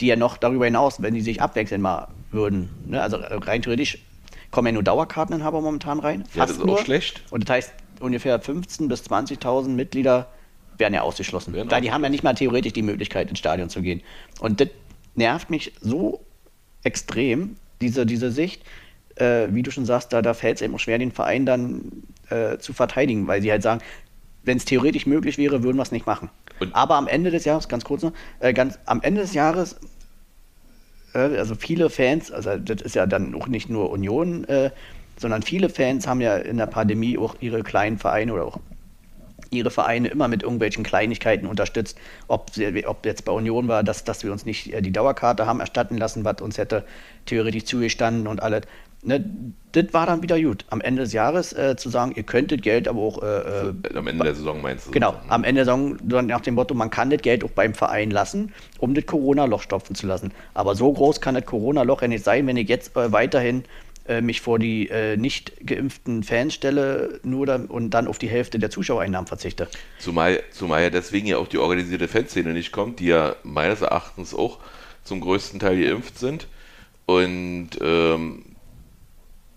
die 0.00 0.06
ja 0.06 0.16
noch 0.16 0.36
darüber 0.36 0.64
hinaus, 0.64 1.02
wenn 1.02 1.14
die 1.14 1.20
sich 1.20 1.42
abwechseln 1.42 1.82
mal 1.82 2.08
würden. 2.30 2.70
Ne? 2.86 3.02
Also 3.02 3.18
rein 3.18 3.62
theoretisch 3.62 3.98
kommen 4.50 4.66
ja 4.66 4.72
nur 4.72 4.82
Dauerkarteninhaber 4.82 5.60
momentan 5.60 6.00
rein. 6.00 6.24
Ja, 6.34 6.42
das 6.46 6.52
ist 6.56 6.62
auch 6.62 6.66
nur. 6.66 6.78
schlecht. 6.78 7.22
Und 7.30 7.48
das 7.48 7.54
heißt, 7.56 7.72
ungefähr 8.00 8.40
15.000 8.40 8.88
bis 8.88 9.02
20.000 9.02 9.68
Mitglieder 9.68 10.28
werden 10.78 10.94
ja 10.94 11.02
ausgeschlossen. 11.02 11.52
Werden 11.54 11.68
da, 11.68 11.80
die 11.80 11.92
haben 11.92 12.02
ja 12.04 12.08
nicht 12.08 12.22
mal 12.22 12.34
theoretisch 12.34 12.72
die 12.72 12.82
Möglichkeit, 12.82 13.28
ins 13.30 13.38
Stadion 13.38 13.68
zu 13.68 13.82
gehen. 13.82 14.02
Und 14.40 14.60
das 14.60 14.68
nervt 15.16 15.50
mich 15.50 15.72
so 15.80 16.24
extrem, 16.82 17.56
diese, 17.80 18.06
diese 18.06 18.30
Sicht. 18.30 18.62
Äh, 19.16 19.48
wie 19.50 19.62
du 19.62 19.70
schon 19.72 19.84
sagst, 19.84 20.12
da, 20.12 20.22
da 20.22 20.32
fällt 20.34 20.56
es 20.56 20.62
eben 20.62 20.74
auch 20.74 20.78
schwer, 20.78 20.98
den 20.98 21.10
Verein 21.10 21.44
dann 21.44 22.04
äh, 22.30 22.58
zu 22.58 22.72
verteidigen, 22.72 23.26
weil 23.26 23.42
sie 23.42 23.50
halt 23.50 23.62
sagen, 23.62 23.80
wenn 24.44 24.56
es 24.56 24.64
theoretisch 24.64 25.06
möglich 25.06 25.38
wäre, 25.38 25.64
würden 25.64 25.76
wir 25.76 25.82
es 25.82 25.90
nicht 25.92 26.06
machen. 26.06 26.30
Und- 26.60 26.74
Aber 26.74 26.94
am 26.94 27.08
Ende 27.08 27.30
des 27.32 27.44
Jahres, 27.44 27.68
ganz 27.68 27.84
kurz 27.84 28.02
noch, 28.02 28.12
äh, 28.38 28.52
ganz, 28.52 28.78
am 28.86 29.02
Ende 29.02 29.20
des 29.22 29.34
Jahres 29.34 29.76
also 31.12 31.54
viele 31.54 31.90
Fans, 31.90 32.30
also 32.30 32.56
das 32.56 32.82
ist 32.82 32.94
ja 32.94 33.06
dann 33.06 33.34
auch 33.34 33.48
nicht 33.48 33.68
nur 33.68 33.90
Union, 33.90 34.44
äh, 34.44 34.70
sondern 35.16 35.42
viele 35.42 35.68
Fans 35.68 36.06
haben 36.06 36.20
ja 36.20 36.36
in 36.36 36.58
der 36.58 36.66
Pandemie 36.66 37.18
auch 37.18 37.36
ihre 37.40 37.62
kleinen 37.62 37.98
Vereine 37.98 38.32
oder 38.34 38.44
auch 38.44 38.60
ihre 39.50 39.70
Vereine 39.70 40.08
immer 40.08 40.28
mit 40.28 40.42
irgendwelchen 40.42 40.84
Kleinigkeiten 40.84 41.46
unterstützt. 41.46 41.98
Ob, 42.28 42.50
ob 42.86 43.06
jetzt 43.06 43.24
bei 43.24 43.32
Union 43.32 43.68
war, 43.68 43.82
dass, 43.82 44.04
dass 44.04 44.22
wir 44.22 44.32
uns 44.32 44.44
nicht 44.44 44.72
äh, 44.72 44.82
die 44.82 44.92
Dauerkarte 44.92 45.46
haben 45.46 45.60
erstatten 45.60 45.96
lassen, 45.96 46.24
was 46.24 46.40
uns 46.40 46.58
hätte 46.58 46.84
theoretisch 47.26 47.64
zugestanden 47.64 48.26
und 48.26 48.42
alles. 48.42 48.62
Ne, 49.02 49.24
das 49.72 49.86
war 49.92 50.06
dann 50.06 50.22
wieder 50.22 50.40
gut. 50.40 50.64
Am 50.70 50.80
Ende 50.80 51.02
des 51.02 51.12
Jahres 51.12 51.52
äh, 51.52 51.76
zu 51.76 51.88
sagen, 51.88 52.12
ihr 52.16 52.24
könntet 52.24 52.62
Geld 52.62 52.88
aber 52.88 53.00
auch 53.00 53.22
äh, 53.22 53.68
äh, 53.68 53.74
Am 53.94 54.08
Ende 54.08 54.24
der 54.24 54.34
Saison 54.34 54.60
meinst 54.60 54.88
du? 54.88 54.90
Genau, 54.90 55.14
am 55.28 55.44
Ende 55.44 55.64
sagen 55.64 55.98
dann 56.02 56.26
nach 56.26 56.40
dem 56.40 56.54
Motto, 56.54 56.74
man 56.74 56.90
kann 56.90 57.10
das 57.10 57.22
Geld 57.22 57.44
auch 57.44 57.50
beim 57.50 57.74
Verein 57.74 58.10
lassen, 58.10 58.52
um 58.78 58.94
das 58.94 59.06
Corona-Loch 59.06 59.62
stopfen 59.62 59.94
zu 59.94 60.06
lassen. 60.06 60.32
Aber 60.52 60.74
so 60.74 60.92
groß 60.92 61.20
kann 61.20 61.36
das 61.36 61.46
Corona-Loch 61.46 62.02
ja 62.02 62.08
nicht 62.08 62.24
sein, 62.24 62.46
wenn 62.48 62.56
ich 62.56 62.68
jetzt 62.68 62.96
äh, 62.96 63.12
weiterhin 63.12 63.64
äh, 64.08 64.20
mich 64.20 64.40
vor 64.40 64.58
die 64.58 64.88
äh, 64.88 65.16
nicht 65.16 65.52
geimpften 65.64 66.24
Fans 66.24 66.54
stelle 66.54 67.20
nur 67.22 67.46
da, 67.46 67.60
und 67.68 67.90
dann 67.90 68.08
auf 68.08 68.18
die 68.18 68.28
Hälfte 68.28 68.58
der 68.58 68.70
Zuschauereinnahmen 68.70 69.28
verzichte. 69.28 69.68
Zumal, 70.00 70.42
zumal 70.50 70.82
ja 70.82 70.90
deswegen 70.90 71.28
ja 71.28 71.36
auch 71.36 71.46
die 71.46 71.58
organisierte 71.58 72.08
Fanszene 72.08 72.52
nicht 72.52 72.72
kommt, 72.72 72.98
die 72.98 73.06
ja 73.06 73.36
meines 73.44 73.82
Erachtens 73.82 74.34
auch 74.34 74.58
zum 75.04 75.20
größten 75.20 75.60
Teil 75.60 75.80
geimpft 75.80 76.18
sind. 76.18 76.48
Und 77.06 77.70
ähm, 77.80 78.44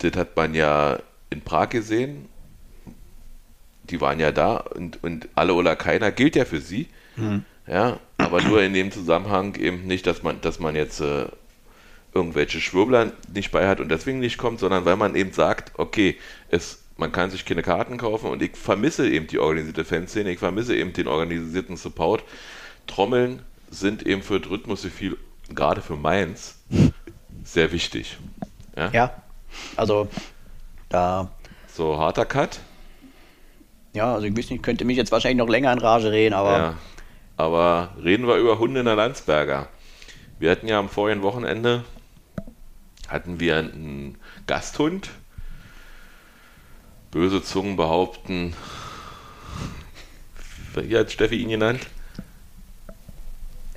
das 0.03 0.13
hat 0.15 0.35
man 0.35 0.53
ja 0.53 0.99
in 1.29 1.41
Prag 1.41 1.69
gesehen. 1.69 2.27
Die 3.83 4.01
waren 4.01 4.19
ja 4.19 4.31
da 4.31 4.57
und, 4.57 5.03
und 5.03 5.27
alle 5.35 5.53
oder 5.53 5.75
keiner 5.75 6.11
gilt 6.11 6.35
ja 6.35 6.45
für 6.45 6.61
sie. 6.61 6.87
Mhm. 7.15 7.45
Ja, 7.67 7.99
aber 8.17 8.41
nur 8.41 8.61
in 8.61 8.73
dem 8.73 8.91
Zusammenhang 8.91 9.55
eben 9.55 9.85
nicht, 9.85 10.07
dass 10.07 10.23
man, 10.23 10.41
dass 10.41 10.59
man 10.59 10.75
jetzt 10.75 10.99
äh, 10.99 11.27
irgendwelche 12.13 12.59
Schwurbler 12.59 13.13
nicht 13.33 13.51
bei 13.51 13.67
hat 13.67 13.79
und 13.79 13.89
deswegen 13.89 14.19
nicht 14.19 14.37
kommt, 14.37 14.59
sondern 14.59 14.85
weil 14.85 14.97
man 14.97 15.15
eben 15.15 15.31
sagt, 15.31 15.79
okay, 15.79 16.17
es, 16.49 16.83
man 16.97 17.11
kann 17.11 17.31
sich 17.31 17.45
keine 17.45 17.63
Karten 17.63 17.97
kaufen 17.97 18.29
und 18.29 18.41
ich 18.41 18.57
vermisse 18.57 19.09
eben 19.09 19.27
die 19.27 19.39
organisierte 19.39 19.85
Fanszene, 19.85 20.31
ich 20.31 20.39
vermisse 20.39 20.75
eben 20.75 20.93
den 20.93 21.07
organisierten 21.07 21.77
Support. 21.77 22.23
Trommeln 22.87 23.41
sind 23.69 24.05
eben 24.05 24.21
für 24.21 24.43
Rhythmus 24.49 24.85
viel, 24.85 25.17
gerade 25.53 25.81
für 25.81 25.95
Mainz, 25.95 26.57
sehr 27.43 27.71
wichtig. 27.71 28.17
Ja, 28.75 28.89
Ja, 28.91 29.23
also 29.75 30.07
da, 30.89 31.31
so 31.67 31.97
harter 31.97 32.25
Cut. 32.25 32.59
ja, 33.93 34.13
also 34.13 34.25
ich 34.27 34.37
weiß 34.37 34.49
nicht, 34.49 34.63
könnte 34.63 34.85
mich 34.85 34.97
jetzt 34.97 35.11
wahrscheinlich 35.11 35.37
noch 35.37 35.49
länger 35.49 35.71
in 35.71 35.79
Rage 35.79 36.11
reden, 36.11 36.33
aber 36.33 36.57
Ja. 36.57 36.77
Aber 37.37 37.95
reden 38.03 38.27
wir 38.27 38.35
über 38.35 38.59
Hunde 38.59 38.81
in 38.81 38.85
der 38.85 38.95
Landsberger. 38.95 39.67
Wir 40.37 40.51
hatten 40.51 40.67
ja 40.67 40.77
am 40.77 40.89
vorigen 40.89 41.23
Wochenende 41.23 41.83
hatten 43.07 43.39
wir 43.39 43.57
einen 43.57 44.17
Gasthund. 44.47 45.09
Böse 47.11 47.43
Zungen 47.43 47.75
behaupten, 47.75 48.53
wie 50.75 50.97
hat 50.97 51.11
Steffi 51.11 51.35
ihn 51.35 51.49
genannt? 51.49 51.87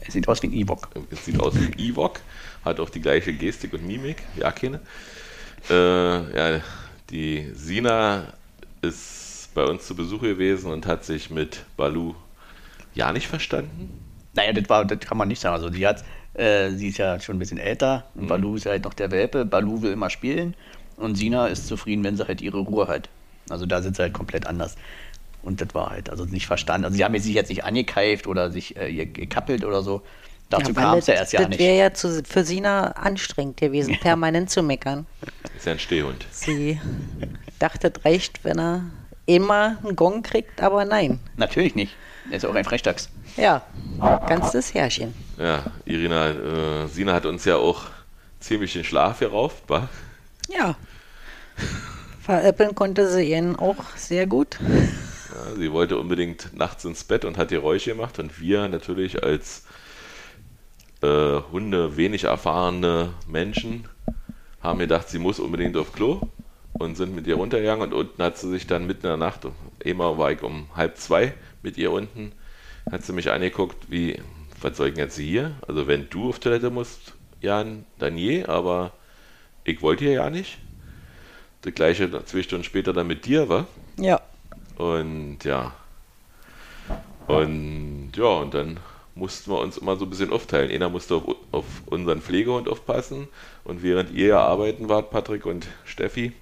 es 0.07 0.12
sieht 0.12 0.29
aus 0.29 0.43
wie 0.43 0.49
ein 0.49 0.53
E-Book. 0.53 0.89
Es 1.11 1.25
sieht 1.25 1.41
aus 1.41 1.55
wie 1.57 1.66
ein 1.66 1.79
Ewok, 1.79 2.20
hat 2.64 2.79
auch 2.79 2.91
die 2.91 3.01
gleiche 3.01 3.33
Gestik 3.33 3.72
und 3.72 3.87
Mimik, 3.87 4.22
ja 4.37 4.53
keine. 4.53 4.81
Äh, 5.71 6.37
ja, 6.37 6.61
die 7.11 7.51
Sina 7.55 8.25
ist 8.83 9.49
bei 9.55 9.65
uns 9.65 9.87
zu 9.87 9.95
Besuch 9.95 10.21
gewesen 10.21 10.73
und 10.73 10.87
hat 10.87 11.05
sich 11.05 11.31
mit 11.31 11.65
Balu 11.77 12.15
ja 12.95 13.12
nicht 13.12 13.29
verstanden. 13.29 14.01
Naja, 14.35 14.53
das, 14.53 14.69
war, 14.69 14.85
das 14.85 15.01
kann 15.01 15.17
man 15.17 15.29
nicht 15.29 15.41
sagen. 15.41 15.55
Also 15.55 15.71
die 15.71 15.87
hat, 15.87 16.05
äh, 16.35 16.71
sie 16.71 16.89
ist 16.89 16.99
ja 16.99 17.21
schon 17.21 17.37
ein 17.37 17.39
bisschen 17.39 17.59
älter 17.59 18.05
und 18.15 18.27
Balu 18.27 18.57
ist 18.57 18.67
halt 18.67 18.85
noch 18.85 18.95
der 18.95 19.11
Welpe. 19.11 19.45
Balu 19.45 19.83
will 19.83 19.93
immer 19.93 20.11
spielen 20.11 20.55
und 20.97 21.17
Sina 21.17 21.47
ist 21.47 21.67
zufrieden, 21.67 22.05
wenn 22.05 22.17
sie 22.17 22.27
halt 22.27 22.41
ihre 22.41 22.59
Ruhe 22.59 22.89
hat. 22.89 23.09
Also 23.49 23.67
da 23.67 23.81
sind 23.83 23.97
sie 23.97 24.03
halt 24.03 24.12
komplett 24.12 24.47
anders. 24.47 24.77
Und 25.43 25.61
das 25.61 25.69
war 25.75 25.91
halt 25.91 26.11
also 26.11 26.25
nicht 26.25 26.47
verstanden. 26.47 26.87
Also 26.87 26.97
sie 26.97 27.05
haben 27.05 27.19
sich 27.19 27.35
jetzt 27.35 27.51
nicht 27.51 27.65
angekeift 27.65 28.27
oder 28.27 28.51
sich 28.51 28.77
äh, 28.77 29.07
gekappelt 29.07 29.65
oder 29.65 29.83
so. 29.83 30.03
Dazu 30.51 30.74
weil 30.76 30.84
kam 30.84 30.99
es 30.99 31.07
das- 31.07 31.14
ja 31.14 31.20
erst 31.20 31.32
ja 31.32 31.40
Das 31.40 31.49
nicht. 31.51 31.59
wäre 31.61 31.76
ja 31.78 31.95
zu, 31.95 32.22
für 32.24 32.45
Sina 32.45 32.88
anstrengend 32.92 33.57
gewesen, 33.57 33.99
permanent 34.01 34.51
zu 34.51 34.62
meckern. 34.62 35.07
Ist 35.57 35.66
ja 35.66 35.72
ein 35.72 35.78
Stehhund. 35.78 36.26
Sie 36.30 36.80
dachte, 37.59 37.92
es 37.95 38.05
reicht, 38.05 38.45
wenn 38.45 38.59
er 38.59 38.84
immer 39.26 39.78
einen 39.82 39.97
Gong 39.97 40.22
kriegt, 40.22 40.61
aber 40.62 40.84
nein. 40.84 41.18
Natürlich 41.36 41.74
nicht. 41.74 41.95
Er 42.30 42.36
ist 42.36 42.42
ja 42.42 42.49
auch 42.51 42.55
ein 42.55 42.64
Frechdachs. 42.64 43.09
Ja, 43.36 43.62
ganz 44.28 44.53
das 44.53 44.74
Herrchen. 44.74 45.14
Ja, 45.38 45.64
Irina, 45.86 46.30
äh, 46.30 46.86
Sina 46.88 47.12
hat 47.14 47.26
uns 47.26 47.45
ja 47.45 47.57
auch 47.57 47.82
ziemlich 48.40 48.72
den 48.74 48.84
Schlaf 48.84 49.18
gerauft, 49.20 49.64
wa? 49.68 49.88
Ja. 50.49 50.76
Veräppeln 52.20 52.74
konnte 52.74 53.11
sie 53.11 53.32
ihn 53.32 53.57
auch 53.57 53.76
sehr 53.97 54.26
gut. 54.26 54.59
Ja, 54.61 55.57
sie 55.57 55.72
wollte 55.72 55.99
unbedingt 55.99 56.57
nachts 56.57 56.84
ins 56.84 57.05
Bett 57.05 57.24
und 57.24 57.36
hat 57.36 57.49
Geräusche 57.49 57.90
gemacht 57.90 58.18
und 58.18 58.40
wir 58.40 58.68
natürlich 58.68 59.22
als 59.22 59.64
äh, 61.05 61.43
Hunde 61.53 61.97
wenig 61.97 62.25
erfahrene 62.25 63.13
Menschen 63.29 63.89
haben 64.63 64.79
gedacht, 64.79 65.09
sie 65.11 65.19
muss 65.19 65.39
unbedingt 65.39 65.77
auf 65.77 65.93
Klo 65.93 66.21
und 66.73 66.97
sind 66.97 67.15
mit 67.15 67.27
ihr 67.27 67.35
runtergegangen 67.37 67.93
und 67.93 67.95
unten 67.95 68.23
hat 68.23 68.39
sie 68.39 68.49
sich 68.49 68.67
dann 68.67 68.87
mitten 68.87 69.07
in 69.07 69.11
der 69.11 69.17
Nacht, 69.19 69.41
immer 69.81 70.17
war 70.17 70.33
ich 70.33 70.43
um 70.43 70.67
halb 70.75 70.97
zwei 70.97 71.35
mit 71.63 71.77
ihr 71.77 71.93
unten, 71.93 72.33
hat 72.91 73.05
sie 73.05 73.13
mich 73.13 73.31
angeguckt, 73.31 73.91
wie, 73.91 74.19
was 74.61 74.77
soll 74.77 74.89
ich 74.89 74.95
denn 74.95 75.05
jetzt 75.05 75.19
hier? 75.19 75.53
Also 75.69 75.87
wenn 75.87 76.09
du 76.09 76.31
auf 76.31 76.39
Toilette 76.39 76.71
musst, 76.71 77.13
Jan, 77.43 77.85
dann 77.99 78.17
je, 78.17 78.45
aber 78.47 78.93
ich 79.65 79.83
wollte 79.83 80.05
hier 80.05 80.15
ja 80.15 80.31
nicht. 80.31 80.59
Das 81.61 81.75
gleiche 81.75 82.25
zwei 82.25 82.43
Stunden 82.43 82.65
später 82.65 82.93
dann 82.95 83.07
mit 83.07 83.27
dir, 83.27 83.49
war. 83.49 83.67
Ja. 83.99 84.21
Und 84.77 85.45
ja. 85.45 85.73
Und 87.27 88.13
ja, 88.17 88.25
und 88.25 88.55
dann 88.55 88.81
mussten 89.15 89.51
wir 89.51 89.59
uns 89.59 89.77
immer 89.77 89.97
so 89.97 90.05
ein 90.05 90.11
bisschen 90.11 90.33
aufteilen. 90.33 90.71
Einer 90.71 90.89
musste 90.89 91.17
auf, 91.17 91.37
auf 91.53 91.65
unseren 91.87 92.21
Pflegehund 92.21 92.69
aufpassen 92.69 93.29
und 93.65 93.83
während 93.83 94.12
ihr 94.12 94.29
ja 94.29 94.41
arbeiten 94.41 94.89
wart, 94.89 95.11
Patrick 95.11 95.47
und 95.47 95.67
Steffi, 95.85 96.33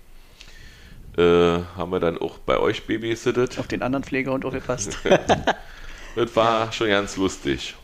äh, 1.16 1.22
haben 1.22 1.90
wir 1.90 2.00
dann 2.00 2.18
auch 2.18 2.38
bei 2.38 2.58
euch 2.58 2.86
babysittet. 2.86 3.58
Auf 3.58 3.68
den 3.68 3.82
anderen 3.82 4.04
Pflegehund 4.04 4.44
aufgepasst. 4.44 4.98
Das 6.14 6.36
war 6.36 6.70
schon 6.72 6.88
ganz 6.88 7.16
lustig. 7.16 7.74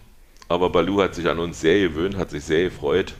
Aber 0.48 0.70
Balu 0.70 1.00
hat 1.00 1.14
sich 1.14 1.26
an 1.28 1.38
uns 1.38 1.60
sehr 1.60 1.78
gewöhnt, 1.80 2.16
hat 2.16 2.30
sich 2.30 2.44
sehr 2.44 2.64
gefreut. 2.64 3.14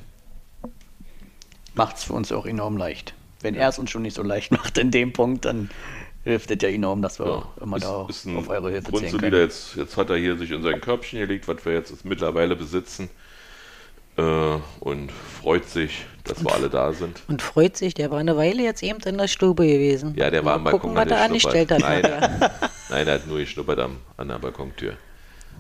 Macht 1.75 1.97
es 1.97 2.05
für 2.05 2.12
uns 2.12 2.33
auch 2.33 2.47
enorm 2.47 2.77
leicht. 2.77 3.14
Wenn 3.41 3.55
er 3.55 3.69
es 3.69 3.79
uns 3.79 3.91
schon 3.91 4.03
nicht 4.03 4.14
so 4.14 4.23
leicht 4.23 4.51
macht 4.53 4.77
in 4.79 4.91
dem 4.91 5.12
Punkt, 5.12 5.45
dann 5.45 5.71
hilft 6.29 6.51
es 6.51 6.59
ja 6.62 6.68
enorm, 6.68 7.03
dass 7.03 7.18
wir 7.18 7.26
Ja, 7.26 7.62
immer 7.62 7.76
ist- 7.79 7.85
da 7.85 8.07
ist 8.09 8.26
ein 8.26 8.37
auf 8.37 8.49
eure 8.49 8.70
Hilfe 8.70 8.93
zählen 8.93 9.18
können. 9.18 9.35
Jetzt, 9.41 9.74
jetzt 9.76 9.97
hat 9.97 10.11
er 10.11 10.16
hier 10.16 10.37
sich 10.37 10.51
in 10.51 10.62
sein 10.62 10.81
Körbchen 10.81 11.18
gelegt, 11.20 11.49
was 11.49 11.64
wir 11.64 11.72
jetzt 11.72 12.05
mittlerweile 12.05 12.55
besitzen. 12.57 13.09
Äh, 14.16 14.22
und 14.81 15.12
freut 15.12 15.68
sich, 15.68 16.05
dass 16.24 16.43
wir 16.45 16.53
alle 16.53 16.68
da 16.68 16.93
sind. 16.93 17.22
Und 17.29 17.41
freut 17.41 17.76
sich, 17.76 17.95
der 17.95 18.11
war 18.11 18.18
eine 18.18 18.37
Weile 18.37 18.62
jetzt 18.64 18.83
eben 18.83 18.99
in 19.01 19.16
der 19.16 19.29
Stube 19.29 19.64
gewesen. 19.66 20.14
Ja, 20.16 20.29
der 20.31 20.45
war 20.45 20.55
am 20.55 20.64
Mal 20.64 20.70
Balkon. 20.72 20.95
gucken, 20.95 20.97
was 21.11 21.16
er 21.18 21.24
angestellt 21.24 21.70
hat. 21.70 21.79
Nein, 21.81 22.03
nein, 22.91 23.07
er 23.07 23.14
hat 23.14 23.26
nur 23.29 23.39
geschnuppert 23.39 23.79
am, 23.79 23.99
an 24.16 24.26
der 24.29 24.39
Balkontür. 24.39 24.95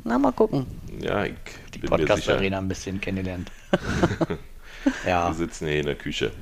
Na, 0.04 0.18
mal 0.18 0.32
gucken. 0.32 0.66
Ja, 1.00 1.24
ich 1.24 1.34
Die. 1.74 1.78
Podcast-Arena 1.80 2.58
ein 2.58 2.68
bisschen 2.68 3.00
kennengelernt. 3.00 3.50
ja, 5.06 5.28
Wir 5.28 5.34
sitzen 5.34 5.66
hier 5.68 5.80
in 5.80 5.86
der 5.86 5.94
Küche. 5.96 6.32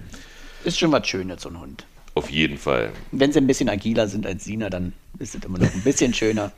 ist 0.65 0.79
schon 0.79 0.93
was 0.93 1.07
Schönes, 1.07 1.43
so 1.43 1.49
ein 1.51 1.61
Hund. 1.61 1.85
Auf 2.17 2.31
jeden 2.31 2.57
Fall. 2.57 2.93
Wenn 3.13 3.31
sie 3.31 3.39
ein 3.41 3.47
bisschen 3.47 3.69
agiler 3.69 4.09
sind 4.09 4.27
als 4.27 4.45
Sina, 4.45 4.71
dann 4.71 4.95
ist 5.19 5.35
es 5.35 5.45
immer 5.45 5.59
noch 5.59 5.73
ein 5.73 5.83
bisschen 5.83 6.15
schöner. 6.15 6.51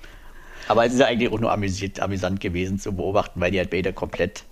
Aber 0.69 0.87
es 0.87 0.93
ist 0.93 1.01
ja 1.01 1.07
eigentlich 1.07 1.33
auch 1.33 1.41
nur 1.41 1.51
amüsiert, 1.51 1.99
amüsant 1.99 2.41
gewesen 2.41 2.79
zu 2.79 2.93
beobachten, 2.93 3.41
weil 3.41 3.51
die 3.51 3.59
halt 3.59 3.71
beide 3.71 3.93
komplett 3.93 4.45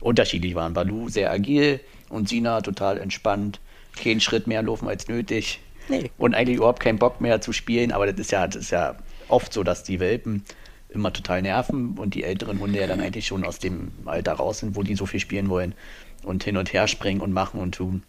unterschiedlich 0.00 0.54
waren. 0.54 0.72
Balu 0.72 1.10
sehr 1.10 1.30
agil 1.30 1.80
und 2.08 2.30
Sina 2.30 2.62
total 2.62 2.96
entspannt. 2.96 3.60
Keinen 3.94 4.22
Schritt 4.22 4.46
mehr 4.46 4.62
laufen 4.62 4.88
als 4.88 5.06
nötig. 5.06 5.60
Nee. 5.90 6.10
Und 6.16 6.34
eigentlich 6.34 6.56
überhaupt 6.56 6.80
keinen 6.80 6.98
Bock 6.98 7.20
mehr 7.20 7.42
zu 7.42 7.52
spielen. 7.52 7.92
Aber 7.92 8.06
das 8.06 8.18
ist 8.18 8.32
ja, 8.32 8.46
das 8.46 8.56
ist 8.56 8.70
ja 8.70 8.96
oft 9.28 9.52
so, 9.52 9.64
dass 9.64 9.82
die 9.82 10.00
Welpen 10.00 10.44
immer 10.88 11.12
total 11.12 11.42
nerven 11.42 11.98
und 11.98 12.14
die 12.14 12.24
älteren 12.24 12.58
Hunde 12.58 12.80
ja 12.80 12.86
dann 12.86 13.02
eigentlich 13.02 13.26
schon 13.26 13.44
aus 13.44 13.58
dem 13.58 13.92
Alter 14.06 14.32
raus 14.32 14.60
sind, 14.60 14.76
wo 14.76 14.82
die 14.82 14.94
so 14.94 15.04
viel 15.04 15.20
spielen 15.20 15.50
wollen 15.50 15.74
und 16.22 16.42
hin 16.42 16.56
und 16.56 16.72
her 16.72 16.88
springen 16.88 17.20
und 17.20 17.32
machen 17.34 17.60
und 17.60 17.74
tun. 17.74 18.02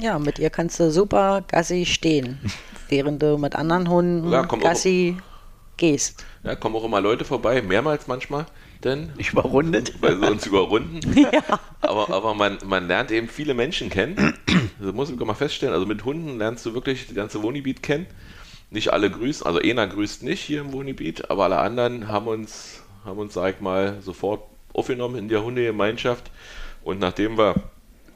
Ja, 0.00 0.18
mit 0.18 0.38
ihr 0.38 0.50
kannst 0.50 0.80
du 0.80 0.90
super 0.90 1.42
Gassi 1.46 1.84
stehen, 1.86 2.38
während 2.88 3.22
du 3.22 3.36
mit 3.38 3.54
anderen 3.56 3.88
Hunden 3.88 4.30
Ja, 4.32 4.44
komm, 4.46 4.60
auch- 4.60 4.64
Gassi 4.64 5.16
gehst. 5.76 6.24
Ja, 6.42 6.54
kommen 6.56 6.76
auch 6.76 6.84
immer 6.84 7.00
Leute 7.00 7.24
vorbei, 7.24 7.60
mehrmals 7.62 8.06
manchmal, 8.06 8.46
denn 8.82 9.10
Überrundet. 9.32 9.92
weil 10.00 10.18
sie 10.18 10.30
uns 10.30 10.46
überrunden. 10.46 11.00
Aber, 11.82 12.10
aber 12.10 12.34
man, 12.34 12.58
man 12.66 12.86
lernt 12.88 13.10
eben 13.10 13.28
viele 13.28 13.54
Menschen 13.54 13.90
kennen. 13.90 14.34
Das 14.82 14.94
muss 14.94 15.10
ich 15.10 15.16
mal 15.18 15.34
feststellen. 15.34 15.74
Also 15.74 15.84
mit 15.84 16.06
Hunden 16.06 16.38
lernst 16.38 16.64
du 16.64 16.72
wirklich 16.72 17.04
das 17.06 17.14
ganze 17.14 17.42
Wohngebiet 17.42 17.82
kennen. 17.82 18.06
Nicht 18.70 18.94
alle 18.94 19.10
grüßen, 19.10 19.44
also 19.46 19.58
einer 19.60 19.86
grüßt 19.86 20.22
nicht 20.22 20.40
hier 20.40 20.62
im 20.62 20.72
Wohngebiet, 20.72 21.30
aber 21.30 21.44
alle 21.44 21.58
anderen 21.58 22.08
haben 22.08 22.26
uns, 22.28 22.80
haben 23.04 23.18
uns, 23.18 23.34
sag 23.34 23.56
ich 23.56 23.60
mal, 23.60 23.98
sofort 24.00 24.40
aufgenommen 24.72 25.16
in 25.16 25.28
der 25.28 25.42
Hundegemeinschaft. 25.44 26.30
Und 26.82 26.98
nachdem 26.98 27.36
wir 27.36 27.56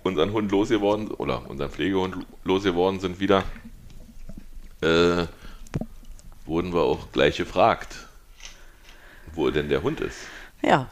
unseren 0.05 0.33
Hund 0.33 0.53
losgeworden, 0.53 1.09
oder 1.09 1.49
unseren 1.51 1.71
Pflegehund 1.71 2.17
losgeworden 2.45 3.01
sind 3.01 3.19
wieder, 3.19 3.43
äh, 4.81 5.27
wurden 6.47 6.73
wir 6.73 6.83
auch 6.83 7.11
gleich 7.11 7.39
gefragt, 7.39 8.07
wo 9.35 9.51
denn 9.51 9.69
der 9.69 9.83
Hund 9.83 10.01
ist. 10.01 10.19
Ja, 10.63 10.89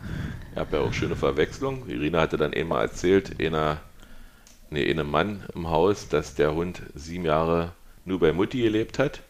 Ich 0.53 0.59
habe 0.59 0.77
ja 0.77 0.83
auch 0.83 0.93
schöne 0.93 1.17
Verwechslung. 1.17 1.89
Irina 1.89 2.21
hatte 2.21 2.37
dann 2.37 2.53
eben 2.53 2.69
mal 2.71 2.83
erzählt, 2.83 3.41
einer, 3.41 3.81
nee, 4.71 4.91
einem 4.91 5.11
Mann 5.11 5.45
im 5.55 5.69
Haus, 5.69 6.09
dass 6.09 6.35
der 6.35 6.55
Hund 6.55 6.83
sieben 6.95 7.25
Jahre 7.25 7.73
nur 8.05 8.19
bei 8.19 8.33
Mutti 8.33 8.61
gelebt 8.61 8.99
hat. 8.99 9.21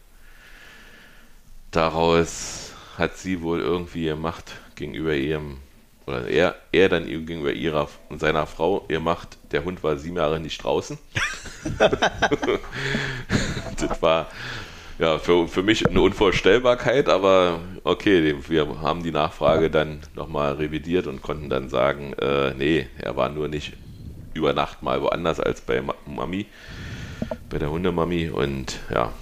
Daraus 1.71 2.73
hat 2.97 3.17
sie 3.17 3.41
wohl 3.41 3.59
irgendwie 3.59 4.05
gemacht 4.05 4.53
gegenüber 4.75 5.15
ihrem, 5.15 5.59
oder 6.05 6.27
er, 6.27 6.55
er 6.71 6.89
dann 6.89 7.05
gegenüber 7.05 7.53
ihrer 7.53 7.87
und 8.09 8.19
seiner 8.19 8.45
Frau 8.45 8.81
gemacht, 8.81 9.37
der 9.51 9.63
Hund 9.63 9.83
war 9.83 9.97
sieben 9.97 10.17
Jahre 10.17 10.39
nicht 10.39 10.63
draußen. 10.63 10.97
das 13.77 14.01
war 14.01 14.27
ja 14.99 15.17
für, 15.17 15.47
für 15.47 15.63
mich 15.63 15.87
eine 15.87 16.01
Unvorstellbarkeit, 16.01 17.09
aber 17.09 17.59
okay, 17.83 18.35
wir 18.47 18.81
haben 18.81 19.03
die 19.03 19.11
Nachfrage 19.11 19.69
dann 19.69 20.01
nochmal 20.15 20.53
revidiert 20.53 21.07
und 21.07 21.21
konnten 21.21 21.49
dann 21.49 21.69
sagen, 21.69 22.13
äh, 22.13 22.53
nee, 22.53 22.87
er 22.99 23.15
war 23.15 23.29
nur 23.29 23.47
nicht 23.47 23.73
über 24.33 24.53
Nacht 24.53 24.81
mal 24.83 25.01
woanders 25.01 25.39
als 25.39 25.61
bei 25.61 25.81
Mami, 26.05 26.45
bei 27.49 27.59
der 27.59 27.69
Hundemami 27.69 28.29
und 28.29 28.79
ja. 28.93 29.13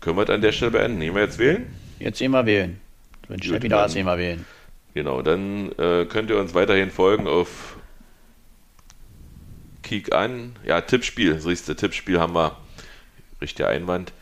Können 0.00 0.18
wir 0.18 0.24
es 0.24 0.30
an 0.30 0.42
der 0.42 0.52
Stelle 0.52 0.72
beenden? 0.72 0.98
Nehmen 0.98 1.16
wir 1.16 1.22
jetzt 1.22 1.38
wählen? 1.38 1.66
Jetzt 1.98 2.20
wir 2.20 2.46
wählen. 2.46 2.83
Wenn 3.28 3.42
Steffi 3.42 3.68
da 3.68 3.86
ist, 3.86 3.92
sehen 3.92 4.06
wir 4.06 4.18
wählen. 4.18 4.44
Genau, 4.94 5.22
dann 5.22 5.72
äh, 5.72 6.06
könnt 6.06 6.30
ihr 6.30 6.38
uns 6.38 6.54
weiterhin 6.54 6.90
folgen 6.90 7.26
auf 7.26 7.76
Kick 9.82 10.14
an. 10.14 10.56
Ja, 10.64 10.80
Tippspiel, 10.80 11.34
das 11.34 11.46
richtige 11.46 11.76
Tippspiel 11.76 12.20
haben 12.20 12.34
wir, 12.34 12.56
richtiger 13.40 13.68
Einwand, 13.68 14.12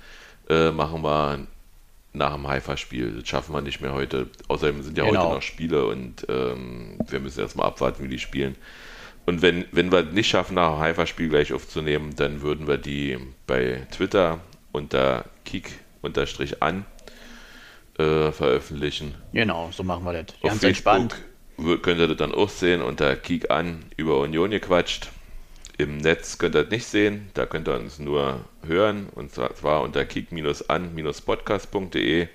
äh, 0.48 0.70
machen 0.70 1.02
wir 1.02 1.46
nach 2.12 2.34
dem 2.34 2.48
Haifa-Spiel. 2.48 3.12
Das 3.20 3.28
schaffen 3.28 3.54
wir 3.54 3.60
nicht 3.60 3.80
mehr 3.80 3.92
heute. 3.92 4.28
Außerdem 4.48 4.82
sind 4.82 4.98
ja 4.98 5.04
genau. 5.04 5.24
heute 5.24 5.34
noch 5.34 5.42
Spiele 5.42 5.86
und 5.86 6.26
ähm, 6.28 6.98
wir 7.08 7.20
müssen 7.20 7.40
erstmal 7.40 7.66
abwarten, 7.66 8.04
wie 8.04 8.08
die 8.08 8.18
spielen. 8.18 8.56
Und 9.24 9.40
wenn, 9.40 9.66
wenn 9.72 9.92
wir 9.92 10.02
nicht 10.02 10.28
schaffen, 10.28 10.54
nach 10.54 10.72
dem 10.72 10.80
Haifa-Spiel 10.80 11.28
gleich 11.28 11.52
aufzunehmen, 11.52 12.14
dann 12.16 12.42
würden 12.42 12.66
wir 12.66 12.76
die 12.76 13.18
bei 13.46 13.86
Twitter 13.92 14.40
unter 14.72 15.24
Kick-an 15.44 16.84
äh, 17.98 18.32
veröffentlichen. 18.32 19.14
Genau, 19.32 19.70
so 19.72 19.82
machen 19.82 20.04
wir 20.04 20.12
das. 20.12 20.26
Ganz 20.42 20.58
Auf 20.58 20.64
entspannt. 20.64 21.16
Könnt 21.82 22.00
ihr 22.00 22.08
das 22.08 22.16
dann 22.16 22.34
auch 22.34 22.48
sehen 22.48 22.80
unter 22.82 23.14
Kick 23.16 23.50
an 23.50 23.84
über 23.96 24.20
Union 24.20 24.50
gequatscht. 24.50 25.10
Im 25.78 25.96
Netz 25.98 26.38
könnt 26.38 26.54
ihr 26.54 26.62
das 26.62 26.70
nicht 26.70 26.86
sehen, 26.86 27.30
da 27.34 27.44
könnt 27.46 27.68
ihr 27.68 27.74
uns 27.74 27.98
nur 27.98 28.44
hören 28.66 29.08
und 29.14 29.32
zwar 29.32 29.82
unter 29.82 30.04
kick-an-podcast.de. 30.04 32.28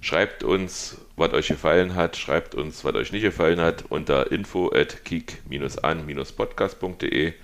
Schreibt 0.00 0.42
uns, 0.42 0.96
was 1.16 1.32
euch 1.32 1.46
gefallen 1.48 1.94
hat, 1.94 2.16
schreibt 2.16 2.56
uns, 2.56 2.84
was 2.84 2.94
euch 2.94 3.12
nicht 3.12 3.22
gefallen 3.22 3.60
hat 3.60 3.84
unter 3.88 4.32
info 4.32 4.72
at 4.72 5.04
kick-an-podcast.de 5.04 7.34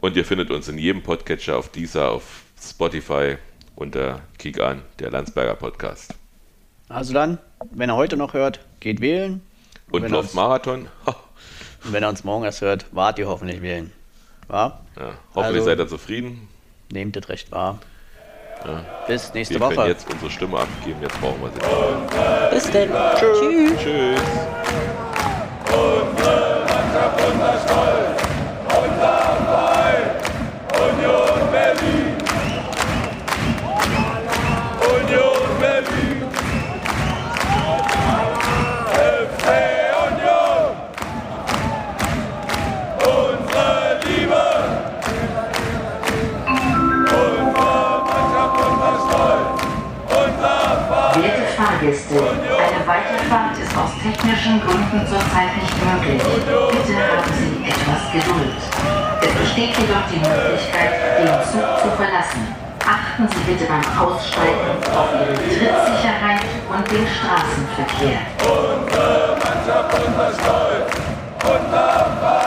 und 0.00 0.16
ihr 0.16 0.24
findet 0.24 0.50
uns 0.50 0.68
in 0.68 0.78
jedem 0.78 1.02
Podcatcher 1.02 1.56
auf 1.56 1.68
dieser, 1.70 2.12
auf 2.12 2.44
Spotify 2.60 3.36
unter 3.74 4.22
Kick 4.38 4.60
an, 4.60 4.82
der 4.98 5.10
Landsberger 5.10 5.56
Podcast. 5.56 6.19
Also 6.90 7.14
dann, 7.14 7.38
wenn 7.70 7.88
er 7.88 7.94
heute 7.94 8.16
noch 8.16 8.34
hört, 8.34 8.58
geht 8.80 9.00
wählen. 9.00 9.40
Und, 9.92 10.04
und 10.04 10.10
läuft 10.10 10.34
Marathon. 10.34 10.88
und 11.06 11.92
wenn 11.92 12.02
er 12.02 12.08
uns 12.08 12.24
morgen 12.24 12.44
erst 12.44 12.60
hört, 12.62 12.86
wart 12.90 13.18
ihr 13.20 13.28
hoffentlich 13.28 13.62
wählen. 13.62 13.92
War? 14.48 14.80
Ja, 14.96 15.12
hoffentlich 15.34 15.60
also, 15.60 15.64
seid 15.66 15.78
ihr 15.78 15.86
zufrieden. 15.86 16.48
Nehmt 16.90 17.16
es 17.16 17.28
recht 17.28 17.52
wahr. 17.52 17.78
Ja. 18.66 18.84
Bis 19.06 19.32
nächste 19.32 19.54
wir 19.54 19.60
Woche. 19.60 19.70
Wir 19.70 19.76
können 19.76 19.88
jetzt 19.88 20.12
unsere 20.12 20.30
Stimme 20.30 20.58
abgeben, 20.58 21.00
jetzt 21.00 21.20
brauchen 21.20 21.40
wir 21.40 21.50
sie 21.50 21.58
nicht. 21.58 22.50
Bis 22.50 22.70
dann. 22.72 22.88
Tschüss. 23.16 23.78
Tschüss. 23.78 24.20
Unsere 25.66 25.99
Weiterfahrt 52.90 53.54
ist 53.54 53.70
aus 53.78 53.94
technischen 54.02 54.60
Gründen 54.66 55.06
zurzeit 55.06 55.54
nicht 55.54 55.78
möglich. 55.78 56.18
Bitte 56.18 56.98
haben 56.98 57.30
Sie 57.38 57.62
etwas 57.62 58.02
Geduld. 58.10 58.58
Es 59.22 59.32
besteht 59.38 59.78
jedoch 59.78 60.02
die 60.10 60.18
Möglichkeit, 60.18 60.98
den 61.22 61.30
Zug 61.46 61.70
zu 61.78 61.88
verlassen. 61.94 62.42
Achten 62.82 63.28
Sie 63.30 63.42
bitte 63.46 63.70
beim 63.70 63.86
Aussteigen 63.94 64.74
auf 64.90 65.06
Ihre 65.14 65.38
Trittsicherheit 65.38 66.42
und 66.66 66.82
den 66.90 67.06
Straßenverkehr. 67.06 68.26
Unsere 68.42 69.38
Mannschaft, 69.38 69.94
unser 69.94 70.34
Stolz, 70.34 70.90
unser 71.46 71.86
Verein, 72.18 72.39